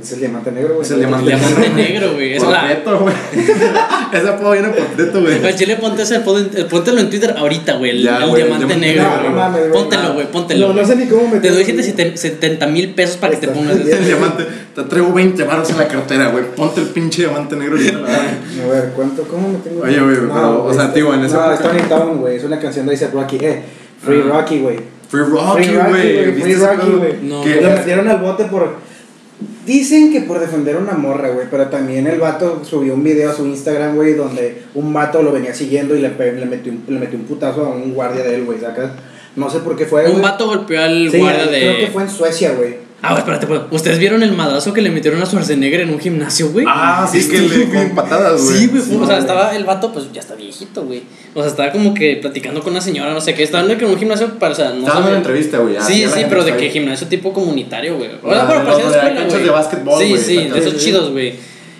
Es 0.02 0.12
el 0.14 0.20
diamante 0.20 0.52
negro, 0.52 0.74
güey. 0.76 0.86
Es 0.86 0.92
el 0.92 1.00
diamante 1.00 1.32
El 1.32 1.40
diamante 1.40 1.70
negro, 1.70 2.14
güey. 2.14 2.34
Es 2.34 2.44
Por 2.44 2.52
la- 2.52 2.68
teto, 2.68 3.00
güey. 3.00 3.16
Ese 4.18 4.30
apodo 4.30 4.52
viene 4.52 4.70
por 4.70 4.86
teto, 4.98 5.22
güey. 5.22 5.46
Al 5.46 5.56
chile 5.56 5.76
ponte 5.78 6.02
ese, 6.04 6.20
pon- 6.22 6.50
póntelo 6.70 7.00
en 7.00 7.10
Twitter 7.10 7.34
ahorita, 7.38 7.74
güey. 7.78 7.92
El, 7.92 8.04
Ya, 8.04 8.18
el 8.24 8.30
güey, 8.30 8.44
diamante 8.44 8.76
negro, 8.78 9.04
güey. 9.10 9.30
no 9.30 9.36
mames, 9.36 9.60
güey. 9.62 9.72
Póntelo, 9.74 10.14
güey, 10.14 10.32
póntelo. 10.32 10.68
No, 10.70 10.74
no 10.82 10.88
sé 10.88 10.96
ni 10.96 11.06
cómo 11.08 11.28
me 11.28 11.40
Te 11.40 11.50
doy 11.50 11.64
70 11.66 12.68
mil 12.68 12.94
pesos 12.94 13.18
para 13.18 13.32
que 13.34 13.38
te 13.40 13.46
Está 13.48 13.58
pongas. 13.60 13.78
El 13.78 14.06
diamante. 14.06 14.46
Te 14.76 14.84
traigo 14.84 15.14
20 15.14 15.44
baros 15.44 15.70
en 15.70 15.78
la 15.78 15.88
cartera, 15.88 16.28
güey. 16.30 16.44
Ponte 16.56 16.82
el 16.82 16.88
pinche 16.88 17.24
diamante 17.24 17.56
negro 17.56 17.78
verga. 17.78 18.00
A 18.08 18.68
ver, 18.72 18.92
¿cuánto? 18.96 19.24
¿Cómo 19.24 19.50
me 19.50 19.58
tengo? 19.60 19.82
Oye, 19.84 20.00
güey, 20.00 20.16
pero, 20.34 20.66
o 20.66 20.74
sea, 20.74 20.94
tío, 20.94 21.14
en 21.14 21.24
esa 21.24 21.38
No, 21.38 21.54
época- 21.54 21.54
es 21.56 21.78
Tony 21.78 21.90
Town, 21.90 22.18
güey. 22.20 22.36
Es 22.38 22.44
una 22.44 22.60
canción 22.60 22.86
de 22.86 22.94
Isaac 22.94 23.12
Rocky. 23.14 23.38
Eh, 23.42 23.62
Free 24.04 24.22
Ah. 24.26 24.40
Rocky, 24.40 24.60
güey. 24.60 24.80
Free 25.10 25.22
Rocky, 25.22 25.64
Free 25.64 25.76
Rocky, 25.78 25.90
güey. 25.90 26.14
güey, 26.14 26.26
¿Viste 26.32 26.42
Free 26.42 26.54
ese 26.54 26.66
Rocky, 26.76 26.92
güey. 26.92 27.14
No, 27.24 27.44
Que- 27.44 27.62
Lo 27.62 27.70
metieron 27.72 28.08
al 28.08 28.18
bote 28.18 28.46
por. 28.46 28.76
Dicen 29.66 30.14
que 30.14 30.22
por 30.22 30.40
defender 30.40 30.76
a 30.76 30.80
una 30.80 30.94
morra, 30.94 31.30
güey. 31.30 31.48
Pero 31.50 31.68
también 31.68 32.08
el 32.08 32.20
vato 32.20 32.64
subió 32.64 32.94
un 32.94 33.04
video 33.04 33.32
a 33.32 33.34
su 33.34 33.46
Instagram, 33.46 33.96
güey, 33.96 34.14
donde 34.14 34.64
un 34.76 34.94
vato 34.94 35.22
lo 35.22 35.32
venía 35.32 35.54
siguiendo 35.54 35.96
y 35.96 36.02
le, 36.02 36.10
le, 36.10 36.46
metió, 36.46 36.72
un, 36.72 36.84
le 36.88 37.00
metió 37.00 37.18
un 37.18 37.26
putazo 37.26 37.66
a 37.66 37.70
un 37.70 37.94
guardia 37.94 38.24
de 38.24 38.36
él, 38.36 38.46
güey. 38.46 38.60
¿Sacas? 38.60 38.92
No 39.36 39.50
sé 39.50 39.60
por 39.60 39.76
qué 39.76 39.86
fue. 39.86 40.06
Un 40.06 40.12
güey. 40.12 40.24
vato 40.24 40.48
golpeó 40.48 40.82
al 40.82 41.10
Sí, 41.12 41.18
guardia 41.18 41.48
creo 41.48 41.76
que 41.76 41.82
de. 41.82 41.92
fue 41.92 42.04
en 42.04 42.10
Suecia, 42.10 42.54
güey. 42.54 42.85
Ah, 43.02 43.14
espérate, 43.18 43.46
pues, 43.46 43.62
¿ustedes 43.70 44.00
vieron 44.00 44.24
el 44.24 44.32
madrazo 44.32 44.74
que 44.74 44.82
le 44.82 44.90
metieron 44.90 45.22
a 45.22 45.26
Schwarzenegger 45.28 45.82
en 45.82 45.90
un 45.92 46.00
gimnasio, 46.00 46.50
güey? 46.50 46.66
Ah, 46.68 47.08
sí, 47.12 47.28
que 47.30 47.40
le 47.40 47.66
con 47.70 47.94
patadas, 47.94 48.42
güey. 48.44 48.58
Sí, 48.58 48.68
güey, 48.68 49.02
o 49.04 49.06
sea, 49.06 49.20
estaba 49.20 49.56
el 49.56 49.64
vato, 49.64 49.92
pues 49.94 50.06
ya 50.12 50.22
está 50.22 50.34
viejito, 50.34 50.84
güey. 50.84 51.04
O 51.36 51.42
sea, 51.42 51.50
estaba 51.52 51.72
como 51.72 51.94
que 51.94 52.16
platicando 52.16 52.64
con 52.64 52.72
una 52.72 52.82
señora, 52.82 53.14
no 53.14 53.22
sé 53.22 53.36
qué. 53.36 53.44
Estaba 53.44 53.70
en 53.72 53.84
un 53.86 53.98
gimnasio 53.98 54.40
para, 54.40 54.54
o 54.54 54.56
sea, 54.56 54.70
no 54.70 54.80
Estaba 54.80 54.86
dando 54.88 55.02
sabe- 55.02 55.10
una 55.10 55.18
entrevista, 55.18 55.58
güey. 55.60 55.74
ya, 55.76 55.82
Sí, 55.84 56.06
sí, 56.08 56.26
pero 56.28 56.44
de 56.44 56.58
que 56.58 56.70
gimnasio 56.72 57.08
tipo 57.08 57.32
comunitario, 57.32 57.98
güey. 57.98 58.10
O 58.24 58.32
Ah, 58.32 58.48
sea, 58.48 58.60
de 58.60 58.66
parecía 58.66 58.90
escuela, 58.90 59.26
güey. 59.30 59.44
de 59.44 59.50
básquetbol, 59.50 60.02
Sí, 60.02 60.18
sí, 60.18 60.36
de 60.48 60.60
esos 60.60 60.78
chidos, 60.78 61.12
güey. 61.12 61.36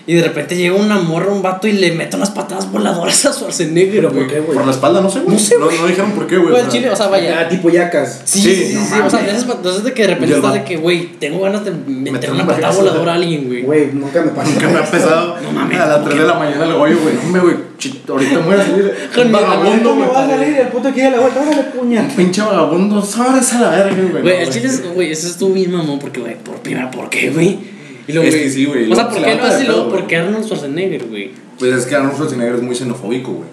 Y 0.08 0.14
de 0.14 0.22
repente 0.22 0.54
llega 0.56 0.76
una 0.76 0.98
morra, 1.00 1.32
un 1.32 1.42
vato 1.42 1.66
y 1.66 1.72
le 1.72 1.90
mete 1.90 2.14
unas 2.16 2.30
patadas 2.30 2.70
voladoras 2.70 3.26
a 3.26 3.32
Schwarzenegger, 3.32 3.96
¿Pero 3.96 4.08
por 4.10 4.18
güey. 4.18 4.28
qué, 4.28 4.38
güey? 4.40 4.56
Por 4.56 4.64
la 4.64 4.70
espalda, 4.70 5.00
no 5.00 5.10
sé, 5.10 5.18
güey. 5.18 5.32
No 5.36 5.38
sé, 5.42 5.56
güey. 5.56 5.76
No, 5.80 5.86
dijeron 5.88 6.12
por 6.12 6.26
qué, 6.28 6.36
güey. 6.36 6.50
Güey, 6.50 6.60
o 6.62 6.64
al 6.64 6.70
sea, 6.70 6.80
chile, 6.80 6.90
o 6.90 6.96
sea, 6.96 7.08
vaya. 7.08 7.40
Ah, 7.40 7.48
tipo 7.48 7.70
yacas. 7.70 8.22
Sí, 8.24 8.40
Sí, 8.40 8.54
sí, 8.54 8.66
sí, 8.66 8.74
no 8.76 8.84
sí, 8.84 8.94
O 9.04 9.10
sea, 9.10 9.22
de 9.22 9.30
esas 9.30 9.42
entonces 9.50 9.82
de 9.82 9.92
que 9.92 10.02
de 10.02 10.08
repente 10.08 10.32
el 10.34 10.38
estás 10.38 10.54
de 10.54 10.62
que, 10.64 10.76
güey, 10.76 11.06
tengo 11.18 11.40
ganas 11.40 11.64
de 11.64 11.72
meter 11.72 12.12
Meter 12.12 12.30
una 12.30 12.42
un 12.42 12.48
patada 12.48 12.72
voladora 12.72 13.12
a 13.12 13.14
alguien, 13.16 13.46
güey. 13.48 13.62
Güey, 13.62 13.86
nunca 13.94 14.22
me 14.22 14.28
pasó. 14.30 14.50
Nunca 14.52 14.68
me 14.68 14.78
ha 14.78 14.84
pesado. 14.88 15.36
No 15.42 15.50
mames, 15.50 15.80
A 15.80 15.86
las 15.86 16.04
3 16.04 16.18
de 16.20 16.24
la 16.26 16.34
mañana 16.34 16.64
el 16.66 16.72
hoyo, 16.72 16.98
güey. 17.02 17.14
No 17.24 17.28
me, 17.32 17.40
güey. 17.40 17.56
Ahorita 18.08 18.32
me 18.38 18.42
voy 18.46 18.54
a 18.54 18.64
salir. 18.64 18.94
Con 19.14 19.26
mi 19.26 19.32
vagabundo, 19.32 19.90
¿Cómo 19.90 20.04
güey. 20.04 20.14
va 20.16 20.24
a 20.24 20.28
salir 20.28 20.56
el 20.56 20.68
puto 20.68 20.94
que 20.94 21.02
da 21.02 21.10
la 21.10 21.20
vuelta? 21.20 21.40
Órale, 21.42 21.62
puña. 21.64 22.08
Pinche 22.16 22.42
vagabundo, 22.42 23.02
sabes 23.02 23.52
a 23.54 23.60
la 23.60 23.70
verga, 23.70 23.96
güey. 24.10 24.22
Güey, 24.22 24.38
No, 24.40 24.46
al 24.46 24.50
chile, 24.52 24.66
es- 24.68 24.94
güey, 24.94 25.10
eso 25.10 25.26
estuvo 25.26 25.52
bien 25.52 25.72
mamón 25.72 25.98
porque, 25.98 26.20
güey, 26.20 26.36
por 26.36 26.54
primera, 26.60 26.90
¿por 26.92 27.10
qué, 27.10 27.30
güey? 27.30 27.74
Y 28.08 28.12
luego, 28.12 28.28
Es 28.28 28.34
que 28.36 28.50
sí, 28.50 28.64
güey, 28.66 28.90
O 28.90 28.94
sea, 28.94 29.08
¿por 29.08 29.18
se 29.18 29.24
qué 29.24 29.34
lo 29.34 29.42
hace 29.44 29.64
luego 29.64 29.80
pedo, 29.82 29.88
por 29.90 29.98
güey. 29.98 30.06
qué 30.08 30.16
Arnold 30.16 30.44
Schwarzenegger, 30.44 31.06
güey? 31.08 31.30
Pues 31.58 31.72
es 31.72 31.86
que 31.86 31.94
Arnold 31.94 32.14
Schwarzenegger 32.14 32.54
es 32.56 32.62
muy 32.62 32.74
xenofóbico, 32.74 33.32
güey. 33.32 33.48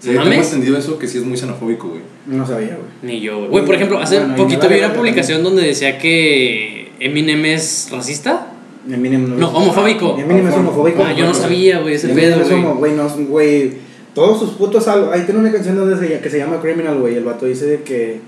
Sí, 0.00 0.10
tengo 0.10 0.30
entendido 0.30 0.76
eso, 0.78 0.98
que 0.98 1.08
sí 1.08 1.18
es 1.18 1.24
muy 1.24 1.36
xenofóbico, 1.36 1.88
güey. 1.88 2.02
No 2.26 2.46
sabía, 2.46 2.76
güey. 2.76 2.86
Ni 3.14 3.20
yo, 3.20 3.38
güey. 3.38 3.50
Güey, 3.50 3.64
por 3.64 3.74
ejemplo, 3.74 3.98
hace 3.98 4.18
Bueno, 4.18 4.36
poquito 4.36 4.68
vi 4.68 4.78
una 4.78 4.92
publicación 4.92 5.42
donde 5.42 5.62
decía 5.62 5.98
que 5.98 6.90
Eminem 7.00 7.44
es 7.46 7.88
racista. 7.90 8.52
Eminem 8.88 9.38
No, 9.38 9.48
homofóbico. 9.50 10.16
Eminem 10.18 10.46
es 10.46 10.54
homofóbico. 10.54 11.02
Ah, 11.04 11.12
yo 11.12 11.24
no 11.26 11.34
sabía, 11.34 11.80
güey, 11.80 11.94
ese 11.94 12.10
Eminem 12.12 12.30
pedo, 12.34 12.42
es 12.42 12.50
güey. 12.50 12.62
güey. 12.74 12.92
no, 12.92 13.08
güey. 13.28 13.72
Todos 14.14 14.38
sus 14.38 14.50
putos 14.50 14.86
algo. 14.88 15.10
Ahí 15.12 15.22
tiene 15.24 15.40
una 15.40 15.50
canción 15.52 15.76
donde 15.76 15.96
se, 15.98 16.20
que 16.20 16.30
se 16.30 16.38
llama 16.38 16.60
Criminal, 16.60 16.98
güey. 16.98 17.16
El 17.16 17.24
vato 17.24 17.46
dice 17.46 17.66
de 17.66 17.82
que 17.82 18.20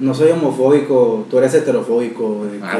no 0.00 0.12
soy 0.14 0.30
homofóbico, 0.32 1.26
tú 1.30 1.38
eres 1.38 1.54
heterofóbico. 1.54 2.42
que- 2.50 2.60
Ah, 2.62 2.78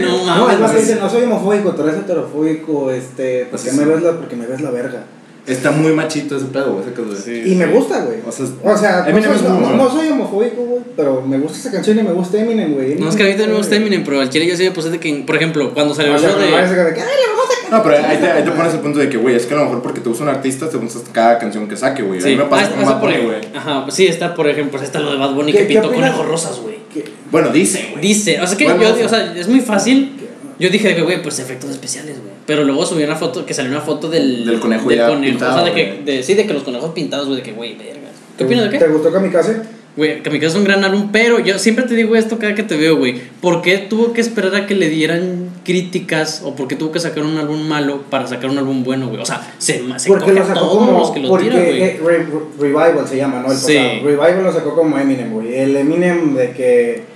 no 0.00 0.26
No, 0.36 0.50
el 0.50 0.58
vato 0.58 0.72
mames. 0.74 0.86
dice, 0.88 1.00
no 1.00 1.08
soy 1.08 1.22
homofóbico, 1.24 1.70
tú 1.74 1.82
eres 1.82 1.96
heterofóbico, 1.96 2.90
este, 2.90 3.42
¿por 3.42 3.50
Pues 3.50 3.62
qué 3.62 3.70
sí. 3.70 3.76
me 3.78 3.84
ves 3.86 4.02
la, 4.02 4.12
porque 4.12 4.36
me 4.36 4.46
ves 4.46 4.60
la 4.60 4.70
verga? 4.70 5.04
Está 5.44 5.72
muy 5.72 5.92
machito 5.92 6.36
ese 6.36 6.46
pedo, 6.46 6.74
güey. 6.74 6.84
de- 7.26 7.48
Y 7.48 7.54
me 7.56 7.66
gusta, 7.66 8.04
güey. 8.04 8.18
O 8.26 8.30
sea, 8.30 8.46
O 8.62 8.76
sea, 8.76 9.06
no 9.10 9.20
soy, 9.22 9.34
es 9.36 9.42
muy 9.42 9.60
no, 9.60 9.76
no 9.76 9.90
soy 9.90 10.08
homofóbico, 10.08 10.62
güey, 10.62 10.82
pero 10.96 11.20
me 11.26 11.36
gusta 11.38 11.58
esa 11.58 11.72
canción 11.72 11.98
y 11.98 12.02
me 12.04 12.12
gusta 12.12 12.38
Eminem, 12.40 12.74
güey. 12.74 12.94
No, 12.94 13.08
es 13.08 13.16
que 13.16 13.22
a 13.24 13.26
mí 13.26 13.32
también 13.32 13.50
me 13.52 13.56
gusta 13.58 13.74
Eminem, 13.74 14.04
pero 14.04 14.20
al 14.20 14.30
chile 14.30 14.46
yo 14.46 14.56
sí 14.56 14.62
me 14.62 14.70
puse 14.70 14.90
de 14.90 15.00
que, 15.00 15.12
por 15.26 15.34
ejemplo, 15.34 15.74
cuando 15.74 15.94
salió 15.94 16.14
O 16.14 16.18
sea, 16.18 16.28
lo 16.30 16.36
pero 16.36 16.48
no 16.50 16.56
de... 16.58 16.62
es 16.64 16.70
de 16.70 16.76
que, 16.94 17.00
"Ay, 17.00 17.06
le 17.06 17.26
vamos 17.28 17.46
a 17.70 17.76
No, 17.76 17.82
pero 17.82 17.96
ahí 18.06 18.18
te, 18.18 18.26
ahí 18.30 18.44
te 18.44 18.50
pones 18.52 18.74
el 18.74 18.80
punto 18.80 18.98
de 19.00 19.08
que, 19.08 19.16
güey, 19.16 19.34
es 19.34 19.46
que 19.46 19.54
a 19.54 19.56
lo 19.56 19.64
mejor 19.64 19.82
porque 19.82 20.00
te 20.00 20.08
gusta 20.08 20.22
un 20.22 20.30
artista, 20.30 20.68
te 20.70 20.76
gusta 20.76 21.00
cada 21.10 21.38
canción 21.40 21.66
que 21.68 21.76
saque, 21.76 22.02
güey. 22.02 22.20
A 22.20 22.24
mí 22.24 22.30
Sí, 22.30 22.36
me 22.36 22.42
ah, 22.44 22.48
pasa 22.48 22.70
con 22.70 22.80
eso 22.82 22.90
Bad 22.92 23.00
Bunny, 23.00 23.16
güey. 23.18 23.38
Ajá, 23.54 23.82
pues 23.84 23.94
sí, 23.96 24.06
está, 24.06 24.34
por 24.36 24.48
ejemplo, 24.48 24.80
está 24.80 25.00
lo 25.00 25.10
de 25.12 25.18
Bad 25.18 25.34
Bunny 25.34 25.50
¿Qué- 25.52 25.58
que 25.58 25.64
pintó 25.64 25.92
conejos 25.92 26.24
rosas, 26.28 26.60
güey. 26.60 26.76
Bueno, 27.32 27.48
dice, 27.48 27.88
güey. 27.92 28.02
Dice, 28.02 28.40
o 28.40 28.46
sea 28.46 28.56
que 28.56 28.64
Bueno, 28.66 28.96
yo, 28.96 29.06
o 29.06 29.08
sea, 29.08 29.34
es 29.34 29.48
muy 29.48 29.60
fácil. 29.60 30.12
Yo 30.62 30.70
dije 30.70 30.94
que, 30.94 31.02
güey, 31.02 31.20
pues 31.22 31.38
efectos 31.38 31.70
especiales, 31.70 32.16
güey. 32.20 32.32
Pero 32.46 32.64
luego 32.64 32.86
subí 32.86 33.02
una 33.04 33.16
foto, 33.16 33.44
que 33.44 33.52
salió 33.54 33.70
una 33.72 33.80
foto 33.80 34.08
del... 34.08 34.46
Del 34.46 34.60
conejo 34.60 34.88
del 34.88 34.98
ya 34.98 35.08
conejo. 35.08 35.30
pintado, 35.30 35.52
o 35.62 35.64
sea, 35.64 35.64
de 35.64 35.74
que, 35.74 36.02
de, 36.04 36.22
sí, 36.22 36.34
de 36.34 36.46
que 36.46 36.52
los 36.54 36.62
conejos 36.62 36.90
pintados, 36.92 37.26
güey, 37.26 37.38
de 37.38 37.42
que, 37.42 37.52
güey, 37.52 37.76
vergas. 37.76 38.12
¿Qué 38.38 38.44
opinas 38.44 38.70
de 38.70 38.78
¿Te 38.78 38.84
qué? 38.84 38.90
gustó 38.90 39.12
Kamikaze? 39.12 39.56
Güey, 39.94 40.22
Kamikaze 40.22 40.46
es 40.52 40.54
un 40.54 40.64
gran 40.64 40.82
álbum, 40.84 41.10
pero 41.12 41.38
yo 41.38 41.58
siempre 41.58 41.84
te 41.84 41.94
digo 41.94 42.16
esto 42.16 42.38
cada 42.38 42.54
que 42.54 42.62
te 42.62 42.76
veo, 42.78 42.96
güey. 42.96 43.20
¿Por 43.42 43.60
qué 43.60 43.76
tuvo 43.76 44.14
que 44.14 44.22
esperar 44.22 44.54
a 44.54 44.66
que 44.66 44.74
le 44.74 44.88
dieran 44.88 45.50
críticas 45.64 46.40
o 46.44 46.54
por 46.54 46.66
qué 46.68 46.76
tuvo 46.76 46.92
que 46.92 47.00
sacar 47.00 47.24
un 47.24 47.36
álbum 47.36 47.60
malo 47.68 48.02
para 48.08 48.26
sacar 48.26 48.48
un 48.48 48.56
álbum 48.56 48.84
bueno, 48.84 49.08
güey? 49.08 49.20
O 49.20 49.26
sea, 49.26 49.52
se, 49.58 49.82
se 49.98 50.08
Porque 50.08 50.24
coge 50.26 50.34
lo 50.36 50.42
a 50.44 50.46
sacó 50.46 50.60
todos 50.60 50.78
como. 50.86 50.98
los 50.98 51.10
que 51.10 51.20
lo 51.20 51.28
porque 51.28 51.44
tiran, 51.50 51.64
güey. 51.66 51.82
eh, 51.82 52.00
Re- 52.02 52.26
Revival 52.58 53.06
se 53.06 53.16
llama, 53.18 53.40
¿no? 53.40 53.52
El 53.52 53.58
Sí. 53.58 53.76
Revival 54.02 54.42
lo 54.44 54.52
sacó 54.52 54.74
como 54.74 54.96
Eminem, 54.98 55.30
güey. 55.32 55.54
El 55.54 55.76
Eminem 55.76 56.34
de 56.36 56.50
que. 56.52 57.11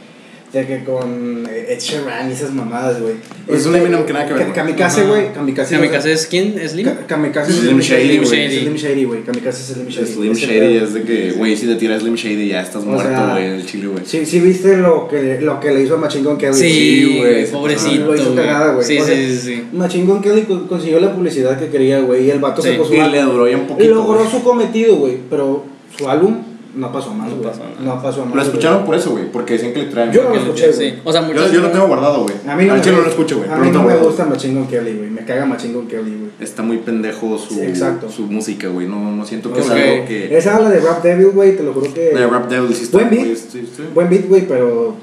De 0.57 0.67
que 0.67 0.85
con 0.85 1.47
Ed 1.47 1.79
Sheeran 1.79 2.31
y 2.31 2.33
esas 2.33 2.51
mamadas, 2.55 2.99
güey. 3.03 3.17
Es 3.47 3.67
un 3.67 3.77
Eminem 3.77 4.07
que 4.07 4.13
nada 4.15 4.27
que 4.27 4.33
ver. 4.33 4.53
Kamikaze, 4.55 5.05
güey. 5.05 5.31
Kamikaze. 5.35 5.75
Kamikaze 5.77 6.13
es 6.13 6.27
quién? 6.27 6.59
¿Es 6.59 6.71
Slim? 6.73 6.87
Ka- 6.87 7.07
Kamikaze 7.07 7.51
es 7.53 7.59
Slim 7.59 7.79
Shady, 7.79 8.17
güey. 8.19 8.61
Slim 8.61 8.75
Shady, 8.75 9.05
güey. 9.05 9.23
Kamikaze 9.23 9.61
es 9.61 9.67
Slim 9.75 9.89
Shady. 9.89 10.07
Slim 10.07 10.33
Shady 10.33 10.77
es 10.79 10.95
de 10.95 11.03
que, 11.03 11.33
güey, 11.33 11.55
si 11.59 11.67
te 11.67 11.75
tiras 11.75 12.01
Slim 12.01 12.15
Shady 12.15 12.49
ya 12.49 12.63
estás 12.63 12.85
muerto, 12.85 13.11
güey, 13.33 13.45
en 13.45 13.53
el 13.53 13.67
chile, 13.67 13.89
güey. 13.89 14.03
Sí, 14.07 14.25
sí 14.25 14.41
viste 14.41 14.79
lo 14.79 15.07
que, 15.09 15.39
lo 15.43 15.61
que 15.61 15.73
le 15.73 15.83
hizo 15.83 15.97
a 15.97 15.99
Machine 15.99 16.25
Gun 16.25 16.39
Kelly. 16.39 16.55
Sí, 16.55 16.71
Sí, 16.71 17.19
güey, 17.19 17.45
se 17.47 17.53
pobrecito. 17.53 18.07
Lo 18.07 18.15
hizo 18.15 18.33
güey. 18.33 18.47
cagada, 18.47 18.73
güey. 18.73 18.87
Sí, 18.87 18.99
sí, 19.05 19.37
sí, 19.39 20.03
Gun 20.07 20.23
Kelly 20.23 20.43
co- 20.43 20.67
consiguió 20.67 21.01
la 21.01 21.15
publicidad 21.15 21.59
que 21.59 21.69
quería, 21.69 22.01
güey. 22.01 22.25
Y 22.25 22.31
el 22.31 22.39
vato 22.39 22.63
sacó 22.63 22.83
su 22.87 22.95
Y 22.95 22.97
le 22.97 23.21
duró 23.23 23.47
ya 23.47 23.59
un 23.59 23.67
poquito. 23.67 23.95
Logró 23.95 24.21
güey. 24.21 24.31
su 24.31 24.43
cometido, 24.43 24.97
güey. 24.97 25.19
Pero 25.29 25.65
su 25.99 26.09
álbum 26.09 26.39
no 26.77 26.93
pasó 26.93 27.13
más, 27.15 27.29
No 27.31 27.37
güey. 27.37 27.49
pasó 27.49 27.63
a 27.63 27.67
más. 27.69 27.81
No 27.81 28.03
pasó 28.03 28.25
más. 28.27 28.35
Lo 28.37 28.43
escucharon 28.43 28.85
por 28.85 28.95
eso, 28.95 29.11
güey, 29.11 29.31
porque 29.33 29.55
decían 29.55 29.73
que 29.73 29.81
le 29.81 29.87
traen. 29.87 30.13
Yo 30.13 30.25
no 30.25 30.31
lo 30.31 30.37
escuché, 30.37 30.73
sí. 30.73 30.79
güey. 30.91 30.95
O 31.05 31.13
sea, 31.13 31.23
muchos. 31.23 31.47
Yo, 31.49 31.55
yo 31.55 31.61
lo 31.63 31.71
tengo 31.71 31.87
guardado, 31.89 32.23
güey. 32.23 32.35
A 32.47 32.55
mí 32.55 32.65
no 32.67 32.73
Al 32.73 32.79
me, 32.79 32.85
chile 32.85 32.97
no 32.97 33.03
lo 33.03 33.09
escucho, 33.09 33.39
güey. 33.39 33.49
A 33.49 33.53
pero 33.55 33.65
mí 33.65 33.67
lo 33.67 33.73
no 33.73 33.79
tengo 33.79 33.83
me 33.89 33.95
guardado. 33.95 34.09
gusta 34.09 34.25
Machine 34.27 34.55
Gun 34.61 34.69
Kelly, 34.69 34.93
güey. 34.99 35.11
Me 35.11 35.25
caga 35.25 35.47
Machine 35.47 35.75
Gun 35.75 35.89
Kelly, 35.89 36.11
güey. 36.11 36.31
Está 36.39 36.63
muy 36.63 36.77
pendejo 36.79 37.39
su, 37.39 37.55
Sí, 37.55 37.61
exacto. 37.63 38.09
su 38.11 38.23
música, 38.27 38.69
güey. 38.69 38.87
No, 38.87 39.11
no 39.13 39.25
siento 39.25 39.53
que 39.53 39.61
Ok. 39.61 39.67
es 39.67 39.71
algo 39.73 40.05
que. 40.07 40.37
Esa 40.39 40.57
habla 40.57 40.69
de 40.71 40.81
Rap 40.81 41.03
Devil, 41.03 41.31
güey, 41.31 41.57
te 41.57 41.63
lo 41.63 41.73
juro 41.73 41.93
que. 41.93 42.01
De 42.15 42.27
Rap 42.27 42.49
Devil 42.51 42.75
sí 42.75 42.85
está 42.85 42.99
Buen 42.99 43.11
beat. 43.11 43.37
sí, 43.37 43.69
sí. 43.75 43.83
Buen 43.95 44.09
beat, 44.11 44.29
güey, 44.29 44.47
pero. 44.47 44.95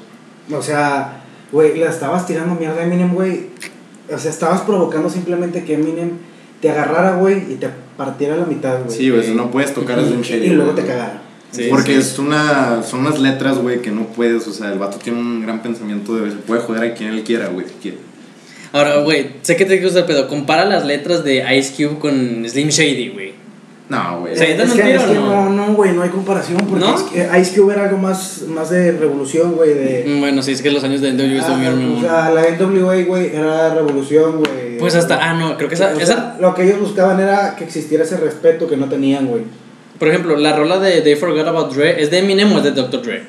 O 0.52 0.62
sea, 0.62 1.24
güey, 1.52 1.78
le 1.78 1.86
estabas 1.86 2.26
tirando 2.28 2.56
mierda 2.56 2.82
a 2.82 2.84
Eminem, 2.86 3.14
güey. 3.14 3.48
O 4.14 4.18
sea, 4.18 4.30
estabas 4.32 4.62
provocando 4.62 5.10
simplemente 5.10 5.64
que 5.64 5.74
Eminem 5.76 6.12
te 6.62 6.70
agarrara, 6.70 7.16
güey, 7.16 7.52
y 7.52 7.56
te 7.56 7.68
partiera 7.98 8.36
a 8.36 8.38
la 8.38 8.46
mitad, 8.46 8.80
güey. 8.86 8.96
Sí, 8.98 9.10
güey, 9.10 9.22
eso 9.22 9.34
no 9.34 9.50
puedes 9.52 9.74
tocar 9.74 9.98
a 10.00 10.04
Slim 10.06 10.22
Shady. 10.22 10.46
Y 10.46 10.50
luego 10.50 10.72
te 10.72 10.84
cagara. 10.84 11.22
Sí, 11.54 11.68
Porque 11.70 11.94
sí. 11.94 12.00
es 12.00 12.18
una, 12.20 12.82
son 12.84 13.02
unas 13.02 13.20
letras, 13.20 13.60
güey, 13.60 13.82
que 13.82 13.92
no 13.92 14.08
puedes. 14.08 14.48
O 14.48 14.52
sea, 14.54 14.72
el 14.74 14.80
vato 14.80 14.98
tiene 14.98 15.20
un 15.20 15.42
gran 15.42 15.62
pensamiento 15.62 16.16
de 16.16 16.32
se 16.32 16.38
puede 16.38 16.62
joder 16.62 16.92
a 16.92 16.94
quien 16.96 17.12
él 17.12 17.24
quiera, 17.24 17.48
güey, 17.48 17.68
si 17.68 17.74
quiere. 17.76 17.98
Ahora, 18.72 18.98
güey, 18.98 19.34
sé 19.44 19.56
que 19.56 19.66
te 19.66 19.80
gusta 19.80 20.00
el 20.00 20.06
pedo. 20.06 20.28
Compara 20.28 20.66
las 20.66 20.84
letras 20.84 21.24
de 21.24 21.46
Ice 21.58 21.74
Cube 21.76 22.00
con 22.00 22.44
Slim 22.50 22.70
Shady, 22.70 23.10
güey. 23.10 23.34
No, 23.88 24.22
güey. 24.22 24.36
¿Se 24.36 24.52
es 24.52 24.72
que, 24.72 24.96
es 24.96 25.04
o 25.04 25.08
que 25.08 25.13
no? 25.13 25.50
no, 25.52 25.74
güey, 25.76 25.92
no 25.92 26.02
hay 26.02 26.10
comparación. 26.10 26.58
Porque 26.68 26.84
¿No? 26.84 26.96
es 26.96 27.04
que 27.04 27.39
Ice 27.39 27.60
Cube 27.62 27.74
era 27.74 27.84
algo 27.84 27.98
más, 28.00 28.44
más 28.48 28.72
de 28.72 28.94
revolución, 28.94 29.52
güey, 29.52 29.76
de. 29.76 30.06
Mm, 30.08 30.20
Bueno, 30.22 30.42
sí, 30.42 30.54
es 30.54 30.62
que 30.63 30.72
los 30.72 30.84
años 30.84 31.02
de 31.02 31.12
NWA 31.12 31.44
Ah, 31.44 31.48
estuvieron 31.48 31.86
muy 31.88 31.98
o 31.98 32.02
sea, 32.02 32.32
la 32.32 32.42
NWA, 32.50 33.04
güey, 33.04 33.36
era 33.36 33.76
revolución, 33.76 34.39
güey. 34.39 34.80
Pues 34.80 34.96
hasta, 34.96 35.20
ah, 35.30 35.34
no, 35.36 35.56
creo 35.58 35.70
que 35.70 35.76
esa, 35.76 35.92
O 35.92 35.96
sea, 35.96 36.04
esa, 36.04 36.38
Lo 36.39 36.56
que 36.56 36.63
ellos 36.63 36.80
buscaban 36.80 37.20
era 37.20 37.56
que 37.56 37.63
existiera 37.66 38.04
ese 38.04 38.18
respeto 38.18 38.68
que 38.68 38.76
no 38.78 38.89
tenían, 38.89 39.28
güey. 39.28 39.44
Por 39.99 40.08
ejemplo, 40.08 40.36
la 40.38 40.56
rola 40.56 40.79
de 40.79 41.01
They 41.01 41.15
Forgot 41.15 41.47
About 41.47 41.73
Dre, 41.73 42.01
¿es 42.01 42.12
de 42.12 42.19
Eminem 42.19 42.51
o 42.51 42.58
es 42.58 42.63
de 42.63 42.71
Dr. 42.71 43.01
Dre? 43.01 43.23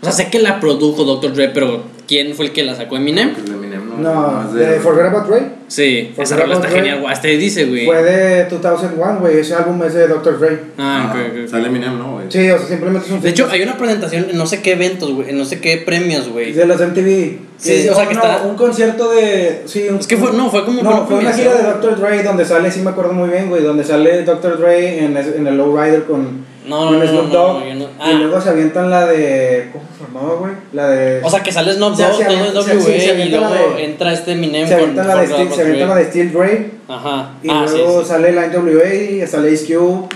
O 0.00 0.04
sea, 0.04 0.12
sé 0.12 0.30
que 0.30 0.38
la 0.38 0.60
produjo 0.60 1.04
Dr. 1.04 1.32
Dre, 1.32 1.48
pero 1.48 1.84
¿quién 2.08 2.34
fue 2.34 2.46
el 2.46 2.52
que 2.52 2.64
la 2.64 2.74
sacó 2.74 2.96
Eminem? 2.96 3.34
Eminem, 3.36 3.61
no. 4.02 4.42
No, 4.42 4.48
es 4.48 4.54
de 4.54 4.80
Forget 4.80 5.06
About 5.06 5.26
Dre 5.28 5.42
Sí, 5.68 6.08
Forgot 6.14 6.24
esa 6.26 6.36
rola 6.36 6.54
está 6.54 6.66
Dre 6.68 6.76
genial, 6.76 7.00
güey. 7.00 7.12
Hasta 7.12 7.28
ahí 7.28 7.36
dice, 7.38 7.64
güey. 7.64 7.86
fue 7.86 8.02
de 8.02 8.44
2001, 8.44 9.20
güey. 9.20 9.38
Ese 9.38 9.54
álbum 9.54 9.82
es 9.84 9.94
de 9.94 10.06
Dr. 10.08 10.38
Dre. 10.38 10.58
Ah, 10.78 11.04
Ah, 11.06 11.12
ok, 11.14 11.20
ok, 11.32 11.38
ok. 11.44 11.48
Sale 11.50 11.66
Eminem, 11.68 11.98
¿no, 11.98 12.12
güey? 12.12 12.26
Sí, 12.28 12.50
o 12.50 12.58
sea, 12.58 12.66
simplemente 12.68 13.06
es 13.06 13.12
un. 13.14 13.20
De 13.22 13.30
hecho, 13.30 13.48
hay 13.50 13.62
una 13.62 13.78
presentación 13.78 14.26
en 14.30 14.36
no 14.36 14.46
sé 14.46 14.60
qué 14.60 14.72
eventos, 14.72 15.12
güey, 15.14 15.30
en 15.30 15.38
no 15.38 15.44
sé 15.46 15.60
qué 15.60 15.78
premios, 15.78 16.28
güey. 16.28 16.52
de 16.52 16.66
los 16.66 16.78
MTV. 16.80 17.38
Sí, 17.56 17.88
o 17.88 17.94
sea, 17.94 18.06
que 18.08 18.14
no, 18.14 18.20
está- 18.22 18.42
Un 18.42 18.56
concierto 18.56 19.10
de. 19.12 19.62
Sí, 19.66 19.86
un, 19.88 19.96
Es 19.98 20.06
que 20.06 20.16
fue, 20.16 20.32
no, 20.32 20.50
fue 20.50 20.64
como 20.64 20.82
No, 20.82 21.06
fue 21.06 21.18
una 21.18 21.32
gira 21.32 21.54
de. 21.54 21.62
Dr. 21.62 21.98
Dre 22.00 22.22
donde 22.22 22.44
sale, 22.44 22.70
sí 22.70 22.80
me 22.80 22.90
acuerdo 22.90 23.12
muy 23.12 23.30
bien, 23.30 23.48
güey, 23.48 23.62
donde 23.62 23.84
sale 23.84 24.24
Dr. 24.24 24.58
Dre 24.58 25.04
en, 25.04 25.16
en 25.16 25.46
el 25.46 25.56
Lowrider 25.56 26.04
con, 26.04 26.44
No, 26.66 26.90
no, 26.90 26.98
no, 26.98 27.06
Snoop 27.06 27.24
no, 27.26 27.32
Dogg. 27.32 27.58
no, 27.60 27.66
yo 27.68 27.74
no- 27.74 27.84
Y 27.84 27.88
ah. 27.98 28.12
luego 28.12 28.40
se 28.40 28.48
avientan 28.50 28.90
la 28.90 29.06
de. 29.06 29.70
¿Cómo 29.72 29.84
se 29.98 30.04
llamaba, 30.04 30.34
güey? 30.38 30.52
La 30.72 30.88
de. 30.88 31.20
O 31.24 31.30
sea, 31.30 31.42
que 31.42 31.50
sale 31.50 31.72
Snoop 31.74 31.96
Dogg, 31.96 32.52
todo 32.52 32.60
es 32.60 32.84
sí, 32.84 33.00
se 33.00 33.12
WA 33.12 33.24
y 33.24 33.28
luego 33.30 33.48
de- 33.76 33.84
entra 33.84 34.12
este 34.12 34.32
Eminem 34.32 34.68
se 34.68 34.74
avientan 34.74 35.08
la 35.08 35.16
de, 35.16 35.26
Steel, 35.26 35.52
se 35.52 35.60
avientan 35.62 35.88
la 35.88 35.94
de 35.96 36.04
Steel 36.04 36.32
Dre. 36.32 36.70
Ajá. 36.88 37.30
Y 37.42 37.48
ah, 37.50 37.64
sí, 37.68 37.76
luego 37.78 38.02
sí. 38.02 38.08
sale 38.08 38.32
la 38.32 38.46
NWA, 38.46 39.26
sale 39.26 39.50
Ice 39.52 39.74
Cube, 39.74 40.08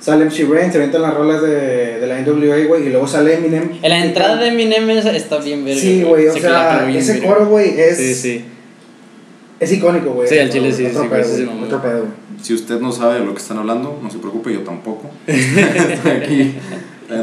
sale 0.00 0.24
MC 0.24 0.48
Ren, 0.48 0.72
se 0.72 0.78
avientan 0.78 1.02
las 1.02 1.14
rolas 1.14 1.42
de, 1.42 2.00
de 2.00 2.06
la 2.06 2.18
NWA, 2.18 2.66
güey, 2.66 2.86
y 2.86 2.88
luego 2.88 3.06
sale 3.06 3.34
Eminem. 3.34 3.70
En 3.82 3.90
la 3.90 4.04
entrada 4.04 4.36
de 4.36 4.48
Eminem 4.48 4.90
está 4.90 5.38
bien 5.38 5.64
verga. 5.64 5.80
Sí, 5.80 6.02
güey, 6.02 6.26
o 6.26 6.32
Se 6.32 6.40
sea, 6.40 6.88
ese 6.88 7.22
coro, 7.22 7.46
güey, 7.46 7.78
es, 7.78 7.96
Sí, 7.98 8.14
sí. 8.14 8.44
es 9.60 9.72
icónico, 9.72 10.10
güey. 10.10 10.28
Sí, 10.28 10.38
al 10.38 10.50
chile 10.50 10.72
sí, 10.72 10.86
sí, 10.86 10.92
güey, 11.08 11.24
sí, 11.24 11.36
sí, 11.36 11.44
güey, 11.44 11.64
otro 11.64 11.80
pedo, 11.82 11.98
güey. 11.98 12.21
Si 12.42 12.54
usted 12.54 12.80
no 12.80 12.92
sabe 12.92 13.20
de 13.20 13.24
lo 13.24 13.32
que 13.32 13.40
están 13.40 13.58
hablando, 13.58 13.98
no 14.02 14.10
se 14.10 14.18
preocupe, 14.18 14.52
yo 14.52 14.60
tampoco. 14.60 15.10
Estoy 15.26 16.10
aquí. 16.10 16.54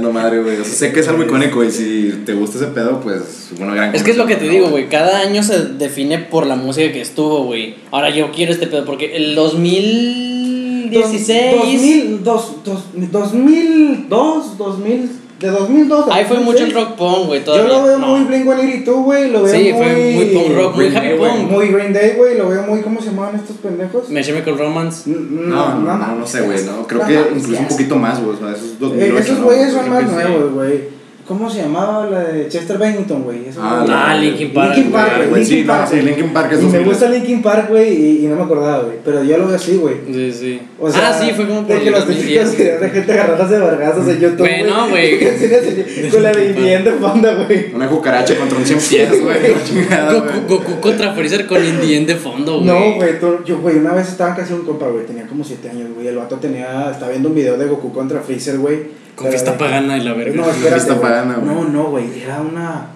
No 0.01 0.11
madre, 0.11 0.41
güey. 0.41 0.57
O 0.57 0.63
sea, 0.63 0.73
sé 0.73 0.91
que 0.93 0.99
es 0.99 1.07
algo 1.07 1.23
icónico 1.23 1.63
y 1.63 1.71
si 1.71 2.21
te 2.25 2.33
gusta 2.33 2.57
ese 2.57 2.67
pedo, 2.67 2.99
pues 3.01 3.49
una 3.59 3.73
gran 3.73 3.95
Es 3.95 4.03
que 4.03 4.11
es 4.11 4.17
lo 4.17 4.27
que 4.27 4.35
te 4.35 4.47
digo, 4.47 4.69
güey. 4.69 4.87
Cada 4.87 5.21
año 5.21 5.41
se 5.41 5.65
define 5.65 6.19
por 6.19 6.45
la 6.45 6.55
música 6.55 6.91
que 6.91 7.01
estuvo, 7.01 7.45
güey. 7.45 7.75
Ahora 7.91 8.11
yo 8.11 8.31
quiero 8.31 8.51
este 8.51 8.67
pedo 8.67 8.85
porque 8.85 9.15
el 9.15 9.33
2016. 9.35 11.55
2000, 11.55 12.23
dos, 12.23 12.57
dos, 12.63 12.83
2002, 12.93 14.57
2000, 14.57 15.09
de 15.39 15.47
2002 15.47 16.07
a 16.09 16.15
Ahí 16.15 16.25
fue 16.25 16.37
2006, 16.37 16.45
mucho 16.45 16.63
el 16.65 16.73
rock 16.73 16.95
punk, 16.97 17.27
güey. 17.27 17.43
Yo 17.45 17.67
lo 17.67 17.83
veo 17.83 17.97
No. 17.97 18.07
muy 18.07 18.25
Blink 18.25 18.43
182, 18.43 19.03
güey, 19.03 19.29
lo 19.31 19.43
veo 19.43 19.53
Sí, 19.53 19.73
muy... 19.73 19.83
fue 19.83 20.11
muy 20.15 20.25
punk 20.25 20.55
rock, 20.57 20.75
muy 20.75 20.85
Green 20.85 20.97
happy 20.97 21.07
Day, 21.07 21.17
güey. 21.17 21.31
punk. 21.31 21.51
Muy 21.51 21.67
Green 21.69 21.93
Day, 21.93 22.13
güey, 22.17 22.37
lo 22.37 22.49
veo 22.49 22.61
muy, 22.63 22.81
¿cómo 22.81 22.99
se 23.01 23.07
llamaban 23.07 23.35
estos 23.35 23.57
pendejos? 23.57 24.09
My 24.09 24.21
Chemical 24.23 24.57
Romance. 24.57 25.09
No, 25.09 25.79
no, 25.79 25.97
no, 25.97 26.15
no 26.15 26.27
sé, 26.27 26.41
güey. 26.41 26.63
No, 26.65 26.85
creo 26.87 27.01
No 27.01 27.07
que 27.07 27.13
incluso 27.35 27.61
un 27.61 27.67
poquito 27.67 27.95
más, 27.95 28.21
güey. 28.23 28.35
O 28.35 28.39
sea, 28.39 28.51
esos 28.55 28.79
2008. 28.79 29.15
Eh, 29.17 29.19
esos 29.19 29.39
¿no? 29.39 29.45
güeyes 29.45 29.73
son 29.73 29.89
más 29.89 30.03
nuevos, 30.11 30.53
güey. 30.53 30.98
¿Cómo 31.29 31.47
se 31.47 31.61
llamaba 31.61 32.07
la 32.07 32.23
de 32.23 32.47
Chester 32.47 32.79
Bennington, 32.79 33.21
güey? 33.21 33.41
Ah. 33.55 33.85
Ah, 33.87 34.17
Linkin 34.17 34.51
Park, 34.51 34.73
Linkin 34.75 34.91
Park, 34.91 35.15
güey, 35.15 35.29
güey. 35.29 35.45
sí, 35.45 35.51
Linkin 35.57 35.67
no, 35.67 35.73
Park, 35.73 35.87
sí, 35.87 35.95
güey. 35.95 36.05
Linkin 36.07 36.33
Park 36.33 36.51
es 36.53 36.59
Y 36.59 36.63
me 36.63 36.71
2000. 36.71 36.85
gusta 36.89 37.09
Linkin 37.11 37.41
Park, 37.43 37.69
güey, 37.69 37.93
y, 37.93 38.25
y 38.25 38.27
no 38.27 38.35
me 38.35 38.41
acordaba, 38.41 38.83
güey. 38.85 38.95
Pero 39.05 39.23
yo 39.23 39.37
lo 39.37 39.45
veo 39.45 39.55
así, 39.55 39.75
güey. 39.75 39.95
Sí, 40.11 40.33
sí. 40.33 40.61
O 40.79 40.89
sea, 40.89 41.09
ah, 41.09 41.21
sí, 41.21 41.31
fue 41.35 41.45
como 41.45 41.67
por 41.67 41.75
de 41.77 41.83
que 41.83 41.91
los 41.91 41.99
2010. 42.07 42.25
típicos 42.25 42.57
videos 42.57 42.81
de 42.81 42.89
gente 42.89 43.13
agarrándose 43.13 43.53
de 43.53 43.59
vergazos 43.59 44.07
en 44.07 44.19
YouTube. 44.19 44.39
Güey, 44.39 44.63
no, 44.63 44.89
güey. 44.89 45.19
Con 46.11 46.23
la 46.23 46.31
de 46.31 46.45
Indien 46.47 46.83
de 46.83 46.91
fondo, 46.93 47.45
güey. 47.45 47.75
Una 47.75 47.87
cucaracha 47.87 48.35
contra 48.35 48.57
un 48.57 48.65
100 48.65 48.79
pies, 48.79 49.23
güey. 49.23 49.37
Goku, 49.49 50.23
güey. 50.23 50.47
Goku 50.47 50.81
contra 50.81 51.13
Freezer 51.13 51.45
con 51.45 51.63
Indien 51.63 52.07
de 52.07 52.15
fondo, 52.15 52.55
güey. 52.59 52.65
No, 52.65 52.95
güey, 52.95 53.11
yo, 53.45 53.59
güey, 53.59 53.77
una 53.77 53.93
vez 53.93 54.09
estaba 54.09 54.33
de 54.33 54.51
un 54.51 54.63
compa, 54.65 54.87
güey, 54.87 55.05
tenía 55.05 55.27
como 55.27 55.43
7 55.43 55.69
años, 55.69 55.89
güey, 55.93 56.07
el 56.07 56.15
vato 56.15 56.37
tenía, 56.37 56.89
estaba 56.91 57.11
viendo 57.11 57.29
un 57.29 57.35
video 57.35 57.55
de 57.55 57.67
Goku 57.67 57.93
contra 57.93 58.19
Freezer, 58.21 58.57
güey. 58.57 58.97
Con 59.15 59.25
pero 59.27 59.31
fiesta 59.31 59.51
de- 59.51 59.57
pagana 59.57 59.97
y 59.97 60.01
la 60.01 60.13
verga. 60.13 60.33
No, 60.35 60.49
espérate, 60.49 60.69
Fiesta 60.81 61.01
pagana, 61.01 61.35
güey. 61.35 61.55
No, 61.55 61.63
no, 61.65 61.83
güey, 61.85 62.05
era 62.23 62.39
una, 62.41 62.87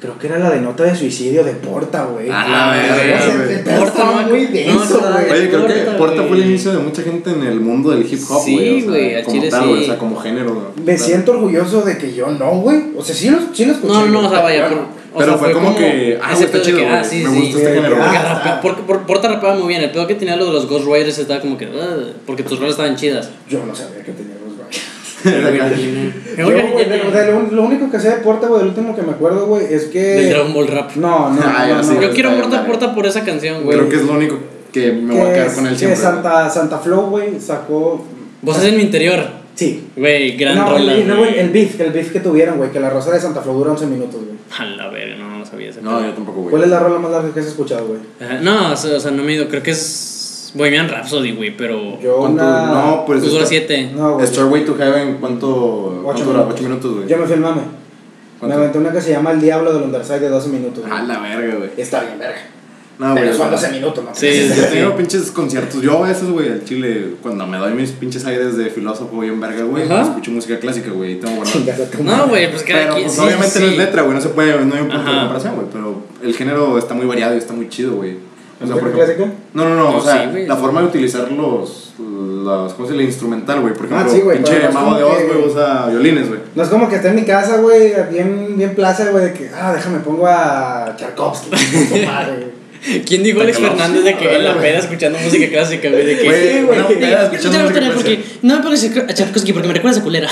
creo 0.00 0.18
que 0.18 0.26
era 0.26 0.38
la 0.38 0.50
de 0.50 0.60
nota 0.60 0.84
de 0.84 0.94
suicidio 0.96 1.44
de 1.44 1.52
Porta, 1.52 2.04
güey. 2.04 2.28
Ah, 2.30 2.74
güey. 2.74 3.62
Porta, 3.64 3.84
estaba 3.86 4.22
muy 4.22 4.44
no, 4.46 4.50
denso, 4.50 5.00
no, 5.00 5.12
güey. 5.12 5.30
Oye, 5.32 5.48
creo 5.50 5.66
que 5.66 5.74
Porta, 5.98 6.22
fue 6.24 6.36
el 6.38 6.46
inicio 6.46 6.72
de 6.72 6.78
mucha 6.78 7.02
gente 7.02 7.30
en 7.30 7.42
el 7.42 7.60
mundo 7.60 7.90
del 7.90 8.02
hip 8.10 8.20
hop, 8.28 8.42
Sí, 8.44 8.54
güey. 8.54 8.76
o 8.76 8.80
sea, 8.80 8.90
güey, 8.90 9.14
al 9.14 9.24
como 9.24 9.36
chile 9.36 9.50
tal, 9.50 9.62
sí. 9.62 9.68
güey, 9.68 9.82
O 9.82 9.86
sea, 9.86 9.98
como 9.98 10.16
género. 10.16 10.54
güey. 10.54 10.66
Me 10.86 10.98
siento 10.98 11.32
orgulloso 11.32 11.82
de 11.82 11.98
que 11.98 12.14
yo 12.14 12.28
no, 12.28 12.50
güey. 12.60 12.78
O 12.96 13.02
sea, 13.04 13.14
sí 13.14 13.28
lo, 13.30 13.38
sí 13.52 13.64
lo 13.66 13.72
escuché. 13.72 13.92
No, 13.92 14.06
no, 14.06 14.26
o 14.26 14.30
sea, 14.30 14.40
vaya, 14.40 14.68
pero 15.18 15.30
sea, 15.32 15.38
fue 15.38 15.52
como 15.52 15.74
que, 15.74 16.18
ah, 16.22 16.32
ese 16.34 16.44
está 16.44 16.52
pedo 16.58 16.64
de 16.64 16.66
chido, 16.66 16.78
que, 16.78 16.86
ah, 16.88 16.98
güey, 16.98 17.10
sí, 17.10 17.16
me 17.24 17.30
sí. 17.30 17.36
gusta 17.40 17.58
este 17.58 17.68
Sí, 17.68 17.74
género. 17.74 17.96
ah, 18.00 18.60
Porta 19.06 19.28
rapeaba 19.28 19.56
muy 19.56 19.68
bien. 19.68 19.82
El 19.82 19.90
pedo 19.90 20.06
que 20.06 20.14
tenía 20.14 20.36
lo 20.36 20.44
de 20.46 20.52
los 20.52 20.68
Ghost 20.68 20.84
Riders 20.86 21.18
estaba 21.18 21.40
como 21.40 21.56
que. 21.56 21.64
"Ah", 21.66 21.96
porque 22.26 22.42
tus 22.42 22.58
rolas 22.58 22.72
estaban 22.72 22.96
chidas. 22.96 23.30
Yo 23.48 23.64
no 23.64 23.74
sabía 23.74 24.02
que 24.04 24.12
tenía 24.12 24.34
lo, 26.36 27.42
lo 27.50 27.62
único 27.62 27.90
que 27.90 28.00
sé 28.00 28.10
de 28.10 28.16
Porta, 28.16 28.46
güey, 28.48 28.62
el 28.62 28.68
último 28.68 28.94
que 28.94 29.02
me 29.02 29.12
acuerdo, 29.12 29.46
güey, 29.46 29.66
es 29.72 29.84
que. 29.86 30.00
Del 30.02 30.30
Dragon 30.30 30.54
Ball 30.54 30.68
Rap. 30.68 30.96
No, 30.96 31.30
no, 31.30 31.40
Ah, 31.44 31.82
no, 31.82 32.00
Yo 32.00 32.10
quiero 32.12 32.30
Porta 32.34 32.48
bien, 32.62 32.66
Porta 32.66 32.94
por 32.94 33.06
esa 33.06 33.24
canción, 33.24 33.64
güey. 33.64 33.76
Creo 33.76 33.88
que 33.88 33.96
es 33.96 34.02
lo 34.02 34.12
único 34.14 34.38
que 34.72 34.92
me 34.92 35.14
voy 35.14 35.20
a 35.22 35.24
que 35.28 35.32
quedar 35.34 35.46
es- 35.48 35.52
con 35.54 35.66
él 35.66 35.72
que 35.72 35.78
siempre. 35.78 36.00
Santa, 36.00 36.50
Santa 36.50 36.78
Flow, 36.78 37.10
güey, 37.10 37.40
sacó. 37.40 38.04
Vos 38.42 38.64
en 38.64 38.76
mi 38.76 38.82
interior. 38.82 39.24
Sí. 39.54 39.88
Güey, 39.96 40.36
gran 40.36 40.56
no, 40.56 40.70
rola. 40.70 40.92
el, 40.94 41.08
no, 41.08 41.16
güey. 41.18 41.38
el 41.38 41.48
beef, 41.50 41.80
el 41.80 41.90
beef 41.90 42.12
que 42.12 42.20
tuvieron, 42.20 42.58
güey, 42.58 42.70
que 42.70 42.78
la 42.80 42.90
rosa 42.90 43.10
de 43.12 43.18
Santa 43.20 43.40
Flow 43.40 43.56
dura 43.56 43.72
11 43.72 43.86
minutos, 43.86 44.16
güey. 44.22 44.36
A 44.58 44.64
la 44.76 44.88
verga, 44.90 45.16
no, 45.16 45.38
no 45.38 45.46
sabía 45.46 45.70
ese 45.70 45.80
No, 45.80 45.96
pedo. 45.96 46.08
yo 46.08 46.12
tampoco, 46.12 46.40
güey. 46.42 46.50
¿Cuál 46.50 46.64
es 46.64 46.68
la 46.68 46.78
rola 46.80 46.98
más 46.98 47.10
larga 47.10 47.32
que 47.32 47.40
has 47.40 47.46
escuchado, 47.46 47.86
güey? 47.86 48.00
No, 48.42 48.72
o 48.72 48.76
sea, 48.76 48.96
o 48.96 49.00
sea, 49.00 49.10
no 49.12 49.22
me 49.22 49.32
he 49.32 49.36
ido. 49.36 49.48
Creo 49.48 49.62
que 49.62 49.70
es 49.70 50.15
Bohemian 50.56 50.88
Rhapsody, 50.88 51.32
güey, 51.32 51.56
pero. 51.56 52.00
Yo 52.00 52.16
¿Cuánto? 52.16 52.42
una... 52.42 52.66
No, 52.66 53.04
pues. 53.06 53.20
Pues 53.20 53.30
dura 53.32 53.44
está- 53.44 53.50
7. 53.66 53.90
No, 53.94 54.14
güey. 54.14 54.26
Starway 54.26 54.64
to 54.64 54.74
Heaven, 54.76 55.16
¿cuánto, 55.20 56.00
cuánto 56.04 56.22
dura? 56.24 56.38
minutos. 56.38 56.54
8 56.60 56.62
minutos, 56.68 56.94
güey. 56.96 57.08
Yo 57.08 57.18
me 57.18 57.24
fui 57.24 57.34
el 57.34 57.40
mame. 57.40 57.62
Me 58.42 58.52
aventé 58.52 58.78
una 58.78 58.92
que 58.92 59.00
se 59.00 59.10
llama 59.10 59.30
El 59.32 59.40
Diablo 59.40 59.72
del 59.72 59.82
Underside 59.84 60.20
de 60.20 60.28
12 60.28 60.48
minutos. 60.50 60.84
güey. 60.86 60.92
A 60.98 61.02
la 61.02 61.18
verga, 61.20 61.54
güey. 61.56 61.70
Está 61.76 62.00
bien, 62.00 62.18
verga. 62.18 62.36
No, 62.98 63.12
Pero 63.14 63.26
güey. 63.26 63.36
son 63.38 63.52
o 63.52 63.58
sea, 63.58 63.68
12 63.68 63.72
minutos, 63.80 64.04
¿no? 64.04 64.10
Sí, 64.14 64.26
Yo 64.26 64.54
sí, 64.54 64.60
he 64.60 64.64
tenido 64.68 64.90
sí. 64.92 64.94
pinches 64.96 65.30
conciertos. 65.30 65.82
Yo 65.82 66.02
a 66.02 66.08
veces, 66.08 66.30
güey, 66.30 66.48
al 66.50 66.64
chile, 66.64 67.14
cuando 67.22 67.46
me 67.46 67.58
doy 67.58 67.74
mis 67.74 67.90
pinches 67.92 68.24
aires 68.24 68.56
de 68.56 68.70
filósofo 68.70 69.20
bien 69.20 69.38
verga, 69.38 69.64
güey, 69.64 69.84
Ajá. 69.84 70.00
escucho 70.02 70.30
música 70.30 70.58
clásica, 70.58 70.90
güey, 70.92 71.12
y 71.12 71.14
tengo 71.16 71.36
guardado. 71.36 71.60
No, 72.02 72.28
güey, 72.28 72.50
pues 72.50 72.62
cada 72.62 72.80
Pero, 72.84 72.94
quien. 72.94 73.04
pues, 73.06 73.16
sí, 73.18 73.20
obviamente 73.22 73.60
no 73.60 73.66
sí. 73.66 73.72
es 73.72 73.78
letra, 73.78 74.00
güey, 74.02 74.14
no 74.14 74.20
se 74.22 74.28
puede, 74.30 74.64
no 74.64 74.74
hay 74.74 74.80
un 74.80 74.88
punto 74.88 75.02
de 75.04 75.10
Ajá. 75.10 75.20
comparación, 75.20 75.54
güey, 75.56 75.66
pero 75.70 76.02
el 76.22 76.34
género 76.34 76.78
está 76.78 76.94
muy 76.94 77.04
variado 77.06 77.34
y 77.34 77.38
está 77.38 77.52
muy 77.52 77.68
chido, 77.68 77.96
güey. 77.96 78.16
O 78.58 78.66
sea, 78.66 78.74
¿Música 78.76 78.80
por 78.80 78.88
ejemplo- 79.00 79.14
clásica? 79.16 79.38
No, 79.54 79.68
no, 79.68 79.74
no, 79.76 79.90
No, 79.92 79.96
o 79.98 80.00
sea, 80.00 80.32
sí, 80.34 80.46
la 80.46 80.56
forma 80.56 80.80
de 80.80 80.86
utilizar 80.86 81.30
los, 81.30 81.92
los 81.98 82.72
¿cómo 82.74 82.88
se 82.88 82.94
dice? 82.94 83.04
instrumental, 83.04 83.60
güey, 83.60 83.74
por 83.74 83.84
Ah, 83.84 83.88
ejemplo, 83.96 84.12
sí, 84.14 84.20
güey, 84.22 84.36
pinche 84.38 84.60
no 84.64 84.72
mago 84.72 84.94
de 84.96 85.02
como 85.02 85.14
Oz, 85.14 85.18
que- 85.20 85.26
güey, 85.26 85.46
usa 85.46 85.86
violines, 85.88 86.28
güey. 86.28 86.40
No 86.54 86.62
es 86.62 86.68
como 86.70 86.88
que 86.88 86.96
esté 86.96 87.08
en 87.08 87.16
mi 87.16 87.24
casa, 87.24 87.58
güey, 87.58 87.92
bien, 88.10 88.54
bien 88.56 88.74
plaza, 88.74 89.10
güey, 89.10 89.24
de 89.26 89.32
que, 89.34 89.50
ah, 89.54 89.72
déjame 89.74 89.98
pongo 90.00 90.26
a 90.26 90.94
Tchaikovsky. 90.96 91.50
¿Quién 93.06 93.22
dijo 93.24 93.40
Alex. 93.40 93.58
Fernández 93.58 94.04
de 94.04 94.16
que 94.16 94.36
en 94.36 94.44
la 94.44 94.54
peda 94.60 94.78
escuchando 94.78 95.18
música 95.18 95.48
clásica, 95.50 95.88
güey? 95.90 96.06
De 96.06 96.16
que. 96.18 96.24
Güey, 96.24 96.52
Sí, 96.52 96.62
güey. 96.62 96.98
peda 97.00 97.22
escuchando 97.24 97.58
no, 97.58 97.64
música 97.64 97.80
porque, 97.94 98.16
clásica. 98.16 98.38
no 98.42 98.56
me 98.56 98.62
pones 98.62 98.84
a 99.08 99.14
Tchaikovsky 99.14 99.52
porque 99.52 99.68
me 99.68 99.74
recuerdas 99.74 100.00
a 100.00 100.04
culera. 100.04 100.28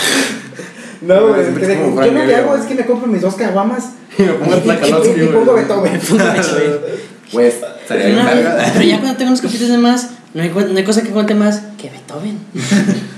No, 1.00 1.20
Güey, 1.28 1.44
yo 1.44 2.12
lo 2.12 2.26
que 2.26 2.34
hago 2.36 2.56
es 2.56 2.64
que 2.64 2.74
me 2.76 2.86
compro 2.86 3.06
mis 3.08 3.20
dos 3.20 3.34
caguamas 3.34 3.90
Y 4.18 4.22
me 4.22 4.32
pongo 4.34 5.54
Beethoven. 5.54 6.00
Güey, 7.32 7.52
estaría 7.84 8.06
bien 8.06 8.18
No, 8.18 8.24
verga. 8.24 8.70
pero 8.72 8.84
ya 8.84 8.98
cuando 9.00 9.16
tengo 9.16 9.30
unos 9.30 9.40
capítulos 9.46 9.70
de 9.70 9.78
más, 9.78 10.10
no 10.34 10.42
hay, 10.42 10.50
no 10.50 10.76
hay 10.76 10.84
cosa 10.84 11.02
que 11.02 11.10
cuente 11.10 11.34
más 11.34 11.62
que 11.80 11.90
Beethoven. 11.90 12.38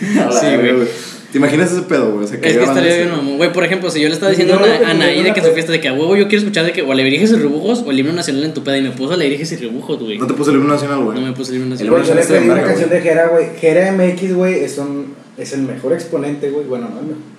Sí, 0.00 0.46
güey. 0.56 0.88
¿Te 1.32 1.38
imaginas 1.38 1.72
ese 1.72 1.82
pedo, 1.82 2.12
güey? 2.12 2.24
O 2.24 2.28
sea, 2.28 2.36
Es 2.40 2.56
que 2.56 2.62
estaría 2.64 2.94
bien, 2.96 3.10
mamón. 3.10 3.36
Güey, 3.36 3.52
por 3.52 3.64
ejemplo, 3.64 3.90
si 3.90 4.00
yo 4.00 4.08
le 4.08 4.14
estaba 4.14 4.30
diciendo 4.30 4.54
Yo 4.58 4.64
a 4.64 4.78
que 4.78 4.84
Anaí 4.86 5.22
de 5.22 5.32
que 5.34 5.40
en 5.40 5.44
una 5.44 5.48
su 5.48 5.52
fiesta 5.54 5.72
de 5.72 5.80
que 5.80 5.88
a 5.88 5.92
huevo 5.92 6.16
yo 6.16 6.26
quiero 6.28 6.38
escuchar 6.38 6.64
de 6.64 6.72
que 6.72 6.80
o 6.82 6.90
alebrijes 6.92 7.32
y 7.32 7.34
rebujos 7.34 7.80
o 7.86 7.90
el 7.90 7.98
himno 7.98 8.12
nacional 8.14 8.44
en 8.44 8.54
tu 8.54 8.62
peda 8.64 8.78
y 8.78 8.82
me 8.82 8.92
puso 8.92 9.12
alebrijes 9.14 9.50
y 9.52 9.56
rebujos, 9.56 9.98
güey. 9.98 10.18
No 10.18 10.26
te 10.26 10.32
puse 10.34 10.52
el 10.52 10.56
himno 10.58 10.72
nacional, 10.72 11.00
güey. 11.00 11.20
No 11.20 11.26
me 11.26 11.32
puse 11.34 11.50
el 11.50 11.56
himno 11.58 11.66
El 11.66 11.70
nacional. 11.72 11.94
Güey, 11.96 12.08
yo 12.08 12.14
le 12.14 12.22
pedí 12.24 12.48
una 12.48 12.62
canción 12.62 12.88
de 12.90 13.00
Jera, 13.02 13.26
güey. 13.28 13.46
Jera 13.60 13.92
MX, 13.92 14.34
güey, 14.34 14.64
es, 14.64 14.78
un- 14.78 15.14
es 15.36 15.52
el 15.52 15.62
mejor 15.62 15.92
exponente, 15.92 16.48
güey. 16.50 16.64
Bueno, 16.64 16.88
no, 16.88 17.02
no. 17.02 17.37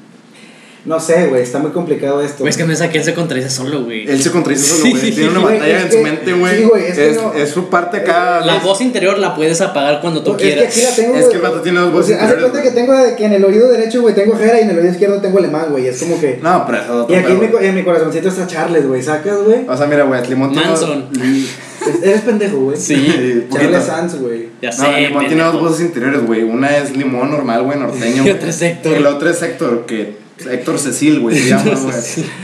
No 0.89 0.99
sé, 0.99 1.27
güey, 1.27 1.43
está 1.43 1.59
muy 1.59 1.69
complicado 1.69 2.19
esto. 2.19 2.39
Güey, 2.39 2.49
es 2.49 2.57
que 2.57 2.63
no 2.65 2.73
es 2.73 2.81
a 2.81 2.89
que 2.89 2.97
él 2.97 3.03
se 3.03 3.13
contradice 3.13 3.51
solo, 3.51 3.83
güey. 3.83 4.09
Él 4.09 4.19
se 4.23 4.31
contradice 4.31 4.65
solo, 4.65 4.89
güey. 4.89 5.01
Sí. 5.03 5.11
Tiene 5.11 5.29
una 5.29 5.39
batalla 5.41 5.77
es 5.77 5.83
en 5.83 5.89
que- 5.89 5.95
su 5.97 6.01
mente, 6.01 6.33
güey. 6.33 6.57
sí, 6.57 6.63
güey, 6.63 6.85
es 6.87 6.95
que 6.95 7.09
es, 7.11 7.15
no- 7.17 7.33
es 7.35 7.49
su 7.51 7.69
parte 7.69 7.97
acá. 7.97 8.41
La 8.43 8.57
es- 8.57 8.63
voz 8.63 8.81
interior 8.81 9.19
la 9.19 9.35
puedes 9.35 9.61
apagar 9.61 10.01
cuando 10.01 10.23
tú 10.23 10.31
Es 10.31 10.37
que 10.37 10.43
quieras. 10.53 10.65
aquí 10.73 10.81
la 10.81 10.95
tengo. 10.95 11.15
Es 11.17 11.25
que 11.27 11.35
el 11.35 11.41
vato 11.43 11.61
tiene 11.61 11.79
dos 11.79 11.89
O 11.89 11.91
voces 11.91 12.15
sea, 12.17 12.23
Haz 12.25 12.31
de 12.31 12.37
cuenta 12.41 12.61
que 12.63 12.71
tengo 12.71 12.93
de 12.97 13.15
que 13.15 13.23
en 13.25 13.33
el 13.33 13.45
oído 13.45 13.69
derecho, 13.69 14.01
güey, 14.01 14.15
tengo 14.15 14.35
Jera 14.35 14.59
y 14.59 14.63
en 14.63 14.71
el 14.71 14.77
oído 14.79 14.91
izquierdo 14.91 15.21
tengo 15.21 15.37
alemán, 15.37 15.67
güey. 15.69 15.85
Es 15.85 15.99
como 15.99 16.19
que. 16.19 16.39
No, 16.41 16.63
pero 16.65 16.79
eso 16.81 17.07
Y 17.07 17.13
aquí 17.13 17.33
pedo, 17.33 17.43
en 17.43 17.51
mi, 17.61 17.67
en 17.67 17.75
mi 17.75 17.83
corazoncito 17.83 18.27
está 18.29 18.47
Charles, 18.47 18.87
güey. 18.87 19.03
¿Sacas, 19.03 19.37
güey? 19.45 19.59
O 19.69 19.77
sea, 19.77 19.85
mira, 19.85 20.05
güey, 20.05 20.27
Limón 20.27 20.55
Manson. 20.55 21.07
Es- 21.13 22.03
Eres 22.03 22.21
pendejo, 22.21 22.57
güey. 22.57 22.77
Sí. 22.77 23.45
Charles 23.53 23.83
Sanz, 23.83 24.15
güey. 24.19 24.49
Ya 24.59 24.71
No, 24.71 24.75
sé. 24.75 25.01
Limón 25.01 25.27
tiene 25.27 25.43
dos 25.43 25.59
voces 25.61 25.81
interiores, 25.81 26.25
güey. 26.25 26.41
Una 26.41 26.75
es 26.77 26.97
Limón 26.97 27.29
normal, 27.29 27.61
güey, 27.61 27.77
norteño. 27.77 28.23
Y 28.25 28.29
otra 28.31 28.49
es 28.49 28.59
Héctor. 28.63 28.93
El 28.95 29.05
otro 29.05 29.29
es 29.29 29.39
Héctor, 29.43 29.85
que. 29.85 30.28
Héctor 30.47 30.79
Cecil, 30.79 31.19
güey, 31.19 31.37
se 31.37 31.49
llama, 31.49 31.63
güey. 31.83 31.93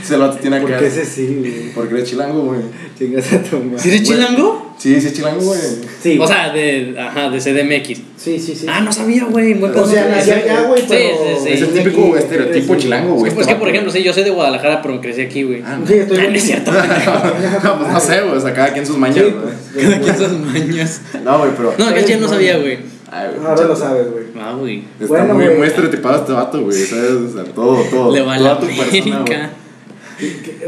Se 0.04 0.16
lo 0.16 0.30
tiene 0.34 0.60
¿Por 0.60 0.70
acá. 0.70 0.80
qué 0.80 0.86
ese 0.88 1.04
sí, 1.04 1.36
güey? 1.38 1.72
Porque 1.74 1.94
eres 1.94 2.10
chilango, 2.10 2.42
güey. 2.42 2.60
Chingas 2.98 3.32
a 3.32 3.42
tu 3.42 3.58
madre. 3.58 3.78
¿Sí 3.78 3.88
eres 3.88 4.02
chilango? 4.02 4.74
Sí, 4.78 5.00
sí, 5.00 5.06
es 5.06 5.14
chilango, 5.14 5.40
güey. 5.40 5.60
Sí. 6.02 6.18
O 6.20 6.26
sea, 6.26 6.52
de, 6.52 6.94
ajá, 6.98 7.30
de 7.30 7.38
CDMX. 7.38 7.98
sí, 8.16 8.38
sí, 8.38 8.54
sí. 8.54 8.66
Ah, 8.68 8.80
no 8.80 8.92
sabía, 8.92 9.24
güey. 9.24 9.54
o 9.62 9.86
sea, 9.86 10.08
nací 10.08 10.30
allá, 10.30 10.62
güey, 10.62 10.82
pero. 10.86 11.16
sí, 11.38 11.44
sí. 11.44 11.52
Es 11.52 11.62
el 11.62 11.68
típico 11.70 12.14
aquí, 12.14 12.18
estereotipo 12.24 12.74
sí. 12.74 12.80
chilango, 12.80 13.14
güey. 13.14 13.32
pues 13.34 13.46
que, 13.46 13.54
por 13.56 13.68
ejemplo, 13.68 13.90
sí, 13.90 14.02
yo 14.02 14.12
soy 14.12 14.24
de 14.24 14.30
Guadalajara, 14.30 14.82
pero 14.82 14.94
me 14.94 15.00
crecí 15.00 15.22
aquí, 15.22 15.42
güey. 15.44 15.62
Ah, 15.64 15.78
Sí, 15.86 15.94
estoy 15.94 16.18
Ah, 16.18 16.26
no 16.28 16.36
es 16.36 16.42
cierto. 16.42 16.72
no, 17.64 17.78
pues 17.78 17.92
no 17.92 18.00
sé, 18.00 18.20
güey. 18.20 18.36
O 18.36 18.40
sea, 18.40 18.52
cada 18.52 18.72
quien 18.72 18.86
sus 18.86 18.98
mañas, 18.98 19.24
pues, 19.72 19.84
Cada 19.84 20.00
quien 20.00 20.16
sus 20.16 20.38
mañas. 20.38 21.00
No, 21.24 21.38
güey, 21.38 21.50
pero. 21.56 21.74
No, 21.78 21.94
que 21.94 22.04
ya 22.04 22.18
no 22.18 22.28
sabía, 22.28 22.58
güey. 22.58 22.95
Ay, 23.10 23.28
güey, 23.36 23.46
Ahora 23.46 23.64
lo 23.66 23.76
sabes, 23.76 24.10
güey. 24.10 24.24
Ah, 24.38 24.54
güey. 24.58 24.84
Está 25.00 25.06
Bueno, 25.06 25.34
muy, 25.34 25.44
güey. 25.44 25.58
muy 25.58 25.66
estereotipado 25.68 26.16
este 26.16 26.32
vato, 26.32 26.60
güey. 26.62 26.76
¿Sabes? 26.76 27.10
O 27.12 27.28
sea, 27.32 27.44
todo, 27.44 27.82
todo. 27.90 28.12
Le 28.12 28.22
va 28.22 28.34
a 28.34 28.38
la 28.38 28.52
América. 28.56 29.50
Güey, 30.18 30.42
¿qué 30.42 30.66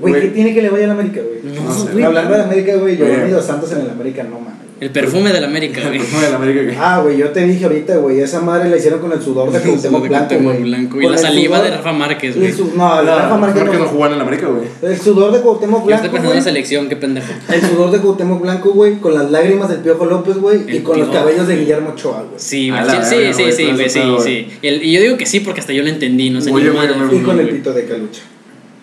Güey. 0.00 0.32
tiene 0.32 0.54
que 0.54 0.62
le 0.62 0.70
vaya 0.70 0.84
a 0.84 0.88
la 0.88 0.92
América, 0.94 1.20
güey? 1.22 1.54
No, 1.54 1.62
No 1.64 1.72
sé. 1.74 2.04
Hablando 2.04 2.34
de 2.34 2.42
América, 2.42 2.76
güey, 2.76 2.96
yo 2.96 3.06
he 3.06 3.16
venido 3.16 3.40
Santos 3.42 3.72
en 3.72 3.80
el 3.82 3.90
América, 3.90 4.22
no 4.24 4.40
mames. 4.40 4.65
El 4.78 4.90
perfume 4.90 5.32
de 5.32 5.40
la 5.40 5.46
América, 5.46 5.80
güey. 5.80 5.94
El 5.94 6.00
perfume 6.02 6.22
de 6.24 6.30
la 6.30 6.36
América, 6.36 6.62
güey. 6.62 6.76
Ah, 6.78 7.00
güey, 7.02 7.16
yo 7.16 7.30
te 7.30 7.44
dije 7.46 7.64
ahorita, 7.64 7.96
güey, 7.96 8.20
esa 8.20 8.40
madre 8.40 8.68
la 8.68 8.76
hicieron 8.76 9.00
con 9.00 9.10
el 9.10 9.22
sudor 9.22 9.50
de 9.50 9.58
Cuauhtémoc 9.60 10.06
Blanco, 10.06 10.34
güey. 10.38 10.62
Blanco. 10.64 10.98
Y 10.98 11.02
Con 11.04 11.12
la 11.12 11.18
saliva 11.18 11.56
sudor- 11.58 11.70
de 11.70 11.76
Rafa 11.78 11.92
Márquez, 11.92 12.36
güey. 12.36 12.52
su- 12.52 12.72
No, 12.76 13.02
la 13.02 13.16
Rafa 13.22 13.36
Márquez 13.38 13.64
no 13.64 13.72
no. 13.72 13.84
jugó 13.86 14.06
en 14.06 14.12
el 14.12 14.20
América, 14.20 14.48
güey. 14.48 14.68
El 14.82 15.00
sudor 15.00 15.32
de 15.32 15.40
Cuauhtémoc 15.40 15.86
Blanco, 15.86 16.08
güey. 16.10 16.22
en 16.30 16.36
la 16.36 16.42
selección, 16.42 16.88
qué 16.90 16.96
pendejo. 16.96 17.32
El 17.50 17.60
sudor 17.62 17.90
de 17.90 17.98
Cuauhtémoc 18.00 18.42
Blanco, 18.42 18.70
güey, 18.72 18.96
con 18.98 19.14
las 19.14 19.30
lágrimas 19.30 19.70
del 19.70 19.78
Piojo 19.78 20.04
López, 20.04 20.36
güey, 20.36 20.60
y 20.76 20.80
con 20.80 20.98
los 21.00 21.08
cabellos 21.08 21.48
de 21.48 21.56
Guillermo 21.56 21.90
Ochoa, 21.90 22.18
güey. 22.28 22.34
Sí, 22.36 22.68
güey. 22.68 22.82
Sí, 23.02 23.32
sí, 23.34 23.52
sí, 23.52 23.72
güey, 23.72 23.88
sí, 23.88 24.00
sí. 24.22 24.48
Y, 24.60 24.92
yo 24.92 25.00
digo 25.00 25.16
que 25.16 25.24
sí 25.24 25.40
porque 25.40 25.60
hasta 25.60 25.72
yo 25.72 25.82
lo 25.84 25.88
entendí, 25.88 26.28
no 26.28 26.42
sé 26.42 26.52
ni 26.52 26.62
madre. 26.64 26.92
Y 27.12 27.18
con 27.20 27.40
el 27.40 27.48
pito 27.48 27.72
de 27.72 27.86
calucha. 27.86 28.20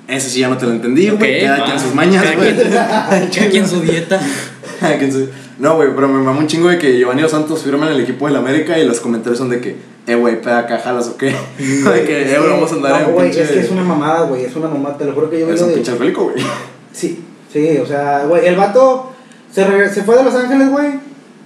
Ese 0.08 0.30
sí 0.30 0.40
ya 0.42 0.50
no 0.50 0.58
te 0.58 0.66
lo 0.66 0.72
entendí, 0.74 1.10
güey. 1.10 1.42
Cada 1.42 1.66
quien 1.66 1.80
sus 1.80 1.94
mañas, 1.94 2.26
güey. 2.36 2.56
Cada 2.72 3.30
quien 3.52 3.68
su 3.68 3.80
dieta. 3.82 4.20
No, 5.60 5.76
güey, 5.76 5.90
pero 5.96 6.08
me 6.08 6.22
mamó 6.22 6.40
un 6.40 6.48
chingo 6.48 6.68
de 6.70 6.78
que 6.78 6.98
Giovanni 6.98 7.22
Dos 7.22 7.32
Santos 7.32 7.62
firma 7.64 7.88
en 7.88 7.94
el 7.94 8.02
equipo 8.02 8.26
del 8.28 8.36
América 8.36 8.78
y 8.80 8.86
los 8.86 9.00
comentarios 9.00 9.38
son 9.38 9.50
de 9.50 9.62
que, 9.62 9.76
eh, 10.08 10.16
güey, 10.16 10.42
peda 10.42 10.60
acá, 10.60 10.80
jalas 10.80 11.08
o 11.08 11.18
qué. 11.18 11.28
de 11.58 12.04
que, 12.06 12.34
eh, 12.34 12.38
güey, 12.38 12.50
vamos 12.50 12.72
a 12.72 12.76
andar 12.76 13.02
no, 13.02 13.08
en 13.08 13.14
güey, 13.14 13.26
pinche. 13.30 13.44
es 13.44 13.52
que 13.52 13.60
es 13.60 13.72
una 13.72 13.84
mamada, 13.84 14.22
güey, 14.28 14.46
es 14.46 14.56
una 14.56 14.68
mamada, 14.68 14.98
te 14.98 15.06
lo 15.06 15.14
juro 15.14 15.30
que 15.30 15.40
yo 15.40 15.52
Es 15.52 15.62
un 15.62 15.70
de... 15.70 15.74
pinche 15.76 15.92
alcohólico, 15.92 16.24
güey. 16.26 16.36
Sí, 16.92 17.24
sí, 17.52 17.78
o 17.78 17.86
sea, 17.86 18.26
güey, 18.28 18.46
el 18.48 18.56
vato 18.56 19.12
se, 19.52 19.90
se 19.94 20.04
fue 20.04 20.18
de 20.18 20.24
Los 20.24 20.36
Ángeles, 20.36 20.70
güey, 20.70 20.88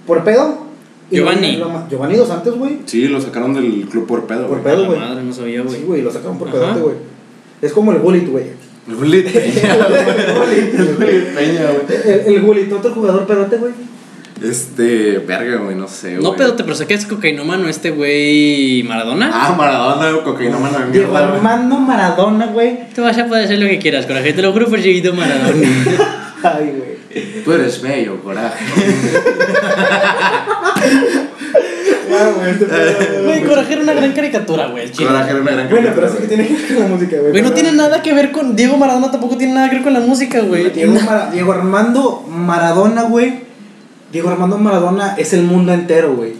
por 0.06 0.24
pedo. 0.24 0.66
Giovanni. 1.10 1.56
lo- 1.56 1.68
lo- 1.70 1.88
Giovanni 1.88 2.16
Dos 2.16 2.28
Santos, 2.28 2.58
güey. 2.58 2.80
Sí, 2.86 3.08
lo 3.08 3.18
sacaron 3.20 3.54
del 3.54 3.86
club 3.90 4.06
por 4.06 4.26
pedo, 4.26 4.46
Por 4.46 4.60
güey. 4.60 4.62
pedo, 4.64 4.82
La 4.82 4.88
güey. 4.88 5.00
madre, 5.00 5.22
no 5.22 5.32
sabía, 5.32 5.62
Sí, 5.68 5.84
güey. 5.86 6.02
lo 6.02 6.10
sacaron 6.10 6.38
por 6.38 6.50
pedote, 6.50 6.80
güey. 6.80 6.94
Es 7.62 7.72
como 7.72 7.92
el 7.92 7.98
Gullit, 7.98 8.28
güey. 8.28 8.44
El 8.88 8.96
Gullit 8.96 9.26
Peña, 9.30 9.76
güey. 9.76 10.58
El 10.58 10.96
Gullit 10.96 11.24
Peña, 11.34 11.66
güey. 11.70 12.00
El, 12.04 12.34
el 12.34 12.42
Gullit, 12.42 12.72
otro 12.72 12.90
jugador 12.92 13.26
pedote, 13.26 13.56
güey. 13.58 13.72
Este, 14.42 15.18
verga, 15.18 15.56
güey, 15.56 15.74
no 15.74 15.88
sé, 15.88 16.12
güey. 16.12 16.22
No, 16.22 16.36
pedote, 16.36 16.62
pero 16.62 16.76
sé 16.76 16.86
que 16.86 16.94
es 16.94 17.06
cocainómano 17.06 17.68
este 17.68 17.90
güey 17.90 18.82
Maradona. 18.84 19.30
Ah, 19.32 19.54
Maradona, 19.56 20.22
cocaína, 20.22 20.58
mano 20.58 20.78
de 20.78 20.92
Diego 20.92 21.08
mierda, 21.08 21.26
güey. 21.26 21.38
Armando 21.38 21.80
Maradona, 21.80 22.46
güey. 22.46 22.88
Tú 22.94 23.02
vas 23.02 23.18
a 23.18 23.26
poder 23.26 23.44
hacer 23.44 23.58
lo 23.58 23.66
que 23.66 23.78
quieras, 23.78 24.06
coraje. 24.06 24.32
Te 24.32 24.42
lo 24.42 24.52
juro 24.52 24.66
por 24.68 24.80
Dieguito 24.80 25.12
Maradona. 25.12 25.52
Ay, 26.42 26.72
güey. 26.76 27.42
Tú 27.44 27.52
eres 27.52 27.82
bello, 27.82 28.22
coraje. 28.22 28.64
Ah, 32.10 32.30
güey, 32.36 32.50
este 32.50 32.64
pedo, 32.66 33.24
Güey, 33.24 33.44
coraje 33.44 33.72
era 33.74 33.82
una 33.82 33.92
gran 33.94 34.12
caricatura, 34.12 34.66
güey. 34.68 34.90
Coraje 34.92 35.30
era 35.30 35.40
una 35.40 35.50
gran 35.52 35.68
Bueno, 35.70 35.88
pero 35.94 36.06
eso 36.06 36.16
caricatura, 36.16 36.20
que 36.22 36.28
tiene 36.28 36.46
que 36.46 36.54
ver 36.54 36.66
con 36.74 36.82
la 36.82 36.88
música, 36.88 37.16
güey. 37.18 37.30
Güey, 37.32 37.42
no 37.42 37.52
tiene 37.52 37.72
nada 37.72 38.02
que 38.02 38.12
ver 38.14 38.32
con. 38.32 38.56
Diego 38.56 38.76
Maradona 38.76 39.10
tampoco 39.10 39.36
tiene 39.36 39.54
nada 39.54 39.68
que 39.68 39.76
ver 39.76 39.84
con 39.84 39.92
la 39.94 40.00
música, 40.00 40.40
güey. 40.40 40.70
Diego, 40.70 40.94
Mara- 41.00 41.30
Diego 41.30 41.52
Armando 41.52 42.24
Maradona, 42.28 43.02
güey. 43.02 43.40
Diego 44.12 44.30
Armando 44.30 44.56
Maradona 44.58 45.14
es 45.18 45.32
el 45.32 45.42
mundo 45.42 45.72
entero, 45.72 46.14
güey. 46.16 46.32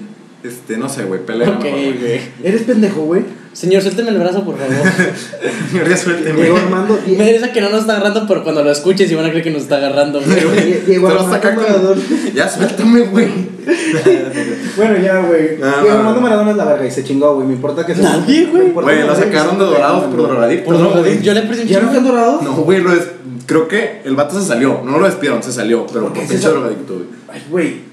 Este, 0.42 0.76
no 0.76 0.88
sé, 0.88 1.04
güey, 1.04 1.20
pelea. 1.24 1.48
Ok, 1.50 1.60
güey. 1.64 2.20
Eres 2.42 2.62
pendejo, 2.62 3.02
güey. 3.02 3.22
Señor, 3.58 3.82
suélteme 3.82 4.10
el 4.10 4.18
brazo, 4.18 4.44
por 4.44 4.56
favor. 4.56 4.72
Señor, 5.72 5.88
ya 5.88 5.96
suélteme. 5.96 6.42
Diego 6.42 6.56
Armando. 6.58 6.96
Me 7.06 7.12
interesa 7.12 7.50
que 7.52 7.60
no 7.60 7.70
nos 7.70 7.80
está 7.80 7.94
agarrando, 7.96 8.24
pero 8.28 8.44
cuando 8.44 8.62
lo 8.62 8.70
escuches, 8.70 9.12
van 9.16 9.24
a 9.26 9.30
creer 9.30 9.42
que 9.42 9.50
nos 9.50 9.62
está 9.62 9.78
agarrando, 9.78 10.20
güey. 10.20 10.36
Die- 10.38 10.82
Diego 10.86 11.08
Te 11.08 11.14
lo 11.14 11.20
Armando 11.22 11.60
Maradona. 11.60 12.00
Ya 12.34 12.48
suéltame, 12.48 13.00
güey. 13.06 13.28
Bueno, 14.76 14.96
ya, 15.02 15.18
güey. 15.22 15.56
Diego 15.56 15.66
no, 15.86 15.90
Armando. 15.90 16.20
Maradona 16.20 16.50
es 16.52 16.56
la 16.56 16.64
verga 16.66 16.86
y 16.86 16.90
se 16.92 17.02
chingó, 17.02 17.34
güey. 17.34 17.48
Me 17.48 17.54
importa 17.54 17.84
que 17.84 17.96
se. 17.96 18.02
Nadie, 18.02 18.46
güey. 18.46 18.70
Güey, 18.70 19.02
lo 19.04 19.16
se- 19.16 19.22
sacaron 19.24 19.58
de 19.58 19.64
dorados 19.64 20.04
por 20.04 20.22
drogadicto. 20.28 20.64
Por 20.66 20.74
¿no, 20.78 20.90
drogadicto. 20.90 21.24
Yo 21.24 21.34
le 21.34 21.42
presenté 21.42 21.72
¿Ya 21.72 21.80
no 21.80 21.88
están 21.88 22.04
dorados? 22.06 22.42
No, 22.42 22.52
güey, 22.58 22.80
lo 22.80 22.92
des... 22.94 23.08
creo 23.46 23.66
que 23.66 24.02
el 24.04 24.14
vato 24.14 24.40
se 24.40 24.46
salió. 24.46 24.82
No 24.84 24.98
lo 25.00 25.06
despidieron, 25.06 25.42
se 25.42 25.52
salió. 25.52 25.84
Pero 25.92 26.12
¿Por 26.12 26.12
pinche 26.12 26.38
drogadicto, 26.38 26.94
güey. 26.94 27.06
Ay, 27.28 27.42
güey. 27.50 27.87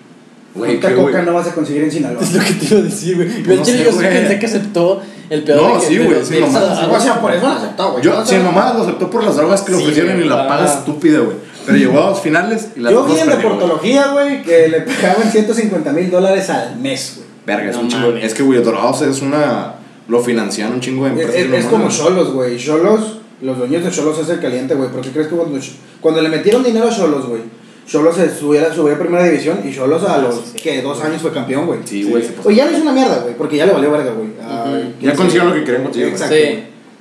Güey, 0.55 0.79
coca 0.79 0.93
güey. 0.95 1.25
no 1.25 1.33
vas 1.33 1.47
a 1.47 1.51
conseguir 1.53 1.83
en 1.83 1.91
Sinaloa. 1.91 2.21
Es 2.23 2.33
lo 2.33 2.39
que 2.43 2.53
te 2.53 2.65
iba 2.65 2.79
a 2.79 2.83
decir, 2.83 3.15
güey. 3.17 3.43
Yo, 3.43 3.55
No 3.57 3.65
sé, 3.65 3.83
yo 3.83 3.89
sí 3.91 3.95
güey. 3.97 4.09
pensé 4.09 4.39
que 4.39 4.45
aceptó 4.45 5.01
el 5.29 5.43
pedo 5.43 5.61
No, 5.67 5.73
de 5.75 5.79
que- 5.81 5.85
sí, 5.87 5.97
güey, 5.97 6.09
nomás. 6.41 6.79
de- 6.79 6.85
O 6.95 6.99
sea, 6.99 7.19
por 7.21 7.33
eso 7.33 7.47
lo 7.47 7.53
aceptó, 7.53 7.91
güey. 7.91 8.03
Yo, 8.03 8.25
si 8.25 8.35
mamá 8.37 8.73
lo 8.73 8.83
aceptó 8.83 9.09
por 9.09 9.23
las 9.23 9.35
drogas 9.35 9.61
que 9.63 9.71
le 9.73 9.77
Sí, 9.79 9.83
ofrecieron 9.83 10.21
y 10.21 10.23
la 10.23 10.47
paga 10.47 10.65
estúpida, 10.65 11.19
güey. 11.19 11.37
Pero 11.65 11.77
llegó 11.77 11.99
a 11.99 12.09
dos 12.11 12.21
finales 12.21 12.69
y 12.75 12.79
las 12.79 12.93
Yo 12.93 13.03
vi 13.05 13.17
en 13.19 13.27
deportología, 13.29 14.07
güey, 14.13 14.43
que 14.43 14.67
le 14.69 14.81
pagaban 14.81 15.29
150 15.31 15.91
mil 15.91 16.09
dólares 16.11 16.49
al 16.49 16.77
mes, 16.77 17.13
güey. 17.17 17.27
Verga, 17.45 17.69
es 17.71 17.75
No 17.75 17.81
un 17.81 17.87
chingo. 17.89 18.09
Es 18.11 18.33
que, 18.33 18.43
güey, 18.43 18.61
Dorados 18.63 19.01
es 19.01 19.21
una. 19.21 19.73
Lo 20.07 20.21
financian 20.21 20.71
un 20.73 20.79
chingo 20.79 21.05
de 21.05 21.15
Es, 21.15 21.21
empresas. 21.35 21.59
es- 21.59 21.65
como. 21.65 21.89
Cholos, 21.89 22.31
güey. 22.33 22.57
Cholos, 22.57 23.17
los 23.41 23.57
dueños 23.57 23.83
de 23.83 23.89
Cholos 23.91 24.19
es 24.19 24.29
el 24.29 24.39
caliente, 24.39 24.75
güey. 24.75 24.89
¿Por 24.89 25.01
qué 25.01 25.09
crees 25.09 25.27
que 25.27 25.35
cuando, 25.35 25.59
cuando 25.99 26.21
le 26.21 26.29
metieron 26.29 26.63
dinero 26.63 26.87
a 26.87 26.95
Cholos, 26.95 27.25
güey? 27.27 27.41
Cholos 27.87 28.15
se 28.15 28.33
subiera, 28.35 28.67
a 28.67 28.99
primera 28.99 29.23
división 29.23 29.59
y 29.63 29.71
Cholos 29.73 30.03
a 30.03 30.17
los 30.17 30.35
que 30.61 30.81
dos 30.81 31.01
años 31.03 31.21
fue 31.21 31.31
campeón, 31.31 31.67
güey. 31.67 31.79
Sí, 31.85 32.03
güey. 32.03 32.23
se 32.23 32.33
pasó. 32.33 32.49
Oye, 32.49 32.57
ya 32.57 32.65
no 32.65 32.71
hizo 32.71 32.81
una 32.81 32.91
mierda, 32.93 33.19
güey, 33.21 33.35
porque 33.35 33.57
ya 33.57 33.65
le 33.67 33.73
valió 33.73 33.91
verga, 33.91 34.11
güey. 34.11 34.29
Ay, 34.43 34.95
Ya 35.01 35.13
consiguieron 35.13 35.49
lo 35.49 35.55
que 35.55 35.63
querían 35.63 35.83
conseguir. 35.83 36.07
Exacto. 36.09 36.35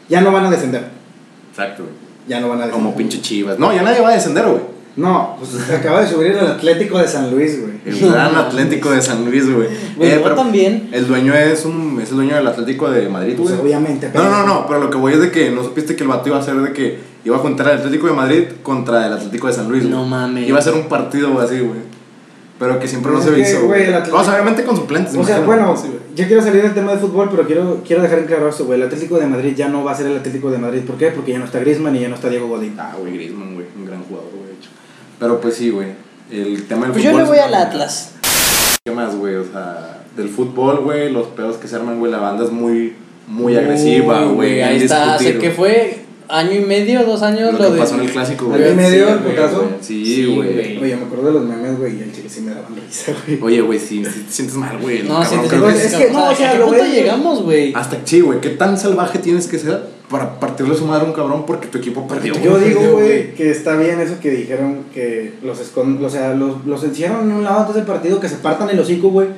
Ya 0.08 0.20
no 0.20 0.32
van 0.32 0.46
a 0.46 0.50
descender. 0.50 0.84
Exacto, 1.50 1.84
güey. 1.84 1.94
Ya 2.28 2.40
no 2.40 2.48
van 2.48 2.58
a 2.60 2.66
descender. 2.66 2.84
Como 2.84 2.96
pinche 2.96 3.20
chivas. 3.22 3.58
No, 3.58 3.74
ya 3.74 3.82
nadie 3.82 4.00
va 4.00 4.10
a 4.10 4.14
descender, 4.14 4.44
güey. 4.46 4.74
No, 4.96 5.34
pues 5.38 5.50
se 5.66 5.74
acaba 5.74 6.02
de 6.02 6.06
subir 6.06 6.28
el 6.32 6.46
Atlético 6.46 6.98
de 6.98 7.08
San 7.08 7.30
Luis, 7.30 7.60
güey. 7.60 7.74
El 7.84 8.10
gran 8.12 8.34
Atlético 8.36 8.90
de 8.92 9.02
San 9.02 9.24
Luis, 9.24 9.50
güey. 9.52 9.68
Güey, 9.96 10.10
Eh, 10.12 10.20
pero 10.22 10.36
también. 10.36 10.88
El 10.92 11.08
dueño 11.08 11.34
es 11.34 11.64
un 11.64 11.98
es 12.00 12.10
el 12.10 12.16
dueño 12.16 12.36
del 12.36 12.46
Atlético 12.46 12.88
de 12.90 13.08
Madrid, 13.08 13.34
Pues 13.36 13.50
güey. 13.50 13.60
obviamente. 13.62 14.10
No, 14.14 14.30
no, 14.30 14.46
no, 14.46 14.66
pero 14.68 14.80
lo 14.80 14.90
que 14.90 14.96
voy 14.98 15.14
es 15.14 15.20
de 15.20 15.30
que 15.32 15.50
no 15.50 15.64
supiste 15.64 15.96
que 15.96 16.04
el 16.04 16.08
vato 16.10 16.28
iba 16.28 16.36
a 16.36 16.40
hacer 16.40 16.54
de 16.56 16.72
que 16.72 16.98
iba 17.24 17.36
a 17.36 17.38
juntar 17.40 17.68
al 17.68 17.78
Atlético 17.78 18.06
de 18.06 18.12
Madrid 18.12 18.44
contra 18.62 19.06
el 19.06 19.12
Atlético 19.14 19.46
de 19.46 19.52
San 19.52 19.68
Luis. 19.68 19.84
No 19.84 20.04
mames. 20.04 20.48
Iba 20.48 20.58
a 20.58 20.62
ser 20.62 20.74
un 20.74 20.84
partido 20.88 21.38
así, 21.40 21.60
güey. 21.60 21.80
Pero 22.58 22.78
que 22.78 22.86
siempre 22.86 23.10
no 23.12 23.20
se 23.20 23.38
hizo. 23.38 23.74
el 23.74 23.94
Atlético- 23.94 24.18
O 24.18 24.24
sea, 24.24 24.34
obviamente 24.34 24.62
con 24.64 24.76
suplentes. 24.76 25.14
O 25.16 25.24
sea, 25.24 25.40
bueno, 25.40 25.76
sí, 25.76 25.88
yo 26.14 26.26
quiero 26.26 26.40
salir 26.40 26.62
del 26.62 26.72
tema 26.74 26.92
de 26.92 26.98
fútbol, 26.98 27.28
pero 27.30 27.44
quiero, 27.46 27.80
quiero 27.84 28.00
dejar 28.02 28.20
en 28.20 28.26
claro 28.26 28.48
esto, 28.48 28.64
güey. 28.64 28.78
El 28.80 28.86
Atlético 28.86 29.18
de 29.18 29.26
Madrid 29.26 29.54
ya 29.56 29.68
no 29.68 29.82
va 29.82 29.90
a 29.92 29.94
ser 29.96 30.06
el 30.06 30.16
Atlético 30.18 30.50
de 30.50 30.58
Madrid. 30.58 30.82
¿Por 30.86 30.96
qué? 30.96 31.08
Porque 31.08 31.32
ya 31.32 31.38
no 31.40 31.46
está 31.46 31.58
Griezmann 31.58 31.96
y 31.96 32.00
ya 32.00 32.08
no 32.08 32.14
está 32.14 32.28
Diego 32.28 32.46
Godín. 32.46 32.76
Ah, 32.78 32.92
güey, 32.98 33.12
Griezmann, 33.14 33.54
güey. 33.54 33.66
Un 33.76 33.86
gran 33.86 34.02
jugador, 34.04 34.30
güey, 34.30 34.46
de 34.46 34.52
hecho. 34.54 34.70
Pero 35.18 35.40
pues 35.40 35.56
sí, 35.56 35.70
güey. 35.70 35.88
El 36.30 36.64
tema 36.68 36.82
del 36.82 36.92
Pues 36.92 37.04
yo 37.04 37.10
fútbol. 37.10 37.22
le 37.24 37.28
voy 37.30 37.38
al 37.38 37.54
Atlas. 37.54 38.12
¿Qué 38.84 38.92
más, 38.92 39.16
güey? 39.16 39.34
O 39.34 39.44
sea, 39.44 40.04
del 40.16 40.28
fútbol, 40.28 40.80
güey, 40.80 41.10
los 41.10 41.26
pedos 41.28 41.56
que 41.56 41.66
se 41.66 41.74
arman, 41.76 41.98
güey. 41.98 42.12
La 42.12 42.18
banda 42.18 42.44
es 42.44 42.52
muy, 42.52 42.94
muy 43.26 43.56
agresiva, 43.56 44.22
güey. 44.26 44.62
Ahí 44.62 44.76
está. 44.76 45.18
discutir, 45.18 45.26
Sé 45.34 45.38
que 45.40 45.48
güey. 45.50 45.56
fue. 45.56 46.03
Año 46.28 46.52
y 46.52 46.60
medio, 46.64 47.04
dos 47.04 47.22
años, 47.22 47.52
Lo 47.52 47.58
lo, 47.58 47.66
que 47.68 47.72
de. 47.74 47.78
pasó 47.78 47.94
en 47.96 48.00
el 48.02 48.10
clásico, 48.10 48.46
¿Año 48.46 48.56
y 48.56 48.60
güey. 48.62 48.74
medio 48.74 49.08
el 49.08 49.18
güey, 49.18 49.34
putazo? 49.36 49.56
güey. 49.58 49.70
Sí, 49.80 50.04
Sí, 50.04 50.24
güey. 50.26 50.52
güey. 50.54 50.82
Oye, 50.82 50.96
me 50.96 51.02
acuerdo 51.04 51.26
de 51.26 51.32
los 51.32 51.44
memes, 51.44 51.78
güey, 51.78 51.98
y 51.98 52.02
el 52.02 52.12
chile 52.12 52.28
sí 52.28 52.40
me 52.40 52.50
daban 52.54 52.74
risa, 52.76 53.12
güey. 53.26 53.38
Oye, 53.42 53.60
güey, 53.60 53.78
sí, 53.78 54.04
sí 54.04 54.20
te 54.26 54.32
sientes 54.32 54.56
mal, 54.56 54.78
güey. 54.78 55.02
No, 55.02 55.20
cabrón, 55.20 55.26
sí, 55.30 55.36
te 55.42 55.48
creo 55.48 55.68
es 55.70 55.94
que- 55.94 56.10
no, 56.10 56.30
o 56.30 56.34
sea, 56.34 56.48
¿a 56.50 56.52
qué 56.52 56.58
lo 56.58 56.70
ves- 56.70 56.92
llegamos, 56.92 57.42
güey? 57.42 57.72
Hasta 57.74 57.98
sí, 58.04 58.20
güey, 58.20 58.40
¿qué 58.40 58.50
tan 58.50 58.78
salvaje 58.78 59.18
tienes 59.18 59.46
que 59.46 59.58
ser 59.58 59.82
para 60.10 60.38
partirle 60.38 60.74
su 60.76 60.86
madre 60.86 61.02
a 61.04 61.06
un 61.06 61.12
cabrón 61.12 61.44
porque 61.46 61.66
tu 61.68 61.78
equipo 61.78 62.06
perdió? 62.08 62.34
Yo 62.40 62.52
güey? 62.52 62.64
digo, 62.68 62.80
güey, 62.80 62.92
güey. 62.92 63.34
que 63.34 63.50
está 63.50 63.76
bien 63.76 64.00
eso 64.00 64.14
que 64.20 64.30
dijeron 64.30 64.84
que 64.94 65.34
los 65.42 65.60
escon 65.60 66.02
o 66.04 66.08
sea, 66.10 66.34
los, 66.34 66.64
los 66.66 66.82
encierran 66.84 67.22
en 67.30 67.32
un 67.36 67.44
lado 67.44 67.60
antes 67.60 67.74
del 67.74 67.84
partido, 67.84 68.18
que 68.20 68.28
se 68.28 68.36
partan 68.36 68.70
el 68.70 68.78
hocico, 68.80 69.08
güey, 69.08 69.28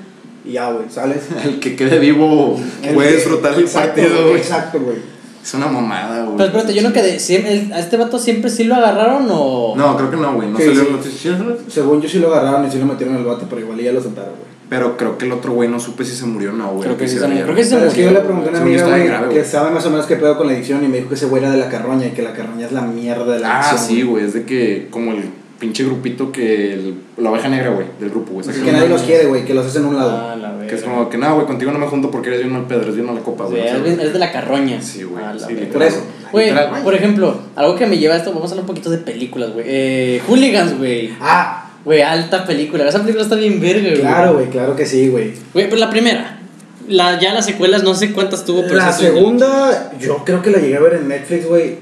y 0.45 0.53
ya, 0.53 0.71
güey, 0.71 0.87
sales. 0.89 1.23
El 1.45 1.59
que 1.59 1.75
quede 1.75 1.99
vivo 1.99 2.57
El 2.83 2.95
puede 2.95 3.17
disfrutar 3.17 3.55
el 3.55 3.61
exacto, 3.63 4.01
partido, 4.01 4.29
güey. 4.29 4.37
Exacto, 4.41 4.79
güey. 4.81 5.16
Es 5.47 5.55
una 5.55 5.69
mamada, 5.69 6.25
güey. 6.25 6.37
Pero 6.39 6.49
espérate, 6.49 6.75
yo 6.75 6.83
no 6.83 6.93
quedé. 6.93 7.19
¿siem- 7.21 7.47
el- 7.47 7.73
¿A 7.73 7.79
este 7.79 7.97
vato 7.97 8.19
siempre 8.19 8.51
sí 8.51 8.65
lo 8.65 8.75
agarraron 8.75 9.29
o.? 9.31 9.75
No, 9.77 9.97
creo 9.97 10.11
que 10.11 10.17
no, 10.17 10.35
güey. 10.35 10.49
No 10.51 10.59
salió 10.59 10.75
sí. 10.85 10.89
noticias. 10.91 11.39
Según 11.69 12.03
yo 12.03 12.09
sí 12.09 12.19
lo 12.19 12.35
agarraron 12.35 12.67
y 12.67 12.71
sí 12.73 12.79
lo 12.81 12.87
metieron 12.87 13.15
al 13.15 13.25
bate, 13.25 13.47
pero 13.49 13.61
igual 13.61 13.79
ya 13.79 13.93
lo 13.93 14.01
sentaron, 14.01 14.31
güey. 14.33 14.57
Pero 14.69 14.97
creo 14.97 15.17
que 15.17 15.27
el 15.27 15.31
otro 15.33 15.53
güey 15.53 15.69
no 15.69 15.79
supe 15.79 16.05
si 16.05 16.17
se 16.17 16.27
murió 16.27 16.51
o 16.51 16.53
no, 16.55 16.71
güey. 16.71 16.83
Creo 16.83 16.97
que 16.97 17.07
sí 17.07 17.15
se 17.15 17.21
se 17.21 17.29
murió. 17.29 17.45
Creo 17.45 17.55
que 17.55 17.63
sí 17.63 17.71
se 17.71 17.77
Pero 17.77 17.87
es 17.89 17.95
que 17.95 18.01
yo 18.03 18.07
murió. 18.09 18.21
le 18.23 18.27
pregunté 18.27 18.49
a 18.49 18.51
una 18.51 18.61
amiga, 18.63 19.19
güey, 19.21 19.35
que 19.39 19.45
sabe 19.45 19.71
más 19.71 19.87
o 19.87 19.91
menos 19.91 20.07
qué 20.07 20.17
pedo 20.17 20.37
con 20.37 20.49
la 20.49 20.53
adicción 20.55 20.83
y 20.85 20.89
me 20.89 20.97
dijo 20.97 21.09
que 21.11 21.15
ese 21.15 21.27
güey 21.27 21.41
era 21.45 21.53
de 21.53 21.59
la 21.59 21.69
carroña 21.69 22.07
y 22.07 22.11
que 22.11 22.23
la 22.23 22.33
carroña 22.33 22.67
es 22.67 22.73
la 22.73 22.81
mierda 22.83 23.33
de 23.35 23.39
la 23.39 23.49
Ah, 23.61 23.71
adicción. 23.71 23.89
sí, 23.89 24.03
güey. 24.03 24.25
Es 24.25 24.35
de 24.35 24.45
que 24.45 24.89
como 24.91 25.13
el 25.13 25.31
pinche 25.59 25.85
grupito 25.85 26.31
que. 26.33 26.75
el- 26.75 26.95
la 27.17 27.31
oveja 27.31 27.49
negra, 27.49 27.71
güey, 27.71 27.87
del 27.99 28.11
grupo, 28.11 28.33
güey. 28.35 28.47
Así 28.47 28.59
Saca 28.59 28.67
que 28.67 28.73
nadie 28.73 28.89
los 28.91 29.03
quiere, 29.03 29.25
güey, 29.27 29.45
que 29.45 29.55
los 29.55 29.67
hacen 29.67 29.85
a 29.85 29.89
un 29.89 29.97
lado. 29.97 30.11
Ah, 30.17 30.37
la 30.37 30.67
Que 30.67 30.75
es 30.75 30.83
como 30.83 31.09
que, 31.09 31.17
no, 31.17 31.35
güey, 31.35 31.47
contigo 31.47 31.73
no 31.73 31.79
me 31.79 31.87
junto 31.87 32.11
porque 32.11 32.29
eres 32.29 32.41
bien 32.41 32.53
mal 32.53 32.67
pedo, 32.67 32.83
eres 32.83 32.95
bien 32.95 33.07
mala 33.07 33.21
copa, 33.21 33.45
güey. 33.45 33.63
es, 33.67 34.13
de 34.13 34.19
la 34.19 34.33
carroña. 34.33 34.81
Sí, 34.83 35.03
güey. 35.05 35.25
Ah, 35.25 35.35
Sí. 35.39 35.55
Por 35.73 35.83
eso. 35.83 36.03
Güey, 36.33 36.53
por 36.83 36.95
ejemplo, 36.95 37.39
algo 37.55 37.77
que 37.77 37.87
me 37.87 37.97
lleva 37.99 38.15
a 38.15 38.19
esto, 38.19 38.33
vamos 38.33 38.51
a 38.51 38.53
hablar 38.53 38.63
un 38.63 38.67
poquito 38.67 38.91
de 38.91 38.99
películas, 38.99 39.53
güey. 39.53 39.65
Eh, 39.69 40.23
Hooligans, 40.29 40.77
güey. 40.79 41.13
Ah, 41.21 41.63
Güey, 41.85 42.03
alta 42.03 42.45
película. 42.45 42.89
Esa 42.89 42.99
película 42.99 43.23
está 43.23 43.37
bien 43.37 43.61
verga, 43.61 43.89
güey. 43.91 44.01
claro, 44.01 44.35
güey, 44.35 44.47
claro 44.51 44.75
que 44.75 44.85
sí, 44.85 45.09
güey. 45.09 45.35
Güey, 45.55 45.67
pero 45.71 45.77
la 45.77 45.89
primera. 45.89 46.41
La, 46.89 47.21
ya 47.21 47.33
las 47.33 47.47
secuelas, 47.47 47.85
no 47.85 47.95
sé 47.95 48.13
cuántas 48.13 48.45
tuvo, 48.45 48.63
pero 48.63 48.75
La 48.77 48.93
segunda, 48.93 49.93
yo 50.01 50.25
creo 50.25 50.43
que 50.43 50.51
la 50.51 50.59
llegué 50.59 50.77
a 50.77 50.81
ver 50.81 50.95
en 50.95 51.07
Netflix, 51.09 51.47
güey. 51.47 51.77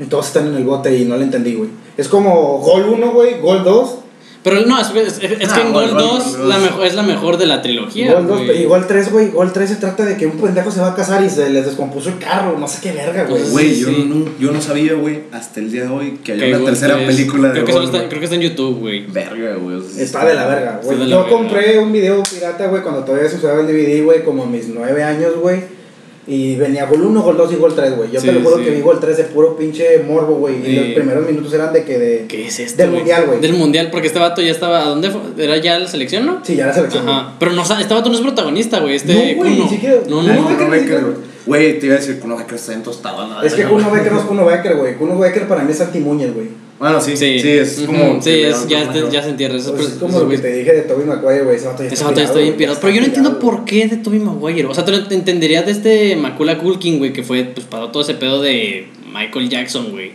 Y 0.00 0.04
todos 0.04 0.26
están 0.28 0.46
en 0.48 0.54
el 0.56 0.64
bote 0.64 0.96
y 0.96 1.04
no 1.04 1.16
la 1.16 1.24
entendí, 1.24 1.54
güey. 1.54 1.68
Es 1.96 2.08
como 2.08 2.58
Gol 2.58 2.86
1, 2.88 3.10
güey, 3.12 3.38
Gol 3.40 3.62
2. 3.64 3.96
Pero 4.42 4.62
no, 4.62 4.80
es, 4.80 4.88
es- 4.96 5.20
es 5.38 5.50
Ah, 5.50 5.54
que 5.54 5.60
en 5.60 5.72
Gol, 5.74 5.90
Gol 5.90 6.00
Gol, 6.00 6.00
2 6.00 6.36
Gol 6.38 6.48
la 6.48 6.54
2. 6.56 6.64
mejor, 6.64 6.86
es 6.86 6.94
la 6.94 7.02
mejor 7.02 7.36
de 7.36 7.44
la 7.44 7.60
trilogía. 7.60 8.14
Gol 8.14 8.26
2 8.26 8.46
güey. 8.46 8.62
y 8.62 8.64
Gol 8.64 8.86
3, 8.86 9.12
güey. 9.12 9.30
Gol 9.32 9.52
3 9.52 9.68
se 9.68 9.76
trata 9.76 10.06
de 10.06 10.16
que 10.16 10.24
un 10.26 10.38
pendejo 10.38 10.70
se 10.70 10.80
va 10.80 10.92
a 10.92 10.94
casar 10.94 11.22
y 11.22 11.28
se 11.28 11.50
les 11.50 11.66
descompuso 11.66 12.08
el 12.08 12.16
carro. 12.18 12.58
No 12.58 12.66
sé 12.66 12.78
qué 12.82 12.92
verga, 12.92 13.24
güey. 13.24 13.42
Pues, 13.42 13.52
Güey, 13.52 13.74
Sí, 13.74 13.80
yo, 13.82 13.88
sí. 13.88 14.06
no, 14.08 14.24
yo 14.40 14.50
no 14.50 14.62
sabía, 14.62 14.94
güey, 14.94 15.24
hasta 15.32 15.60
el 15.60 15.70
día 15.70 15.82
de 15.82 15.88
hoy 15.88 16.18
que 16.24 16.32
había 16.32 16.46
una 16.46 16.56
Gol 16.56 16.66
tercera 16.68 16.94
3. 16.94 17.06
película 17.08 17.48
de 17.48 17.64
creo 17.64 17.78
que, 17.80 17.84
está, 17.84 18.08
creo 18.08 18.18
que 18.20 18.24
está 18.24 18.36
en 18.36 18.40
YouTube, 18.42 18.78
güey. 18.78 19.06
Verga, 19.06 19.56
güey. 19.56 19.76
o 19.76 19.82
sea, 19.82 20.02
Está 20.02 20.24
de 20.24 20.34
la 20.34 20.46
verga, 20.46 20.80
güey. 20.82 20.98
Yo 21.00 21.04
verga. 21.18 21.28
compré 21.28 21.78
un 21.78 21.92
video 21.92 22.22
pirata, 22.22 22.66
güey, 22.68 22.82
cuando 22.82 23.04
todavía 23.04 23.28
se 23.28 23.36
usaba 23.36 23.60
el 23.60 23.66
DVD, 23.66 24.02
güey, 24.02 24.24
como 24.24 24.44
a 24.44 24.46
mis 24.46 24.68
9 24.68 25.02
años, 25.04 25.34
güey. 25.38 25.79
Y 26.26 26.54
venía 26.56 26.84
Gol 26.84 27.00
1, 27.02 27.22
Gol 27.22 27.36
2 27.36 27.52
y 27.52 27.56
Gol 27.56 27.74
3, 27.74 27.96
güey. 27.96 28.10
Yo 28.12 28.20
Sí, 28.20 28.26
te 28.26 28.32
lo 28.34 28.40
juro 28.42 28.58
sí. 28.58 28.64
que 28.64 28.70
vi 28.70 28.80
Gol 28.82 29.00
3 29.00 29.16
de 29.16 29.24
puro 29.24 29.56
pinche 29.56 30.02
morbo, 30.06 30.34
güey. 30.36 30.56
Y 30.64 30.76
los 30.76 30.84
primeros 30.94 31.26
minutos 31.26 31.52
eran 31.54 31.72
de 31.72 31.82
que 31.84 31.98
de. 31.98 32.26
¿Qué 32.28 32.46
es 32.46 32.60
esto? 32.60 32.76
Del 32.76 32.90
güey? 32.90 33.00
mundial, 33.00 33.26
güey. 33.26 33.40
Del 33.40 33.52
mundial, 33.54 33.88
porque 33.90 34.06
este 34.08 34.18
vato 34.18 34.40
ya 34.42 34.50
estaba. 34.52 34.82
¿A 34.82 34.88
dónde 34.90 35.10
fue? 35.10 35.20
¿Era 35.38 35.56
ya 35.56 35.78
la 35.78 35.88
selección, 35.88 36.26
no? 36.26 36.40
Sí, 36.44 36.56
ya 36.56 36.66
la 36.66 36.74
selección. 36.74 37.08
Ajá. 37.08 37.34
Pero 37.38 37.52
no, 37.52 37.62
este 37.62 37.94
vato 37.94 38.10
no 38.10 38.14
es 38.14 38.20
protagonista, 38.20 38.80
güey. 38.80 38.96
Este 38.96 39.14
No, 39.14 39.36
güey, 39.36 39.58
ni 39.58 39.68
siquiera- 39.68 39.96
No, 40.08 40.22
No, 40.22 40.32
no. 40.34 40.50
No, 40.50 41.14
güey. 41.46 41.78
Te 41.80 41.86
iba 41.86 41.94
a 41.96 41.98
decir 41.98 42.20
Kuno 42.20 42.36
Becker 42.36 42.54
está 42.54 42.74
en 42.74 42.82
tostado. 42.82 43.42
Es 43.42 43.54
que 43.54 43.64
Kuno 43.64 43.90
Becker 43.90 44.12
no 44.12 44.18
es 44.20 44.24
Kuno 44.26 44.44
Becker, 44.44 44.76
güey. 44.76 44.96
Kuno 44.96 45.18
Becker 45.18 45.48
para 45.48 45.62
mí 45.64 45.72
es 45.72 45.78
Santi 45.78 45.98
Muñez, 46.00 46.32
güey. 46.34 46.48
Bueno, 46.80 46.98
sí, 47.00 47.14
sí, 47.16 47.38
Sí, 47.40 47.48
es 47.50 47.82
como. 47.86 48.20
Sí, 48.22 48.30
es, 48.30 48.66
ya, 48.66 48.90
te- 48.90 49.10
ya 49.12 49.22
se 49.22 49.28
entiende. 49.28 49.58
Eso, 49.58 49.72
Pues 49.74 49.82
pues, 49.82 49.92
es 49.92 49.98
como 50.00 50.12
eso, 50.16 50.24
lo 50.24 50.30
que 50.30 50.36
güey. 50.38 50.50
te 50.50 50.58
dije 50.58 50.72
de 50.72 50.80
Tobey 50.82 51.06
Maguire, 51.06 51.42
güey. 51.44 51.56
Ese 51.56 51.66
vato 51.66 51.82
ya 51.84 51.88
está 51.90 52.04
vato 52.06 52.16
ya 52.16 52.24
está 52.24 52.38
bien 52.38 52.54
pirado, 52.56 52.74
pirado. 52.74 52.80
Pero 52.80 52.94
yo 52.94 53.00
no 53.02 53.06
entiendo 53.06 53.38
por 53.38 53.64
qué 53.66 53.86
de 53.86 53.96
Tobey 53.98 54.18
Maguire. 54.18 54.64
O 54.66 54.72
sea, 54.74 54.84
tú 54.86 54.92
te 55.06 55.14
entenderías 55.14 55.66
de 55.66 55.72
este 55.72 56.16
Macula 56.16 56.58
Culkin, 56.58 56.98
güey, 56.98 57.12
que 57.12 57.22
fue 57.22 57.44
pues 57.44 57.66
para 57.66 57.92
todo 57.92 58.02
ese 58.02 58.14
pedo 58.14 58.40
de 58.40 58.86
Michael 59.12 59.50
Jackson, 59.50 59.90
güey. 59.92 60.12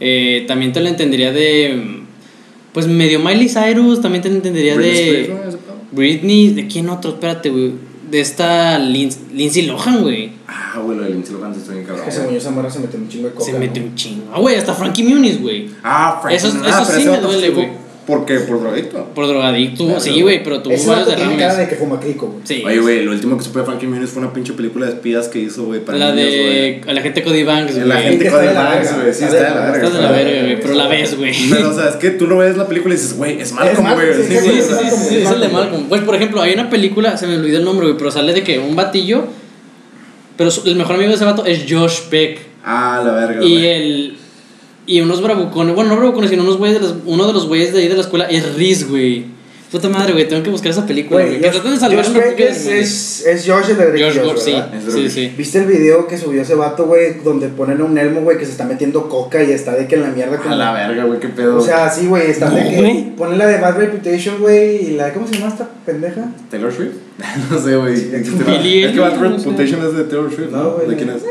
Eh, 0.00 0.46
también 0.48 0.72
te 0.72 0.80
lo 0.80 0.88
entendería 0.88 1.32
de. 1.32 2.00
Pues 2.72 2.86
medio 2.86 3.20
Miley 3.20 3.50
Cyrus. 3.50 4.00
También 4.00 4.22
te 4.22 4.28
entendería 4.28 4.76
Britney 4.76 4.94
de. 5.04 5.20
Spears, 5.20 5.28
¿no? 5.44 5.48
Ese 5.50 5.58
pedo. 5.58 5.74
Britney. 5.92 6.48
¿De 6.54 6.66
quién 6.66 6.88
otro? 6.88 7.10
Espérate, 7.10 7.50
güey. 7.50 7.72
De 8.10 8.20
esta 8.20 8.78
Lin- 8.78 9.14
Lindsay 9.32 9.62
Lohan, 9.66 10.02
güey. 10.02 10.32
Ah, 10.48 10.80
güey, 10.84 10.96
lo 10.98 11.04
de 11.04 11.10
Lindsay 11.10 11.34
Lohan 11.34 11.52
está 11.52 11.72
bien 11.72 11.84
cabrón. 11.84 12.04
Es 12.08 12.14
que 12.14 12.20
según 12.20 12.32
yo, 12.32 12.38
esa 12.38 12.50
morra 12.50 12.70
se 12.70 12.80
metió 12.80 12.98
un 12.98 13.08
chingo 13.08 13.28
de 13.28 13.34
coca. 13.34 13.44
Se 13.44 13.52
¿no? 13.52 13.58
metió 13.60 13.82
un 13.82 13.94
chingo. 13.94 14.24
Ah, 14.34 14.40
güey, 14.40 14.56
hasta 14.56 14.74
Frankie 14.74 15.04
Muniz, 15.04 15.40
güey. 15.40 15.70
Ah, 15.82 16.18
Frank. 16.20 16.34
Eso- 16.34 16.52
ah, 16.64 16.68
eso 16.68 16.92
sí 16.92 17.00
ese 17.02 17.10
me 17.10 17.18
duele, 17.18 17.50
güey. 17.50 17.68
¿Por 18.06 18.24
qué? 18.26 18.40
¿Por 18.40 18.60
drogadicto? 18.60 19.04
Por 19.14 19.28
drogadicto. 19.28 19.84
Claro, 19.84 20.00
sí, 20.00 20.20
güey, 20.22 20.42
pero 20.42 20.60
tuvo 20.62 20.74
varios 20.74 21.06
tiene 21.14 21.36
cara 21.36 21.54
derrames. 21.54 21.58
de 21.58 21.68
que 21.68 21.74
fuma 21.76 22.00
crico, 22.00 22.26
güey. 22.26 22.40
Sí. 22.44 22.62
Oye, 22.66 22.78
güey, 22.80 23.04
lo 23.04 23.12
último 23.12 23.36
que 23.36 23.44
supe 23.44 23.60
de 23.60 23.64
Frankie 23.66 23.86
Muniz 23.86 24.10
fue 24.10 24.22
una 24.22 24.32
pinche 24.32 24.52
película 24.54 24.86
de 24.86 24.92
espías 24.92 25.28
que 25.28 25.38
hizo, 25.38 25.64
güey, 25.64 25.80
para 25.84 25.98
La 25.98 26.12
niños, 26.12 26.32
de 26.32 26.82
la 26.92 27.02
gente 27.02 27.22
Cody 27.22 27.44
Banks, 27.44 27.72
güey. 27.74 27.84
güey. 27.86 27.88
La 27.96 28.02
gente 28.02 28.30
la 28.30 28.52
Banks, 28.64 28.94
güey. 29.00 29.14
Sí, 29.14 29.24
está 29.24 29.36
de 29.36 29.42
la 29.42 29.60
verga. 29.60 29.76
Estás 29.76 29.92
de 29.94 30.02
la 30.02 30.10
verga, 30.12 30.42
güey, 30.42 30.60
pero 30.60 30.74
la 30.74 30.88
ves, 30.88 31.16
güey. 31.18 31.32
Pero, 31.50 31.70
o 31.70 31.74
sea, 31.74 31.88
es 31.90 31.96
que 31.96 32.10
tú 32.10 32.26
lo 32.26 32.38
ves 32.38 32.56
la 32.56 32.66
película 32.66 32.94
y 32.94 32.96
dices, 32.96 33.16
güey, 33.16 33.40
es 33.40 33.52
Malcolm, 33.52 33.94
güey. 33.94 34.14
sí, 34.14 34.22
Sí, 34.22 34.38
Sí, 34.38 34.40
güey, 34.40 35.22
es 35.22 35.30
el 35.30 35.40
de 35.40 35.48
Malcolm. 35.48 35.84
Pues, 35.88 36.02
por 36.02 36.14
ejemplo, 36.16 36.40
hay 36.42 36.54
una 36.54 36.68
película, 36.70 37.16
se 37.16 37.26
me 37.26 37.36
olvidó 37.36 37.58
el 37.58 37.64
nombre, 37.64 37.86
güey, 37.86 37.98
pero 37.98 38.10
sale 38.10 38.32
de 38.32 38.42
que 38.42 38.58
un 38.58 38.74
batillo, 38.74 39.24
pero 40.36 40.50
el 40.64 40.76
mejor 40.76 40.96
amigo 40.96 41.10
de 41.10 41.16
ese 41.16 41.24
vato 41.24 41.44
es 41.44 41.64
Josh 41.68 42.00
Peck. 42.10 42.40
Ah, 42.64 43.02
la 43.04 43.12
verga, 43.12 43.44
Y 43.44 43.52
güey. 43.52 43.66
el. 43.66 44.16
Y 44.90 45.00
unos 45.00 45.22
bravucones, 45.22 45.74
bueno, 45.74 45.90
no 45.90 45.96
bravucones, 45.96 46.30
sino 46.30 46.42
unos 46.42 46.56
güeyes 46.58 46.80
de 46.80 46.86
los- 46.88 46.96
uno 47.06 47.26
de 47.26 47.32
los 47.32 47.46
güeyes 47.46 47.72
de 47.72 47.80
ahí 47.80 47.88
de 47.88 47.94
la 47.94 48.00
escuela 48.00 48.24
es 48.24 48.54
Riz, 48.56 48.88
güey. 48.88 49.24
Puta 49.70 49.88
madre, 49.88 50.12
güey, 50.14 50.26
tengo 50.26 50.42
que 50.42 50.50
buscar 50.50 50.72
esa 50.72 50.84
película, 50.84 51.24
güey. 51.24 51.40
Que 51.40 51.48
tratan 51.48 51.72
de 51.74 51.78
salvar 51.78 52.04
Josh 52.04 52.12
Peck 52.16 52.40
es, 52.40 52.66
es, 52.66 53.24
es 53.24 53.46
Josh 53.48 53.70
el 53.70 53.76
de 53.76 53.86
Drake 53.92 54.00
y 54.16 54.18
Josh 54.18 54.38
sí. 54.38 54.54
Sí, 54.92 55.08
sí. 55.08 55.32
¿Viste 55.38 55.58
el 55.58 55.66
video 55.66 56.08
que 56.08 56.18
subió 56.18 56.42
ese 56.42 56.56
vato, 56.56 56.86
güey? 56.86 57.20
Donde 57.22 57.46
ponen 57.50 57.80
a 57.80 57.84
un 57.84 57.96
elmo, 57.96 58.22
güey, 58.22 58.36
que 58.36 58.44
se 58.46 58.50
está 58.50 58.64
metiendo 58.64 59.08
coca 59.08 59.40
y 59.44 59.52
está 59.52 59.76
de 59.76 59.86
que 59.86 59.94
en 59.94 60.02
la 60.02 60.08
mierda 60.08 60.38
A 60.38 60.40
como... 60.40 60.56
la 60.56 60.72
verga, 60.72 61.04
güey, 61.04 61.20
qué 61.20 61.28
pedo. 61.28 61.58
O 61.58 61.60
sea, 61.60 61.88
sí, 61.88 62.06
güey, 62.08 62.28
está 62.32 62.50
de 62.50 62.62
que... 62.68 63.12
Ponen 63.16 63.38
la 63.38 63.46
de 63.46 63.58
Bad 63.60 63.76
Reputation, 63.76 64.40
güey, 64.40 64.86
y 64.88 64.90
la 64.96 65.06
de... 65.06 65.12
¿Cómo 65.12 65.28
se 65.28 65.34
llama 65.34 65.52
esta 65.52 65.68
pendeja? 65.86 66.32
¿Taylor 66.50 66.72
Swift? 66.72 66.94
no 67.52 67.62
sé, 67.62 67.76
güey. 67.76 67.96
Sí. 67.96 68.10
Es 68.12 68.28
que 68.28 68.42
Bad 68.42 68.64
Eilish, 68.64 68.94
no 68.96 69.38
sé. 69.38 69.44
Reputation 69.44 69.86
es 69.86 69.96
de 69.96 70.02
Taylor 70.04 70.34
Swift, 70.34 70.50
No, 70.50 70.62
¿no? 70.64 70.70
güey. 70.72 70.88
¿De 70.88 70.96
quién 70.96 71.10
es? 71.10 71.22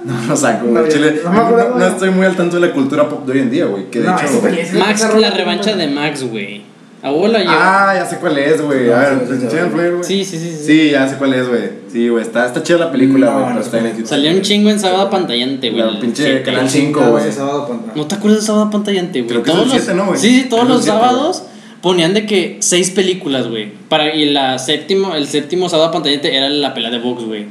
No, 0.04 0.20
no 0.26 0.36
saco, 0.36 0.66
No, 0.66 0.80
güey. 0.80 0.92
Chile. 0.92 1.20
no 1.24 1.30
me 1.32 1.38
acuerdo, 1.40 1.68
No, 1.70 1.78
no 1.78 1.86
estoy 1.86 2.10
muy 2.10 2.24
al 2.26 2.36
tanto 2.36 2.58
de 2.58 2.66
la 2.68 2.72
cultura 2.72 3.08
pop 3.08 3.26
de 3.26 3.32
hoy 3.32 3.38
en 3.40 3.50
día, 3.50 3.66
güey. 3.66 3.90
Que 3.90 4.00
de 4.00 4.06
No, 4.06 4.16
hecho. 4.18 4.48
es- 4.48 4.72
Max, 4.74 5.06
la 5.18 5.30
revancha 5.30 5.76
de 5.76 5.88
Max, 5.88 6.22
güey. 6.24 6.62
Abuela 7.02 7.38
lleva. 7.38 7.90
Ah, 7.90 7.94
ya 7.94 8.04
sé 8.04 8.16
cuál 8.18 8.36
es, 8.36 8.60
güey. 8.60 8.88
No, 8.88 8.94
A 8.96 9.04
sí, 9.06 9.10
ver, 9.16 9.26
sí, 9.26 9.34
sí, 9.40 9.46
¿te 9.48 9.58
el 9.60 9.70
flyer, 9.70 9.90
güey? 9.92 10.04
Sí, 10.04 10.22
sí, 10.24 10.38
sí, 10.38 10.50
sí. 10.50 10.64
Sí, 10.66 10.90
ya 10.90 11.08
sé 11.08 11.16
cuál 11.16 11.32
es, 11.32 11.48
güey. 11.48 11.62
Sí, 11.90 12.08
güey. 12.10 12.22
Está, 12.22 12.44
está 12.46 12.62
chida 12.62 12.76
la 12.76 12.92
película, 12.92 13.26
No, 13.26 13.32
güey. 13.32 13.42
no 13.44 13.48
pero 13.52 13.60
está 13.64 13.78
en 13.78 13.86
el. 13.86 14.06
Salió 14.06 14.30
un 14.32 14.42
chingo 14.42 14.68
en 14.68 14.78
sábado 14.78 15.08
pantallante, 15.08 15.70
güey. 15.70 16.00
Pinche. 16.00 16.42
Canal 16.42 16.68
5, 16.68 16.98
Cada 17.00 17.10
güey. 17.12 17.24
ese 17.24 17.32
sábado, 17.38 17.68
pantalla. 17.68 17.92
¿No 17.96 18.06
te 18.06 18.14
acuerdas 18.16 18.40
de 18.40 18.46
sábado 18.46 18.68
pantallante, 18.70 19.20
güey? 19.22 19.28
Creo 19.30 19.42
que 19.42 19.50
Todos 19.50 19.62
el 19.64 19.68
los- 19.72 19.82
siete, 19.82 19.94
¿no, 19.96 20.06
güey? 20.06 20.18
Sí, 20.18 20.42
sí, 20.42 20.48
todos 20.50 20.68
los 20.68 20.84
sábados 20.84 21.44
ponían 21.80 22.12
de 22.12 22.26
que 22.26 22.58
seis 22.60 22.90
películas, 22.90 23.48
güey. 23.48 23.72
Para, 23.88 24.14
y 24.14 24.26
la 24.26 24.58
séptimo, 24.58 25.14
el 25.14 25.26
séptimo 25.26 25.70
sábado 25.70 25.90
pantallante 25.92 26.36
era 26.36 26.50
la 26.50 26.74
pelea 26.74 26.90
de 26.90 26.98
box, 26.98 27.24
güey. 27.24 27.46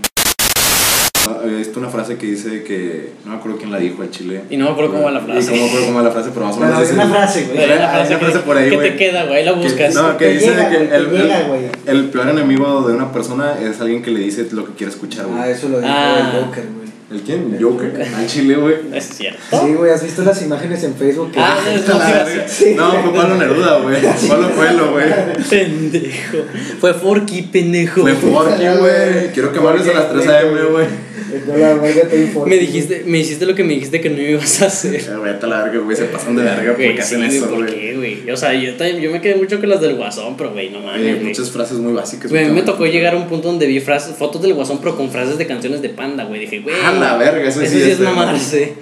Había 1.44 1.58
visto 1.58 1.80
una 1.80 1.90
frase 1.90 2.18
que 2.18 2.26
dice 2.28 2.64
que. 2.64 3.10
No 3.26 3.32
me 3.32 3.38
acuerdo 3.38 3.58
quién 3.58 3.72
la 3.72 3.78
dijo 3.80 4.02
al 4.02 4.10
chile. 4.12 4.42
Y 4.50 4.58
no 4.58 4.66
me 4.66 4.72
acuerdo 4.72 4.92
cómo 4.92 5.04
va 5.04 5.12
la 5.12 5.20
Y 5.20 5.24
frase. 5.24 5.52
no 5.52 5.58
me 5.58 5.68
acuerdo 5.68 5.86
cómo 5.88 5.98
va 5.98 6.04
la 6.04 6.12
frase, 6.12 6.30
pero 6.34 6.46
más 6.46 6.56
o 6.56 6.60
menos. 6.60 6.76
Bueno, 6.76 6.90
es 6.90 6.94
una 6.96 7.08
frase, 7.08 7.46
güey. 7.52 7.60
Hay 7.72 7.78
una 8.08 8.18
frase 8.20 8.40
por 8.40 8.58
ahí, 8.58 8.70
que 8.70 8.76
güey. 8.76 8.92
te 8.92 8.96
queda, 8.98 9.24
güey. 9.26 9.38
Ahí 9.38 9.46
la 9.46 9.54
Que- 9.54 9.60
buscas. 9.60 9.94
no, 9.96 10.18
que 10.18 10.26
Te 10.26 10.32
dice 10.34 10.46
llega, 10.48 10.70
que 10.70 10.76
el, 10.78 11.10
llega, 11.12 11.40
el- 11.42 11.48
güey. 11.48 11.62
el 11.86 12.06
peor 12.10 12.30
enemigo 12.30 12.82
de 12.88 12.94
una 12.94 13.12
persona 13.12 13.56
es 13.62 13.80
alguien 13.82 14.02
que 14.02 14.12
le 14.12 14.20
dice 14.22 14.48
lo 14.52 14.66
que 14.66 14.74
quiere 14.74 14.92
escuchar, 14.92 15.26
güey. 15.28 15.40
Ah, 15.40 15.50
eso 15.50 15.70
lo 15.70 15.80
dijo 15.80 15.92
Ah. 15.94 16.32
el 16.36 16.46
Joker, 16.46 16.64
güey. 16.66 16.80
¿El 17.12 17.22
quién? 17.22 17.58
¿Joker? 17.60 18.08
Al 18.16 18.28
chile, 18.28 18.54
güey. 18.56 18.76
Es 18.94 19.06
cierto. 19.10 19.40
Sí, 19.66 19.74
güey, 19.74 19.90
¿has 19.92 20.04
visto 20.04 20.22
las 20.22 20.40
imágenes 20.44 20.84
en 20.84 20.94
Facebook? 20.94 21.32
que- 21.32 21.40
Ah, 21.40 21.58
es 21.74 21.88
la. 21.88 22.26
Sí. 22.48 22.76
No, 22.78 22.92
fue 23.02 23.12
Pablo 23.14 23.36
Neruda, 23.36 23.80
güey. 23.80 23.96
Pablo 24.30 24.52
Coelho, 24.56 24.92
güey. 24.92 25.06
Pendejo. 25.50 26.38
Fue 26.80 26.94
Forky, 26.94 27.42
pendejo. 27.44 28.02
Fue 28.02 28.14
Forky, 28.14 28.64
güey. 28.80 29.32
Quiero 29.34 29.52
quemarles 29.52 29.88
a 29.88 29.94
las 29.94 30.12
3 30.14 30.28
AM, 30.28 30.72
güey. 30.72 30.86
Me 32.46 32.58
dijiste, 32.58 33.04
me 33.06 33.20
hiciste 33.20 33.46
lo 33.46 33.56
que 33.56 33.64
me 33.64 33.74
dijiste 33.74 34.02
que 34.02 34.10
no 34.10 34.22
ibas 34.22 34.62
a 34.62 34.68
hacer. 34.68 35.00
Ya, 35.04 35.18
güey, 35.18 35.32
a 35.42 35.46
la 35.48 35.64
verga, 35.64 35.80
güey. 35.80 35.96
Se 35.96 36.06
pasan 36.06 36.36
de 36.36 36.44
verga 36.44 36.72
porque 36.74 37.00
hacen 37.00 37.30
sí, 37.30 37.38
eso, 37.38 37.50
¿por 37.50 37.60
güey. 37.64 37.74
qué, 37.74 37.96
güey? 37.96 38.32
O 38.32 38.38
sea, 38.38 38.54
yo, 38.54 38.76
también, 38.76 39.00
yo 39.02 39.12
me 39.12 39.22
quedé 39.22 39.36
mucho 39.36 39.60
con 39.60 39.70
las 39.70 39.82
del 39.82 39.96
guasón, 39.96 40.36
pero, 40.38 40.52
güey, 40.52 40.70
no 40.70 40.80
mames. 40.80 41.22
Muchas 41.24 41.52
frases 41.52 41.78
muy 41.78 41.94
básicas. 41.94 42.30
Güey, 42.32 42.46
a 42.46 42.48
mí 42.48 42.54
me 42.54 42.62
tocó 42.64 42.86
llegar 42.86 43.14
a 43.14 43.18
un 43.18 43.28
punto 43.28 43.48
donde 43.50 43.66
vi 43.68 43.80
frases, 43.80 44.16
fotos 44.16 44.42
del 44.42 44.54
guasón, 44.54 44.80
pero 44.80 44.96
con 44.96 45.10
frases 45.12 45.38
de 45.38 45.46
canciones 45.48 45.82
de 45.82 45.90
panda, 45.90 46.24
güey. 46.26 46.42
Dije, 46.42 46.60
güey. 46.60 46.76
A 46.86 46.92
la 46.94 47.18
verga, 47.18 47.48
eso 47.48 47.60
sí 47.62 47.66
es 47.66 47.74
es 47.88 48.00
mamarse. 48.00 48.74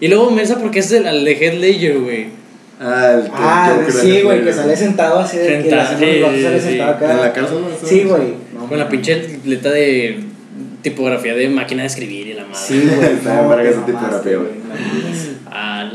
Y 0.00 0.08
luego 0.08 0.30
me 0.30 0.42
esa 0.42 0.58
porque 0.58 0.80
es 0.80 0.92
el, 0.92 1.06
el 1.06 1.24
de 1.24 1.32
Head 1.32 1.54
Ledger, 1.54 1.98
güey. 1.98 2.26
Ah, 2.78 3.12
el 3.24 3.30
Ah, 3.32 3.78
sí, 3.88 4.16
el- 4.18 4.24
güey, 4.24 4.44
que 4.44 4.52
sale 4.52 4.76
sentado 4.76 5.18
así 5.20 5.38
de 5.38 5.46
que 5.46 5.62
Sentado, 5.62 5.82
la 5.82 5.98
sí, 5.98 6.42
sale 6.42 6.60
sí. 6.60 6.66
sentado 6.68 6.90
acá. 6.92 7.12
En 7.12 7.20
la 7.20 7.32
cárcel, 7.32 7.58
¿no? 7.62 7.88
Sí, 7.88 8.02
güey. 8.04 8.22
No, 8.54 8.68
Con 8.68 8.78
la 8.78 8.88
pinche 8.88 9.38
letra 9.46 9.70
de 9.70 10.18
tipografía 10.90 11.34
de 11.34 11.48
máquina 11.48 11.82
de 11.82 11.88
escribir 11.88 12.28
y 12.28 12.34
la 12.34 12.44
madre. 12.44 12.56
Sí, 12.56 12.80
güey. 12.80 13.14
Esa 13.20 13.42
mamaste, 13.42 13.92
tipografía, 13.92 14.36
güey. 14.36 15.35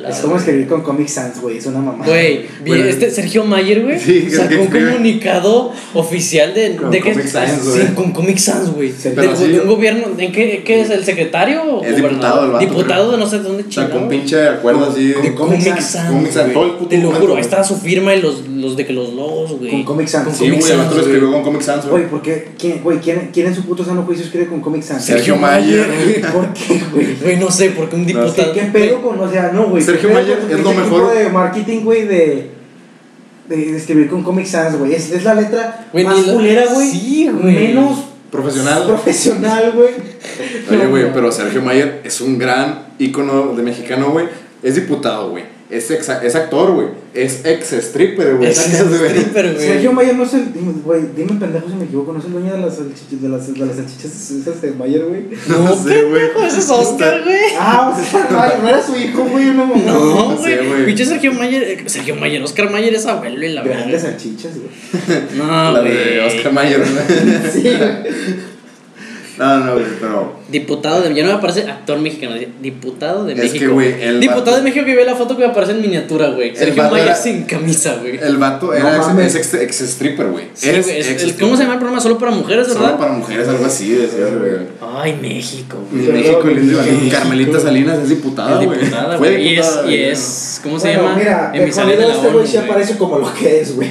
La- 0.01 0.09
Es 0.09 0.17
como 0.19 0.37
escribir 0.37 0.67
con 0.67 0.81
Comic 0.81 1.07
Sans, 1.07 1.39
güey. 1.41 1.57
Es 1.57 1.65
una 1.65 1.79
mamada. 1.79 2.05
Güey, 2.09 2.45
Bueno. 2.65 2.85
este 2.85 3.09
Sergio 3.11 3.45
Mayer, 3.45 3.81
güey, 3.83 3.99
Sí, 3.99 4.29
sacó 4.29 4.61
un 4.61 4.67
comunicado 4.67 5.71
oficial 5.93 6.53
de, 6.53 6.75
Con 6.75 6.91
de 6.91 7.01
que 7.01 7.11
Comic 7.13 7.27
Sans, 7.27 7.51
sí, 7.63 7.81
con 7.95 8.11
Comic 8.11 8.37
Sans, 8.37 8.69
güey. 8.73 8.91
Sí, 8.91 9.09
De, 9.09 9.35
sí. 9.35 9.47
de 9.47 9.59
un 9.61 9.67
gobierno, 9.67 10.07
¿en 10.17 10.31
qué, 10.31 10.63
qué 10.65 10.81
es 10.81 10.89
el 10.89 11.03
secretario 11.03 11.61
o 11.63 11.83
Es 11.83 11.91
gobernador? 12.01 12.09
diputado 12.11 12.45
el 12.45 12.51
vato, 12.51 12.65
Diputado 12.65 13.03
creo. 13.07 13.11
de 13.11 13.17
no 13.17 13.29
sé 13.29 13.37
de 13.39 13.43
dónde 13.43 13.67
chingado. 13.69 13.99
un 13.99 14.09
pinche 14.09 14.47
acuerdo 14.47 14.89
así. 14.91 15.07
de 15.07 15.33
Con 15.35 15.47
Comic 15.49 15.79
Sans. 15.79 16.09
Comic 16.09 16.31
Sans, 16.31 16.43
güey. 16.45 16.53
todo 16.53 16.65
el 16.65 16.71
puto 16.71 16.89
Te 16.89 16.97
lo 16.97 17.11
juro, 17.11 17.35
ahí 17.35 17.41
está 17.41 17.63
su 17.63 17.77
firma 17.77 18.13
y 18.15 18.21
los, 18.21 18.47
los 18.47 18.75
de 18.77 18.85
que 18.85 18.93
los 18.93 19.13
logos, 19.13 19.57
güey. 19.59 19.71
Con 19.71 19.83
Comic 19.83 20.07
Sans. 20.07 20.25
Con 20.25 20.33
Sí, 20.35 20.47
güey, 20.49 20.59
Comic 20.59 20.71
el 20.71 20.77
vato 20.77 20.95
lo 20.95 21.01
escribió 21.01 21.31
con 21.31 21.43
Comic 21.43 21.61
Sans, 21.61 21.85
Güey, 21.85 21.91
güey. 22.03 22.09
¿por 22.09 22.21
qué? 22.21 22.47
¿Quién, 22.59 22.81
güey, 22.83 22.99
¿quién, 22.99 23.29
¿quién 23.33 23.47
en 23.47 23.55
su 23.55 23.63
puto 23.63 23.83
sano 23.85 24.03
juicio 24.03 24.25
escribe 24.25 24.47
con 24.47 24.61
Comic 24.61 24.83
Sans? 24.83 25.03
Sergio 25.03 25.35
Mayer. 25.35 25.85
¿Por 26.33 26.53
qué, 26.53 26.81
güey? 26.91 27.07
Güey, 27.21 27.37
no 27.37 27.49
sé, 27.51 27.71
porque 27.71 27.95
un 27.95 28.05
diputado. 28.05 28.53
¿Qué, 28.53 28.59
qué 28.61 28.65
pedo 28.67 29.01
con, 29.01 29.19
o 29.19 29.29
sea, 29.31 29.51
no, 29.53 29.67
güey? 29.67 29.83
Sergio 29.91 30.09
¿qué 30.09 30.15
pedo 30.15 30.23
Mayer 30.23 30.51
es 30.51 30.59
lo 30.59 30.69
tipo 30.69 30.81
mejor. 30.81 31.13
de 31.13 31.29
marketing, 31.29 31.81
güey, 31.81 32.07
de, 32.07 32.49
de, 33.47 33.77
escribir 33.77 34.09
con 34.09 34.23
Comic 34.23 34.45
Sans, 34.45 34.77
güey. 34.77 34.93
Es, 34.93 35.11
es 35.11 35.23
la 35.23 35.35
letra 35.35 35.87
más 35.93 36.19
culera, 36.23 36.65
güey. 36.73 36.89
Sí, 36.89 37.29
güey. 37.31 37.53
Menos 37.53 38.05
Profesional. 38.31 38.85
profesional, 38.85 39.73
güey. 39.75 39.89
Oye, 40.69 40.87
güey, 40.87 41.13
pero 41.13 41.31
Sergio 41.31 41.61
Mayer 41.61 42.01
es 42.05 42.21
un 42.21 42.37
gran 42.37 42.85
ícono 42.97 43.53
de 43.55 43.61
mexicano, 43.63 44.11
güey. 44.11 44.27
Es 44.63 44.75
diputado, 44.75 45.31
güey. 45.31 45.43
Es, 45.71 45.89
ex- 45.89 46.09
es 46.09 46.35
actor, 46.35 46.71
güey. 46.73 46.87
Es 47.13 47.45
ex 47.45 47.71
stripper, 47.71 48.35
güey. 48.35 48.49
Es 48.51 48.57
stripper, 48.59 49.53
güey. 49.53 49.65
Sergio 49.67 49.93
Mayer 49.93 50.15
no 50.15 50.23
es 50.23 50.33
el. 50.33 50.51
Dime, 50.53 50.73
güey, 50.83 51.01
dime 51.15 51.39
pendejo 51.39 51.69
si 51.69 51.75
me 51.75 51.85
equivoco, 51.85 52.11
no 52.11 52.19
es 52.19 52.25
el 52.25 52.33
dueño 52.33 52.51
de 52.53 52.59
las 52.59 52.75
salchichas, 52.75 53.21
de 53.21 53.29
las, 53.29 53.53
de 53.53 53.59
las 53.65 53.75
salchichas 53.77 54.31
esas 54.31 54.61
de 54.61 54.71
Mayer, 54.71 55.05
güey. 55.05 55.23
No, 55.47 55.59
No 55.59 55.75
sé, 55.75 56.03
güey. 56.03 56.23
ese 56.45 56.59
es 56.59 56.69
Oscar, 56.69 57.21
güey. 57.23 57.37
Ah, 57.57 57.95
o 57.97 58.11
sea, 58.11 58.27
no, 58.29 58.63
no 58.63 58.67
era 58.69 58.85
su 58.85 58.95
hijo, 58.97 59.23
güey, 59.23 59.49
una 59.49 59.63
mamá. 59.65 59.81
No, 59.85 60.35
güey. 60.37 60.67
güey. 60.67 60.85
Pinche 60.87 61.05
Sergio 61.05 61.31
Mayer. 61.33 61.63
eh, 61.63 61.83
Sergio 61.85 62.15
Mayer, 62.17 62.43
Oscar 62.43 62.69
Mayer 62.69 62.93
es 62.93 63.05
abuelo 63.05 63.45
y 63.45 63.49
la 63.53 63.63
Grandes 63.63 64.03
verdad. 64.03 64.09
salchichas, 64.17 64.51
güey. 64.57 65.21
No, 65.37 65.47
La 65.71 65.79
güey. 65.79 65.93
de 65.93 66.21
Oscar 66.21 66.51
Mayer, 66.53 66.79
¿no? 66.79 67.51
Sí, 67.51 67.61
güey. 67.61 68.50
No, 69.41 69.57
no, 69.59 69.73
güey, 69.73 69.85
pero. 69.99 70.33
Diputado 70.49 71.01
de. 71.01 71.13
Ya 71.15 71.23
no 71.23 71.29
me 71.29 71.35
aparece 71.37 71.63
actor 71.63 71.97
mexicano. 71.99 72.35
Diputado 72.61 73.25
de 73.25 73.33
Es 73.33 73.39
México. 73.39 73.59
que, 73.59 73.67
güey, 73.67 74.01
el 74.01 74.19
Diputado 74.19 74.45
vato- 74.51 74.55
de 74.57 74.61
México 74.63 74.85
que 74.85 74.95
ve 74.95 75.03
la 75.05 75.15
foto 75.15 75.35
que 75.35 75.43
me 75.45 75.49
aparece 75.49 75.71
en 75.71 75.81
miniatura, 75.81 76.29
güey. 76.29 76.55
Sergio 76.55 76.83
Mayer 76.83 77.07
era- 77.07 77.15
sin 77.15 77.43
camisa, 77.43 77.95
güey. 77.99 78.17
El 78.21 78.37
vato 78.37 78.67
No 78.67 78.73
era 78.73 78.97
ex, 78.97 79.07
mames. 79.07 79.33
es 79.35 79.53
ex, 79.53 79.53
ex 79.61 79.81
stripper, 79.81 80.27
güey. 80.27 80.45
Sí, 80.53 80.69
es- 80.69 80.87
ex 80.87 81.23
el- 81.23 81.35
¿Cómo 81.37 81.55
se 81.55 81.63
llama 81.63 81.73
el 81.73 81.79
programa? 81.79 82.01
Solo 82.01 82.17
para 82.19 82.31
mujeres, 82.31 82.67
Solo 82.67 82.81
¿verdad? 82.81 82.97
para 82.99 83.13
mujeres, 83.13 83.47
algo 83.47 83.65
así, 83.65 83.89
decía, 83.93 84.25
güey. 84.27 84.51
Ay, 84.95 85.17
México, 85.21 85.77
güey. 85.91 86.05
En 86.07 86.13
México, 86.13 86.41
México. 86.43 87.09
Carmelita 87.11 87.59
Salinas 87.59 87.99
es 87.99 88.09
diputada, 88.09 88.59
Es 88.61 88.65
güey. 88.67 88.79
diputada, 88.79 89.17
güey. 89.17 89.47
Y 89.47 89.57
es, 89.57 89.79
y 89.87 89.95
es. 89.95 90.59
¿Cómo 90.61 90.79
se 90.79 90.93
llama? 90.93 91.15
Mira, 91.17 91.51
de 91.53 91.71
jodido 91.71 92.07
la 92.07 92.13
este 92.13 92.27
güey 92.29 92.45
sí 92.47 92.57
güey. 92.57 92.69
aparece 92.69 92.97
como 92.97 93.17
lo 93.19 93.33
que 93.33 93.61
es, 93.61 93.75
güey. 93.75 93.89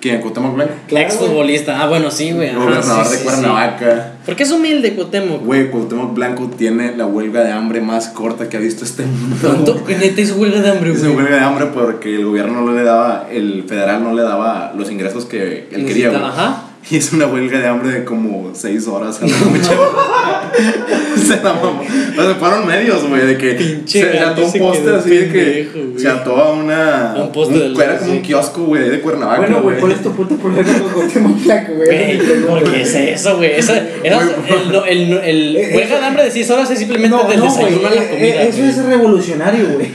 ¿Quién? 0.00 0.20
¿Cuauhtémoc 0.20 0.54
Blanco? 0.54 0.72
Claro, 0.88 1.06
Ex 1.06 1.16
güey. 1.18 1.28
futbolista. 1.28 1.82
Ah, 1.82 1.86
bueno, 1.88 2.10
sí, 2.10 2.32
güey. 2.32 2.54
Gobernador 2.54 3.04
sí, 3.04 3.10
de 3.12 3.16
sí, 3.18 3.24
Cuernavaca. 3.24 3.94
sí. 4.16 4.18
¿Por 4.26 4.36
qué 4.36 4.42
es 4.44 4.50
humilde, 4.52 4.94
Cuauhtémoc? 4.94 5.44
Güey, 5.44 5.70
Cuauhtémoc 5.70 6.14
Blanco 6.14 6.50
tiene 6.56 6.96
la 6.96 7.04
huelga 7.06 7.42
de 7.44 7.52
hambre 7.52 7.80
más 7.82 8.08
corta 8.08 8.48
que 8.48 8.56
ha 8.56 8.60
visto 8.60 8.84
este 8.84 9.04
mundo. 9.04 9.36
¿Cuánto? 9.40 9.82
Neta 9.88 10.20
hizo 10.20 10.36
huelga 10.36 10.60
de 10.62 10.70
hambre, 10.70 10.92
Hizo 10.92 11.02
güey. 11.12 11.16
huelga 11.16 11.36
de 11.36 11.42
hambre 11.42 11.66
porque 11.74 12.14
el 12.14 12.24
gobierno 12.24 12.62
no 12.62 12.72
le 12.72 12.82
daba, 12.82 13.28
el 13.30 13.64
federal 13.68 14.02
no 14.02 14.14
le 14.14 14.22
daba 14.22 14.72
los 14.76 14.90
ingresos 14.90 15.26
que 15.26 15.68
él 15.70 15.84
quería, 15.84 16.08
Necesita- 16.08 16.18
güey. 16.18 16.22
Ajá. 16.30 16.62
Y 16.90 16.96
es 16.96 17.12
una 17.12 17.26
huelga 17.26 17.58
de 17.60 17.66
hambre 17.68 17.90
de 17.92 18.04
como 18.04 18.50
6 18.54 18.86
horas 18.88 19.20
a 19.22 19.26
la 19.26 19.32
noche. 19.38 19.70
se 21.26 21.36
la 21.42 21.52
mamó. 21.52 21.82
O 21.82 22.22
sea, 22.22 22.34
fueron 22.36 22.66
medios, 22.66 23.06
güey, 23.08 23.26
de 23.26 23.36
que 23.38 23.50
Pinche 23.52 24.00
se, 24.12 24.18
ató 24.18 24.44
un 24.46 24.52
poste 24.52 24.90
así 24.96 25.10
de 25.10 25.28
que 25.30 25.68
güey. 25.72 25.98
se 25.98 26.08
ató 26.08 26.36
a 26.36 26.52
una. 26.52 27.14
Un 27.16 27.32
poste 27.32 27.58
del- 27.58 27.80
Era 27.80 27.98
como 27.98 28.12
un 28.12 28.22
kiosco, 28.22 28.62
güey, 28.64 28.88
de 28.88 29.00
Cuernavaca. 29.00 29.40
Bueno, 29.40 29.62
güey, 29.62 29.78
¿cuál 29.78 29.92
es 29.92 30.02
tu 30.02 30.10
puto 30.12 30.36
problema 30.36 30.72
con 30.78 30.88
Cuauhtémoc 30.92 31.42
Blanco, 31.44 31.72
güey? 31.74 32.18
¿por 32.48 32.64
qué 32.72 32.82
es 32.82 32.94
eso, 32.94 33.36
güey? 33.36 33.52
Esa, 33.52 33.76
esa- 33.76 33.86
el, 34.02 34.72
no- 34.72 34.84
el, 34.84 35.10
no- 35.10 35.22
el 35.22 35.56
Eh, 35.56 35.72
huelga 35.76 36.00
de 36.00 36.06
hambre 36.06 36.24
de 36.24 36.30
6 36.30 36.50
horas 36.50 36.70
es 36.70 36.78
simplemente 36.78 37.16
No, 37.16 37.22
no, 37.22 37.28
güey, 37.28 37.40
desayuno 37.40 37.86
a 37.88 37.90
la 37.94 38.02
eh, 38.04 38.08
comida. 38.10 38.26
eh, 38.42 38.48
eso 38.48 38.58
güey. 38.58 38.70
es 38.70 38.84
revolucionario, 38.84 39.66
güey. 39.74 39.90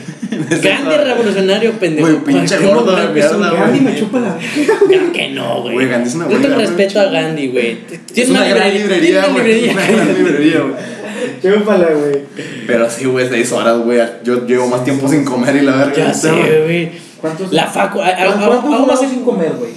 Grande 0.61 0.97
revolucionario, 0.97 1.71
pendejo. 1.73 2.07
Güey, 2.07 2.23
pinche 2.23 2.57
gordo 2.59 2.97
mierda, 3.13 3.51
Gandhi 3.51 3.79
me 3.81 3.95
chupa 3.97 4.19
la 4.19 4.37
Claro 4.37 5.11
que 5.13 5.29
no, 5.29 5.61
güey. 5.61 5.73
Güey, 5.75 5.87
Gandhi 5.87 6.09
es 6.09 6.15
una 6.15 6.29
Yo 6.29 6.37
te 6.37 6.47
buena 6.47 6.57
respeto 6.57 6.99
a 6.99 7.05
Gandhi, 7.05 7.47
güey. 7.47 7.77
Es 8.15 8.29
una 8.29 8.47
gran 8.47 8.73
librería, 8.73 9.25
güey. 9.27 9.35
librería. 9.35 9.73
Una 9.73 9.87
gran 9.87 10.15
librería, 10.15 10.59
güey. 10.61 10.95
Chúpala, 11.41 11.87
güey. 11.91 12.21
Pero 12.67 12.89
sí, 12.89 13.05
güey, 13.05 13.27
6 13.29 13.51
horas, 13.51 13.77
güey. 13.79 13.99
Yo 14.23 14.45
llevo 14.45 14.67
más 14.67 14.83
tiempo 14.83 15.07
sin 15.07 15.23
comer 15.23 15.55
y 15.55 15.61
la 15.61 15.75
verga. 15.75 15.95
Ya 15.95 16.13
sé, 16.13 16.31
güey. 16.31 16.91
¿Cuántos? 17.21 17.51
La 17.51 17.67
facu. 17.67 17.99
¿Cuánto 17.99 18.85
más 18.85 18.99
sin 18.99 19.23
comer, 19.23 19.51
güey? 19.57 19.71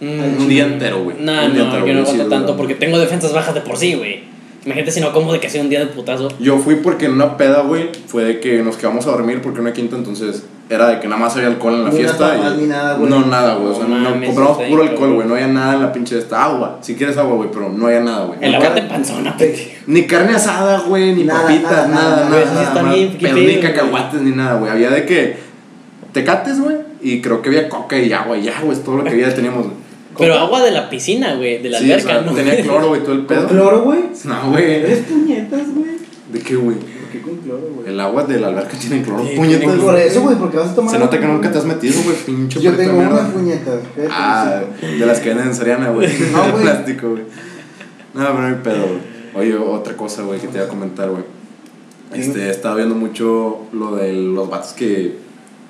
Un 0.00 0.48
día 0.48 0.64
entero, 0.64 1.04
güey. 1.04 1.16
No, 1.20 1.48
no, 1.48 1.86
yo 1.86 1.94
no 1.94 2.00
aguanto 2.00 2.26
tanto 2.26 2.56
porque 2.56 2.74
tengo 2.74 2.98
defensas 2.98 3.32
bajas 3.32 3.54
de 3.54 3.60
por 3.60 3.76
sí, 3.76 3.94
güey. 3.94 4.32
Imagínate 4.64 4.92
si 4.92 5.00
no 5.00 5.12
como 5.12 5.32
de 5.32 5.40
que 5.40 5.50
sea 5.50 5.60
un 5.62 5.68
día 5.68 5.80
de 5.80 5.86
putazo. 5.86 6.28
Yo 6.38 6.58
fui 6.58 6.76
porque 6.76 7.06
en 7.06 7.12
una 7.14 7.36
peda, 7.36 7.62
güey, 7.62 7.90
fue 8.06 8.24
de 8.24 8.40
que 8.40 8.62
nos 8.62 8.76
quedamos 8.76 9.06
a 9.06 9.10
dormir 9.10 9.40
porque 9.42 9.58
en 9.58 9.66
una 9.66 9.72
quinta, 9.72 9.96
entonces 9.96 10.44
era 10.70 10.86
de 10.88 11.00
que 11.00 11.08
nada 11.08 11.20
más 11.20 11.34
había 11.36 11.48
alcohol 11.48 11.74
en 11.74 11.84
la 11.84 11.90
Ni 11.90 11.96
fiesta. 11.96 12.30
tamal, 12.36 12.54
y 12.58 12.62
ni 12.62 12.68
nada, 12.68 12.94
güey. 12.94 13.10
No, 13.10 13.26
nada, 13.26 13.54
güey. 13.56 13.72
O 13.72 13.74
sea, 13.74 13.84
No 13.86 14.24
compramos 14.24 14.58
puro 14.68 14.82
alcohol, 14.84 15.14
güey. 15.14 15.26
No 15.26 15.34
había 15.34 15.48
nada 15.48 15.74
en 15.74 15.82
la 15.82 15.92
pinche 15.92 16.16
esta 16.16 16.44
agua. 16.44 16.78
Si 16.80 16.94
quieres 16.94 17.16
agua, 17.18 17.34
güey, 17.36 17.50
pero 17.52 17.68
no 17.70 17.86
había 17.88 18.00
nada, 18.00 18.24
güey. 18.26 18.38
El 18.40 18.50
Ni 18.50 18.56
aguante 18.56 18.80
car- 18.82 18.88
panzona. 18.88 19.36
Ni 19.88 20.06
carne 20.06 20.32
asada, 20.34 20.78
güey, 20.86 21.12
ni 21.14 21.24
Nada, 21.24 21.42
papitas, 21.42 21.70
nada, 21.70 21.88
nada, 21.88 22.16
nada, 22.16 22.30
nada. 22.30 22.44
nada, 22.54 22.82
nada, 22.84 23.10
pero 23.20 23.34
pedo, 23.34 23.46
ni 23.48 23.60
cacahuates 23.60 24.20
ni 24.22 24.30
nada, 24.30 24.58
güey. 24.58 24.70
Había 24.70 24.90
de 24.90 25.04
que 25.04 25.36
tecates, 26.12 26.60
güey, 26.60 26.76
y 27.02 27.20
creo 27.20 27.42
que 27.42 27.48
había 27.48 27.68
coca 27.68 27.98
y 27.98 28.12
agua, 28.12 28.36
y 28.38 28.42
ya, 28.42 28.60
güey, 28.62 28.76
es 28.76 28.84
todo 28.84 28.98
lo 28.98 29.04
que 29.04 29.10
había 29.10 29.34
teníamos, 29.34 29.64
güey. 29.66 29.81
Pero 30.18 30.34
agua 30.38 30.62
de 30.62 30.70
la 30.70 30.90
piscina, 30.90 31.34
güey, 31.36 31.62
de 31.62 31.70
la 31.70 31.78
Sí, 31.78 31.90
o 31.90 31.94
alberca, 31.94 32.12
sea, 32.12 32.22
¿no? 32.22 32.32
tenía 32.32 32.60
cloro, 32.62 32.88
güey, 32.88 33.02
todo 33.02 33.12
el 33.12 33.18
¿Con 33.20 33.26
pedo. 33.26 33.48
cloro, 33.48 33.82
güey? 33.82 34.00
No, 34.24 34.50
güey. 34.50 34.64
Eres 34.74 34.98
puñetas, 35.00 35.74
güey. 35.74 35.92
¿De 36.32 36.38
qué, 36.40 36.54
güey? 36.56 36.76
¿Por 36.76 37.08
qué 37.10 37.20
con 37.22 37.36
cloro, 37.38 37.68
güey? 37.76 37.88
El 37.88 38.00
agua 38.00 38.24
de 38.24 38.40
la 38.40 38.48
alberca 38.48 38.76
tiene 38.78 39.02
cloro, 39.02 39.24
Sí, 39.26 39.34
puñetas. 39.36 39.60
tiene 39.60 39.76
Por 39.82 39.98
eso, 39.98 40.20
güey, 40.22 40.36
porque 40.36 40.56
vas 40.58 40.68
a 40.70 40.74
tomar. 40.74 40.92
Se 40.92 40.98
nota 40.98 41.18
que 41.18 41.26
nunca 41.26 41.50
te 41.50 41.58
has 41.58 41.64
metido, 41.64 42.02
güey, 42.04 42.16
pinche 42.26 42.60
Yo 42.60 42.74
tengo 42.76 42.98
unas 42.98 43.30
puñetas. 43.30 43.80
Ah, 44.10 44.60
de 44.80 45.06
las 45.06 45.20
que 45.20 45.28
venden 45.30 45.48
en 45.48 45.54
Soriana, 45.54 45.90
güey. 45.90 46.06
De 46.08 46.24
güey. 46.30 46.62
plástico, 46.62 47.10
güey. 47.10 47.22
No, 48.14 48.20
pero 48.26 48.40
no 48.40 48.46
hay 48.48 48.54
pedo, 48.62 48.86
güey. 48.86 49.12
Oye, 49.34 49.56
otra 49.56 49.96
cosa, 49.96 50.22
güey, 50.22 50.38
que 50.40 50.48
te 50.48 50.58
iba 50.58 50.66
a 50.66 50.68
comentar, 50.68 51.08
güey. 51.08 51.22
Este, 52.14 52.50
estaba 52.50 52.74
viendo 52.76 52.94
mucho 52.94 53.60
lo 53.72 53.96
de 53.96 54.12
los 54.12 54.50
vatos 54.50 54.72
que 54.74 55.16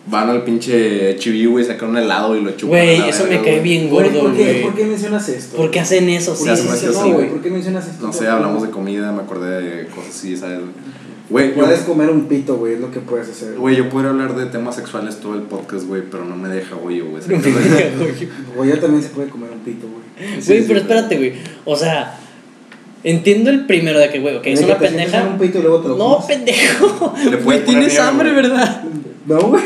van 0.07 0.29
al 0.31 0.43
pinche 0.43 1.17
chiví, 1.17 1.47
güey, 1.47 1.65
sacan 1.65 1.91
un 1.91 1.99
helado 1.99 2.37
y 2.37 2.41
lo 2.43 2.51
chupan. 2.53 2.79
a 2.81 2.83
Güey, 2.83 3.09
eso 3.09 3.27
me 3.29 3.41
cae 3.41 3.61
bien 3.61 3.89
Güey, 3.89 4.09
gordo, 4.11 4.21
¿por 4.23 4.37
qué, 4.37 4.45
güey. 4.45 4.63
¿Por 4.63 4.75
qué 4.75 4.85
mencionas 4.85 5.29
esto? 5.29 5.57
¿Por 5.57 5.71
qué 5.71 5.81
hacen 5.81 6.09
eso? 6.09 6.35
Sí, 6.35 6.45
Se 6.45 6.51
hace 6.51 6.63
sí, 6.63 6.69
sí, 6.69 6.87
sí, 6.93 7.09
No, 7.11 7.15
güey. 7.15 7.29
¿por 7.31 7.41
qué 7.43 7.51
mencionas 7.51 7.87
esto? 7.89 8.07
No 8.07 8.13
sé, 8.13 8.27
hablamos 8.27 8.63
de 8.63 8.71
comida, 8.71 9.13
me 9.13 9.23
acordé 9.23 9.61
de 9.61 9.87
cosas 9.87 10.11
así, 10.11 10.37
¿sabes? 10.37 10.59
Güey, 11.31 11.51
yo, 11.51 11.55
Puedes 11.65 11.81
comer 11.81 12.11
un 12.11 12.27
pito, 12.27 12.57
güey, 12.57 12.75
es 12.75 12.81
lo 12.81 12.91
que 12.91 12.99
puedes 13.01 13.29
hacer. 13.29 13.55
güey, 13.55 13.77
yo 13.77 13.89
podría 13.89 14.11
hablar 14.11 14.35
de 14.35 14.47
temas 14.47 14.75
sexuales 14.77 15.17
todo 15.21 15.35
el 15.35 15.43
podcast, 15.43 15.87
güey, 15.87 16.03
pero 16.11 16.25
no 16.25 16.37
me 16.37 16.49
deja, 16.49 16.75
güey, 16.75 17.01
güey. 17.01 17.23
No 17.29 17.39
me 17.39 17.43
digas, 17.43 17.99
güey. 17.99 18.29
Güey, 18.57 18.71
ya 18.71 18.81
también 18.81 19.03
se 19.03 19.09
puede 19.11 19.29
comer 19.29 19.51
un 19.53 19.61
pito, 19.61 19.87
güey. 19.87 20.41
Güey, 20.47 20.67
pero 20.67 20.81
espérate, 20.81 21.17
güey. 21.17 21.33
O 21.65 21.77
sea, 21.77 22.19
entiendo 23.05 23.51
el 23.51 23.67
primero 23.67 23.99
de 23.99 24.11
que, 24.11 24.19
güey, 24.21 24.37
ok, 24.37 24.47
es 24.47 24.61
una 24.63 24.77
pendeja. 24.79 25.23
en 25.23 25.27
un 25.29 25.39
pito 25.39 25.59
y 25.61 25.63
luego 25.63 25.79
te 25.81 25.89
lo 25.89 25.97
No, 25.97 26.27
pendejo. 26.27 27.15
Le 27.31 27.37
puedes 27.39 27.45
Güey, 27.45 27.65
poner 27.65 27.65
tienes 27.65 27.99
hambre. 28.01 28.33
¿verdad? 28.33 28.83
No, 29.27 29.41
güey. 29.43 29.63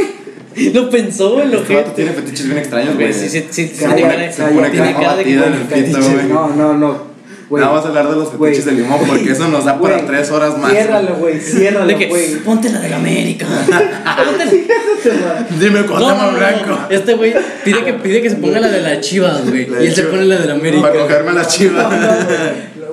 Lo 0.73 0.89
pensó, 0.91 1.35
güey, 1.35 1.49
lo 1.49 1.59
Este 1.59 1.83
tiene 1.95 2.13
fetiches 2.13 2.47
bien 2.47 2.59
extraños, 2.59 2.95
güey. 2.95 3.13
Sí, 3.13 3.29
sí, 3.29 3.47
sí, 3.51 3.69
se 3.69 3.87
pone 3.87 4.03
cara 4.95 5.17
de 5.17 5.25
que 5.25 5.35
el. 5.35 6.29
No, 6.29 6.49
no, 6.49 6.75
no. 6.75 7.17
Güey. 7.49 7.61
Nada, 7.61 7.75
vamos 7.75 7.87
a 7.87 7.89
hablar 7.91 8.11
de 8.11 8.17
los 8.17 8.33
fetiches 8.33 8.65
de 8.65 8.73
limón 8.73 8.99
porque 9.07 9.31
eso 9.31 9.47
nos 9.49 9.65
da 9.65 9.81
para 9.81 10.05
tres 10.05 10.31
horas 10.33 10.59
más. 10.59 10.73
Ciérralo, 10.73 11.15
güey, 11.17 11.39
ciérralo, 11.39 11.97
güey. 12.09 12.37
ponte 12.45 12.71
la 12.71 12.81
de 12.81 12.89
la 12.89 12.97
América. 12.97 13.47
Ponte- 14.27 14.67
Dime 15.61 15.81
No, 15.83 15.87
Cuauhtémoc 15.87 16.19
no, 16.23 16.33
no, 16.33 16.39
Blanco. 16.39 16.67
no. 16.71 16.79
Este 16.91 17.15
güey 17.15 17.35
pide 17.65 17.85
que, 17.85 17.93
pide 17.95 18.23
que 18.23 18.31
se 18.31 18.37
ponga 18.37 18.59
la 18.59 18.69
de 18.69 18.81
la 18.83 19.01
chivas, 19.01 19.49
güey. 19.49 19.67
La 19.67 19.83
Y 19.83 19.87
él 19.87 19.95
se 19.95 20.03
pone 20.05 20.25
la 20.25 20.39
de 20.39 20.47
la 20.47 20.55
América. 20.55 20.83
Para 20.89 21.03
cogerme 21.03 21.33
las 21.35 21.47
No, 21.47 21.53
chivas. 21.53 21.87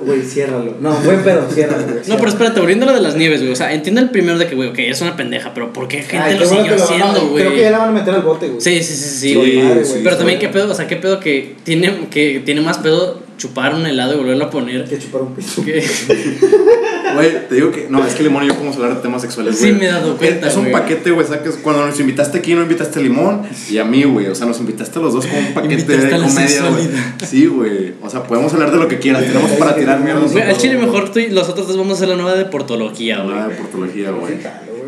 Güey. 0.04 0.22
Ciérralo. 0.22 0.76
No, 0.80 0.92
buen 0.98 1.22
pedo, 1.22 1.48
ciérralo, 1.50 1.84
güey. 1.84 1.98
No, 2.06 2.16
pero 2.16 2.28
espérate, 2.28 2.60
volviendo 2.60 2.84
a 2.86 2.90
lo 2.90 2.94
de 2.94 3.00
las 3.02 3.16
nieves, 3.16 3.40
güey. 3.40 3.52
O 3.52 3.56
sea, 3.56 3.72
entiendo 3.72 4.00
el 4.00 4.10
primero 4.10 4.38
de 4.38 4.46
que, 4.46 4.54
güey, 4.54 4.68
ok, 4.68 4.78
es 4.78 5.00
una 5.00 5.16
pendeja, 5.16 5.52
pero 5.54 5.72
¿por 5.72 5.88
qué 5.88 6.02
gente 6.02 6.18
Ay, 6.18 6.38
lo 6.38 6.48
bueno 6.48 6.72
a- 6.72 6.76
haciendo, 6.76 7.28
güey? 7.28 7.44
Creo 7.44 7.54
que 7.56 7.60
ya 7.62 7.70
la 7.70 7.78
van 7.78 7.88
a 7.88 7.92
meter 7.92 8.14
al 8.14 8.22
bote, 8.22 8.46
güey. 8.48 8.60
Sí, 8.60 8.82
sí, 8.82 8.94
sí, 8.94 9.08
sí, 9.08 9.28
Sí, 9.30 9.34
güey. 9.34 9.56
madre, 9.62 9.82
güey. 9.82 10.02
pero 10.04 10.16
también 10.16 10.38
qué 10.38 10.48
pedo, 10.48 10.70
o 10.70 10.74
sea, 10.74 10.86
qué 10.86 10.96
pedo 10.96 11.18
que 11.20 11.54
tiene, 11.64 12.06
que 12.10 12.42
tiene 12.44 12.60
más 12.60 12.78
pedo 12.78 13.23
chupar 13.36 13.74
un 13.74 13.86
helado 13.86 14.14
y 14.14 14.16
volverlo 14.18 14.44
a 14.44 14.50
poner. 14.50 14.84
Que 14.84 14.98
chupar 14.98 15.22
un 15.22 15.34
piso. 15.34 15.64
que- 15.64 15.84
Güey, 17.14 17.48
te 17.48 17.54
digo 17.54 17.70
que. 17.70 17.86
No, 17.88 18.04
es 18.04 18.14
que 18.14 18.22
Limón 18.24 18.44
y 18.44 18.48
yo 18.48 18.54
podemos 18.54 18.74
hablar 18.76 18.96
de 18.96 19.02
temas 19.02 19.22
sexuales, 19.22 19.56
Sí, 19.56 19.68
güey. 19.68 19.74
me 19.80 19.84
he 19.86 19.88
dado 19.88 20.16
cuenta, 20.16 20.46
Es, 20.46 20.52
es 20.52 20.56
un 20.58 20.64
güey. 20.64 20.72
paquete, 20.72 21.10
güey. 21.12 21.26
¿sabes? 21.26 21.58
Cuando 21.62 21.86
nos 21.86 22.00
invitaste 22.00 22.38
aquí, 22.38 22.54
no 22.54 22.62
invitaste 22.62 22.98
a 22.98 23.02
Limón 23.02 23.42
y 23.70 23.78
a 23.78 23.84
mí, 23.84 24.02
güey. 24.04 24.26
O 24.26 24.34
sea, 24.34 24.46
nos 24.46 24.58
invitaste 24.58 24.98
a 24.98 25.02
los 25.02 25.12
dos 25.12 25.26
como 25.26 25.38
un 25.38 25.54
paquete 25.54 25.74
Invitaste 25.74 26.06
de 26.06 26.18
la 26.18 26.26
comedia, 26.26 26.68
güey. 26.70 26.88
Sí, 27.24 27.46
güey. 27.46 27.94
O 28.02 28.10
sea, 28.10 28.24
podemos 28.24 28.52
hablar 28.54 28.72
de 28.72 28.78
lo 28.78 28.88
que 28.88 28.98
quieras. 28.98 29.22
Tenemos 29.24 29.50
para 29.52 29.76
tirar 29.76 30.00
mierda. 30.00 30.22
Al 30.48 30.56
chile 30.56 30.76
mejor 30.78 31.12
tú 31.12 31.20
y 31.20 31.28
los 31.30 31.48
otros 31.48 31.68
dos 31.68 31.76
vamos 31.76 31.92
a 31.92 31.96
hacer 31.96 32.08
la 32.08 32.16
nueva 32.16 32.34
de 32.36 32.46
portología, 32.46 33.22
güey. 33.22 33.36
Ah, 33.38 33.46
de 33.48 33.54
portología, 33.54 34.10
güey. 34.10 34.34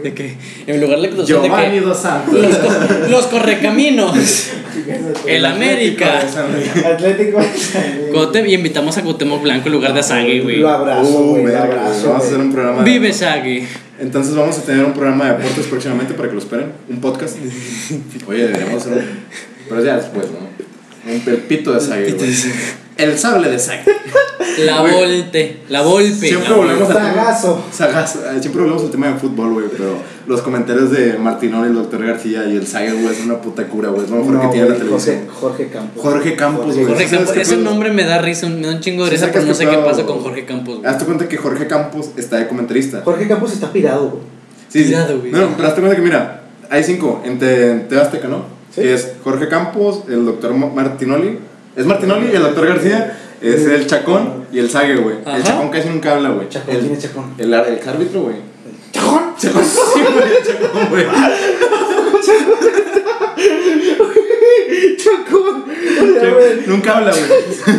De 0.03 0.15
que 0.15 0.35
en 0.67 0.81
lugar 0.81 1.01
de 1.01 1.09
que 1.11 1.15
nos 1.17 1.27
de 1.27 1.33
Giovanni 1.35 1.79
dos 1.81 1.99
Santos. 1.99 2.35
los, 2.35 2.57
co- 2.57 3.09
los 3.09 3.27
correcaminos, 3.27 4.15
el 5.27 5.45
América. 5.45 6.21
Atlético. 6.87 7.39
Cote- 8.13 8.49
y 8.49 8.55
invitamos 8.55 8.97
a 8.99 9.03
Cuauhtémoc 9.03 9.43
Blanco 9.43 9.67
en 9.69 9.73
lugar 9.75 9.93
de 9.95 10.01
a 10.01 10.03
Sagui, 10.03 10.41
güey. 10.41 10.57
Lo 10.61 10.69
abrazo, 10.71 11.09
Uh, 11.09 11.31
güey. 11.31 11.43
Lo 11.45 11.49
verga, 11.51 11.67
güey. 11.67 11.79
abrazo. 11.79 12.09
Vamos 12.09 12.23
a 12.25 12.27
hacer 12.27 12.39
un 12.39 12.53
programa. 12.53 12.83
de- 12.83 12.91
Vive 12.91 13.13
Sagui. 13.13 13.67
Entonces 13.99 14.35
vamos 14.35 14.59
a 14.59 14.63
tener 14.63 14.85
un 14.85 14.93
programa 14.93 15.25
de 15.27 15.39
deportes 15.39 15.67
próximamente 15.67 16.15
para 16.15 16.29
que 16.29 16.35
lo 16.35 16.41
esperen. 16.41 16.73
Un 16.89 17.01
podcast. 17.01 17.37
Oye, 18.29 18.47
deberíamos 18.49 18.83
hacer 18.83 18.93
un. 18.93 19.05
Pero 19.69 19.85
ya 19.85 19.97
después, 19.97 20.27
¿no? 20.31 20.47
Un 21.07 21.21
pepito 21.21 21.73
de 21.73 21.87
güey. 21.87 22.17
El 22.97 23.19
sable 23.19 23.51
de 23.51 23.59
sangre. 23.59 23.93
La 24.65 24.81
Güey. 24.81 24.93
volte, 24.95 25.59
la 25.69 25.83
volpe. 25.83 26.29
Siempre 26.29 26.49
la 26.49 26.57
volvemos 26.57 26.89
al. 26.89 26.97
Sagazo. 26.97 27.65
Sagas, 27.71 28.17
eh, 28.17 28.39
siempre 28.41 28.63
volvemos 28.63 28.85
al 28.85 28.91
tema 28.91 29.09
de 29.09 29.15
fútbol, 29.15 29.53
güey. 29.53 29.67
Pero 29.71 29.99
los 30.27 30.41
comentarios 30.41 30.91
de 30.91 31.19
Martinón 31.19 31.65
y 31.65 31.69
el 31.69 31.75
doctor 31.75 32.07
García 32.07 32.47
y 32.47 32.57
el 32.57 32.67
Sager, 32.67 32.95
güey, 32.95 33.09
es 33.15 33.23
una 33.23 33.39
puta 33.43 33.67
cura, 33.69 33.91
güey. 33.91 34.05
Es 34.05 34.11
lo 34.11 34.17
mejor 34.17 34.35
No, 34.35 34.41
que 34.43 34.49
tiene 34.49 34.69
la 34.71 34.77
televisión. 34.77 35.17
Jorge, 35.29 35.41
Jorge 35.41 35.69
Campos. 35.69 36.03
Jorge 36.03 36.37
Campos, 36.37 36.75
güey. 36.75 36.87
Jorge 36.87 37.05
¿Sabes 37.09 37.19
Campos, 37.27 37.37
ese 37.37 37.55
pedo? 37.57 37.65
nombre 37.65 37.93
me 37.93 38.05
da 38.05 38.19
risa, 38.23 38.49
me 38.49 38.67
da 38.67 38.73
un 38.73 38.81
chingo 38.81 39.05
de 39.05 39.11
risa, 39.11 39.29
pero 39.31 39.45
no 39.45 39.55
sé 39.55 39.67
qué 39.67 39.77
pasa 39.77 40.07
con 40.07 40.21
Jorge 40.23 40.47
Campos. 40.47 40.79
güey. 40.79 40.91
Hazte 40.91 41.05
cuenta 41.05 41.29
que 41.29 41.37
Jorge 41.37 41.67
Campos 41.67 42.11
está 42.17 42.39
de 42.39 42.49
comentarista. 42.49 43.03
Jorge 43.05 43.29
Campos 43.29 43.53
está 43.53 43.71
pirado, 43.73 44.09
güey. 44.09 44.23
Sí, 44.69 44.79
sí. 44.81 44.85
Cuidado, 44.87 45.19
güey. 45.19 45.33
No, 45.33 45.49
pero 45.55 45.69
hazte 45.69 45.81
cuenta 45.83 45.97
que 45.97 46.03
mira, 46.03 46.45
hay 46.71 46.83
cinco 46.83 47.21
en 47.27 47.39
Te, 47.39 48.01
Azteca, 48.01 48.27
¿no? 48.29 48.56
Sí. 48.77 48.83
Que 48.83 48.95
es 48.95 49.13
Jorge 49.25 49.49
Campos, 49.49 50.03
el 50.09 50.25
doctor 50.27 50.53
Martinoli. 50.55 51.39
Es 51.75 51.87
Martinoli 51.87 52.29
y 52.31 52.37
el 52.37 52.43
doctor 52.43 52.67
García. 52.69 53.19
Es 53.41 53.65
el 53.67 53.87
Chacón 53.87 54.47
y 54.53 54.59
el 54.59 54.69
Sague, 54.71 54.97
güey. 54.97 55.17
El 55.27 55.43
Chacón 55.43 55.71
casi 55.71 55.89
nunca 55.89 56.13
habla, 56.15 56.29
güey. 56.31 56.49
Chacón, 56.51 56.75
El, 56.75 56.81
¿quién 56.83 56.93
es 56.93 57.03
Chacón? 57.03 57.35
el, 57.39 57.47
el 57.53 57.89
árbitro, 57.89 58.21
güey. 58.23 58.37
¡Chacón! 58.93 59.35
Chacón, 59.39 59.65
sí, 59.65 59.79
güey, 59.95 60.43
Chacón, 60.45 60.89
güey. 60.91 61.07
¡Chacón! 64.97 65.65
Nunca 66.67 66.97
habla, 66.99 67.13
güey. 67.13 67.23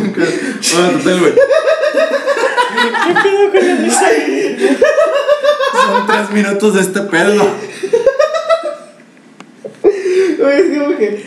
Nunca. 0.00 0.22
Bueno, 0.74 0.98
total, 0.98 1.20
güey. 1.20 1.32
Son 5.72 6.06
tres 6.06 6.30
minutos 6.30 6.74
de 6.74 6.80
este 6.80 7.00
pedo. 7.02 7.46
Güey, 9.82 10.58
es 10.58 10.78
como 10.78 10.96
que. 10.96 11.22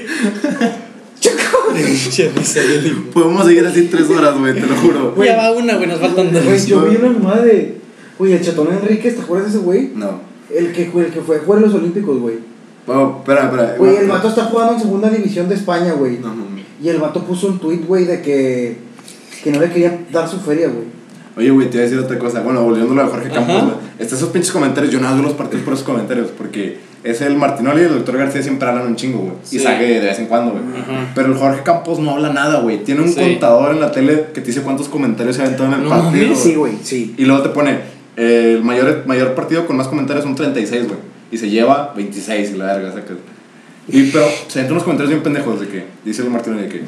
Podemos 3.13 3.45
seguir 3.45 3.65
así 3.65 3.83
tres 3.83 4.09
horas, 4.09 4.37
güey, 4.37 4.53
te 4.53 4.61
lo 4.61 4.75
juro. 4.75 5.23
Ya 5.23 5.37
va 5.37 5.51
una, 5.51 5.75
güey, 5.75 5.87
nos 5.87 5.99
faltan 5.99 6.33
dos. 6.33 6.43
Güey, 6.43 6.65
yo 6.65 6.85
vi 6.85 6.95
una 6.97 7.09
mamada 7.09 7.43
de. 7.43 7.77
Güey, 8.17 8.33
el 8.33 8.41
Chatón 8.41 8.67
Enrique, 8.71 9.11
¿te 9.11 9.21
acuerdas 9.21 9.51
de 9.51 9.57
ese 9.57 9.65
güey? 9.65 9.91
No. 9.95 10.21
El 10.53 10.71
que, 10.73 10.83
el 10.83 11.07
que 11.07 11.21
fue 11.21 11.37
a 11.37 11.39
jugar 11.39 11.61
los 11.61 11.73
Olímpicos, 11.73 12.19
güey. 12.19 12.35
Oh, 12.87 13.17
espera, 13.19 13.45
espera. 13.45 13.75
Güey, 13.77 13.97
el 13.97 14.07
vato 14.07 14.27
está 14.29 14.45
jugando 14.45 14.73
en 14.73 14.79
segunda 14.79 15.09
división 15.09 15.47
de 15.47 15.55
España, 15.55 15.93
güey. 15.93 16.17
No, 16.17 16.29
no, 16.29 16.49
no. 16.49 16.61
Y 16.81 16.89
el 16.89 16.97
vato 16.97 17.23
puso 17.23 17.47
un 17.47 17.59
tweet, 17.59 17.81
güey, 17.87 18.05
de 18.05 18.21
que. 18.21 18.77
Que 19.43 19.51
no 19.51 19.59
le 19.59 19.69
querían 19.69 20.05
dar 20.11 20.29
su 20.29 20.39
feria, 20.39 20.67
güey. 20.67 20.85
Oye, 21.37 21.49
güey, 21.49 21.69
te 21.69 21.77
iba 21.77 21.85
a 21.85 21.89
decir 21.89 21.99
otra 22.03 22.19
cosa. 22.19 22.41
Bueno, 22.41 22.61
volviendo 22.63 22.99
a 23.01 23.07
Jorge 23.07 23.29
Campos. 23.29 23.73
Está 23.99 24.15
esos 24.15 24.29
pinches 24.29 24.51
comentarios. 24.51 24.91
Yo 24.93 24.99
nada 24.99 25.13
veo 25.15 25.23
los 25.23 25.33
partidos 25.33 25.63
por 25.63 25.73
esos 25.73 25.85
comentarios. 25.85 26.27
Porque 26.37 26.79
es 27.03 27.21
el 27.21 27.35
Martinoli 27.37 27.81
y 27.81 27.85
el 27.85 27.93
doctor 27.93 28.17
García 28.17 28.43
siempre 28.43 28.67
hablan 28.67 28.87
un 28.87 28.95
chingo, 28.95 29.19
güey. 29.19 29.33
Sí. 29.43 29.55
Y 29.57 29.59
Sague 29.59 29.87
de 29.99 30.07
vez 30.07 30.19
en 30.19 30.25
cuando, 30.27 30.51
güey. 30.51 30.63
Pero 31.15 31.27
el 31.31 31.35
Jorge 31.35 31.63
Campos 31.63 31.99
no 31.99 32.11
habla 32.11 32.33
nada, 32.33 32.59
güey. 32.59 32.83
Tiene 32.83 33.01
un 33.01 33.09
Sí. 33.09 33.19
contador 33.19 33.71
en 33.73 33.79
la 33.79 33.91
tele 33.91 34.25
que 34.33 34.41
te 34.41 34.47
dice 34.47 34.61
cuántos 34.61 34.89
comentarios 34.89 35.35
se 35.37 35.41
aventó 35.43 35.65
en 35.65 35.73
el 35.73 35.83
No 35.83 35.89
partido. 35.89 36.27
güey. 36.27 36.35
Sí, 36.35 36.55
güey, 36.55 36.73
sí. 36.83 37.15
Y 37.17 37.25
luego 37.25 37.41
te 37.43 37.49
pone, 37.49 37.79
eh, 38.17 38.55
el 38.57 38.63
mayor, 38.63 39.03
mayor 39.05 39.33
partido 39.33 39.65
con 39.65 39.77
más 39.77 39.87
comentarios 39.87 40.23
son 40.25 40.35
36, 40.35 40.87
güey. 40.87 40.99
Y 41.31 41.37
se 41.37 41.49
lleva 41.49 41.93
26 41.95 42.51
y 42.51 42.57
la 42.57 42.65
verga, 42.65 42.91
sacas. 42.91 43.15
Y 43.87 44.03
pero 44.11 44.25
se 44.47 44.59
entran 44.59 44.73
unos 44.73 44.83
comentarios 44.83 45.09
bien 45.11 45.23
pendejos 45.23 45.59
de 45.61 45.67
que, 45.67 45.85
dice 46.05 46.21
el 46.23 46.29
Martínez 46.29 46.61
de 46.63 46.67
que, 46.69 46.81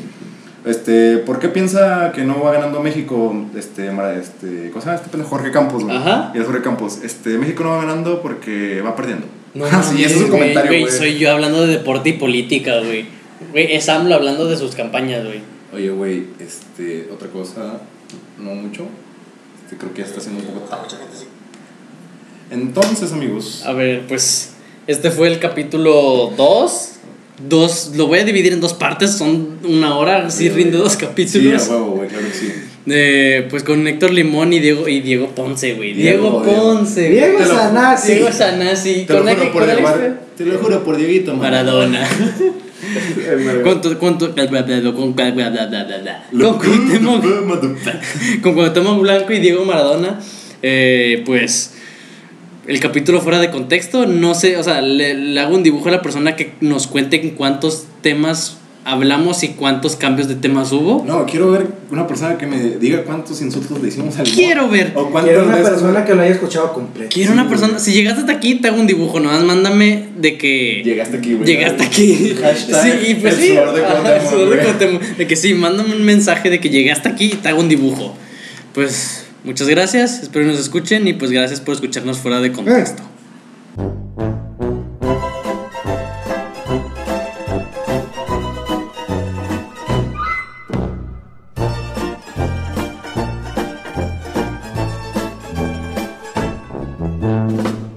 este, 0.66 1.18
¿por 1.20 1.39
qué 1.39 1.49
piensa 1.49 2.11
que 2.14 2.24
no 2.24 2.41
va 2.41 2.53
ganando 2.53 2.80
México, 2.82 3.36
este, 3.55 3.91
Mara- 3.91 4.16
este, 4.16 4.70
¿cómo 4.70 4.82
se 4.82 4.86
llama 4.88 4.97
este 4.97 5.09
pendejo? 5.09 5.30
Jorge 5.32 5.51
Campos, 5.51 5.84
güey. 5.84 5.95
Ajá. 5.95 6.32
Y 6.34 6.38
el 6.38 6.45
Jorge 6.45 6.61
Campos, 6.61 6.99
este, 7.03 7.38
México 7.38 7.64
no 7.64 7.72
va 7.72 7.78
ganando 7.82 8.22
porque 8.22 8.82
va 8.82 8.95
perdiendo. 8.95 9.26
No, 9.53 9.66
sí, 9.84 10.03
ese 10.03 10.16
es 10.16 10.22
un 10.22 10.30
comentario, 10.30 10.70
güey. 10.72 10.82
güey. 10.84 10.93
Soy 10.93 11.18
yo 11.18 11.32
hablando 11.32 11.66
de 11.66 11.74
deporte 11.78 12.09
y 12.09 12.14
política, 12.14 12.80
güey. 12.80 13.05
Güey, 13.51 13.74
es 13.76 13.89
AMLO 13.89 14.16
hablando 14.16 14.47
de 14.47 14.55
sus 14.57 14.74
campañas, 14.76 15.26
güey. 15.26 15.41
Oye, 15.74 15.89
güey, 15.89 16.28
este, 16.39 17.09
otra 17.11 17.28
cosa, 17.30 17.80
no 18.39 18.55
mucho. 18.55 18.86
Este, 19.64 19.76
creo 19.78 19.93
que 19.93 20.01
ya 20.01 20.07
está 20.07 20.20
haciendo 20.20 20.41
un 20.41 20.47
poco 20.47 20.61
tarde. 20.70 20.88
Entonces, 22.51 23.11
amigos, 23.11 23.64
A 23.66 23.74
ver, 23.74 24.05
pues 24.07 24.51
este 24.88 25.09
fue 25.11 25.28
el 25.28 25.39
capítulo 25.39 26.32
2. 26.38 26.89
Dos, 27.49 27.91
lo 27.95 28.07
voy 28.07 28.19
a 28.19 28.23
dividir 28.25 28.53
en 28.53 28.61
dos 28.61 28.73
partes, 28.73 29.11
son 29.11 29.57
una 29.63 29.97
hora, 29.97 30.27
así 30.27 30.49
rinde 30.49 30.77
dos 30.77 30.93
sí, 30.93 30.97
a 31.03 31.07
capítulos. 31.07 31.67
huevo, 31.69 31.85
güey, 31.97 32.07
claro 32.09 32.25
que 32.27 32.33
sí. 32.33 32.53
De, 32.85 33.47
pues 33.49 33.63
con 33.63 33.87
Héctor 33.87 34.11
Limón 34.11 34.51
y 34.53 34.59
Diego, 34.59 34.87
y 34.89 34.99
Diego 35.01 35.29
Ponce, 35.29 35.73
güey. 35.73 35.93
Diego, 35.93 36.41
Diego, 36.41 36.43
Diego. 36.45 36.63
Ponce. 36.75 37.09
Diego 37.09 37.37
Te 37.37 37.45
lo- 37.45 37.55
Sanasi. 37.55 38.11
Diego 38.13 38.31
Sanasi. 38.31 39.05
Te 39.05 39.13
lo 39.13 39.19
Con 39.23 39.35
juro 39.35 39.51
por 39.51 39.61
con 39.61 39.69
Alex 39.69 39.87
Diego, 39.99 40.15
te 40.37 40.45
lo 40.45 40.57
juro 40.59 40.83
por 40.83 40.97
Dieguito, 40.97 41.33
Maradona. 41.33 42.07
Con 43.63 43.81
Cuauhtémoc 46.59 47.61
con 48.41 48.53
Cuauhtémoc 48.53 49.01
Blanco 49.01 49.33
y 49.33 49.39
Diego 49.39 49.65
Maradona, 49.65 50.19
eh, 50.61 51.23
pues 51.25 51.72
el 52.68 52.80
capítulo 52.80 53.22
fuera 53.22 53.39
de 53.39 53.49
contexto, 53.51 54.05
no 54.05 54.36
sé, 54.36 54.57
o 54.57 54.64
sea, 54.64 54.82
le, 54.82 55.14
le 55.14 55.39
hago 55.39 55.55
un 55.55 55.64
dibujo 55.64 55.89
a 55.89 55.91
la 55.91 56.01
persona 56.01 56.36
que 56.36 56.53
nos 56.61 56.88
cuente 56.88 57.22
en 57.22 57.32
cuántos 57.32 57.86
temas 58.01 58.57
hablamos 58.86 59.43
y 59.43 59.49
cuántos 59.49 59.95
cambios 59.95 60.28
de 60.28 60.36
temas 60.36 60.74
hubo. 60.74 61.05
No, 61.07 61.26
quiero 61.26 61.51
ver 61.51 61.68
una 61.89 62.05
persona 62.05 62.38
que 62.38 62.45
me 62.47 62.59
diga 62.59 63.03
cuántos 63.05 63.41
insultos 63.41 63.82
le 63.82 63.88
hicimos 63.88 64.18
al 64.18 64.26
Quiero 64.30 64.68
ver. 64.68 64.91
O 64.95 65.09
Quiero 65.24 65.43
una 65.45 65.55
veces- 65.55 65.70
persona 65.70 66.03
que 66.03 66.14
lo 66.16 66.22
haya 66.22 66.32
escuchado 66.34 66.74
completo. 66.74 67.09
Quiero 67.14 67.30
Sí, 67.30 67.34
una 67.34 67.43
güey. 67.43 67.57
persona, 67.57 67.80
si 67.80 67.93
llegaste 67.93 68.20
hasta 68.22 68.34
aquí, 68.34 68.55
te 68.55 68.68
hago 68.68 68.82
un 68.82 68.88
dibujo, 68.88 69.22
nomás 69.22 69.41
mándame 69.45 70.09
de 70.18 70.38
que... 70.38 70.82
Llegaste 70.84 71.16
aquí, 71.18 71.34
güey. 71.34 71.45
Llegaste 71.47 71.82
aquí. 71.84 72.36
Hashtag 72.41 72.99
sí, 73.01 73.07
y 73.11 73.16
pues 73.16 73.34
el 73.36 73.39
sí. 73.41 73.47
sudor 73.49 73.74
de 73.74 73.86
ajá, 73.86 73.93
Cuauhtémoc, 74.01 74.22
el 74.22 74.30
sudor 74.30 74.80
de. 74.80 75.16
De 75.18 75.28
que 75.28 75.36
sí, 75.38 75.53
mándame 75.53 75.95
un 75.95 76.03
mensaje 76.03 76.49
de 76.49 76.59
que 76.59 76.70
llegaste 76.70 77.07
aquí 77.07 77.26
y 77.26 77.36
te 77.38 77.47
hago 77.47 77.61
un 77.61 77.70
dibujo. 77.70 78.16
Pues 78.74 79.22
muchas 79.43 79.67
gracias, 79.67 80.21
espero 80.21 80.45
nos 80.45 80.59
escuchen 80.59 81.07
y 81.07 81.13
pues 81.13 81.31
gracias 81.31 81.61
por 81.61 81.75
escucharnos 81.75 82.17
fuera 82.17 82.39
de 82.39 82.51
contexto. 82.51 83.03
Eh. 83.03 84.42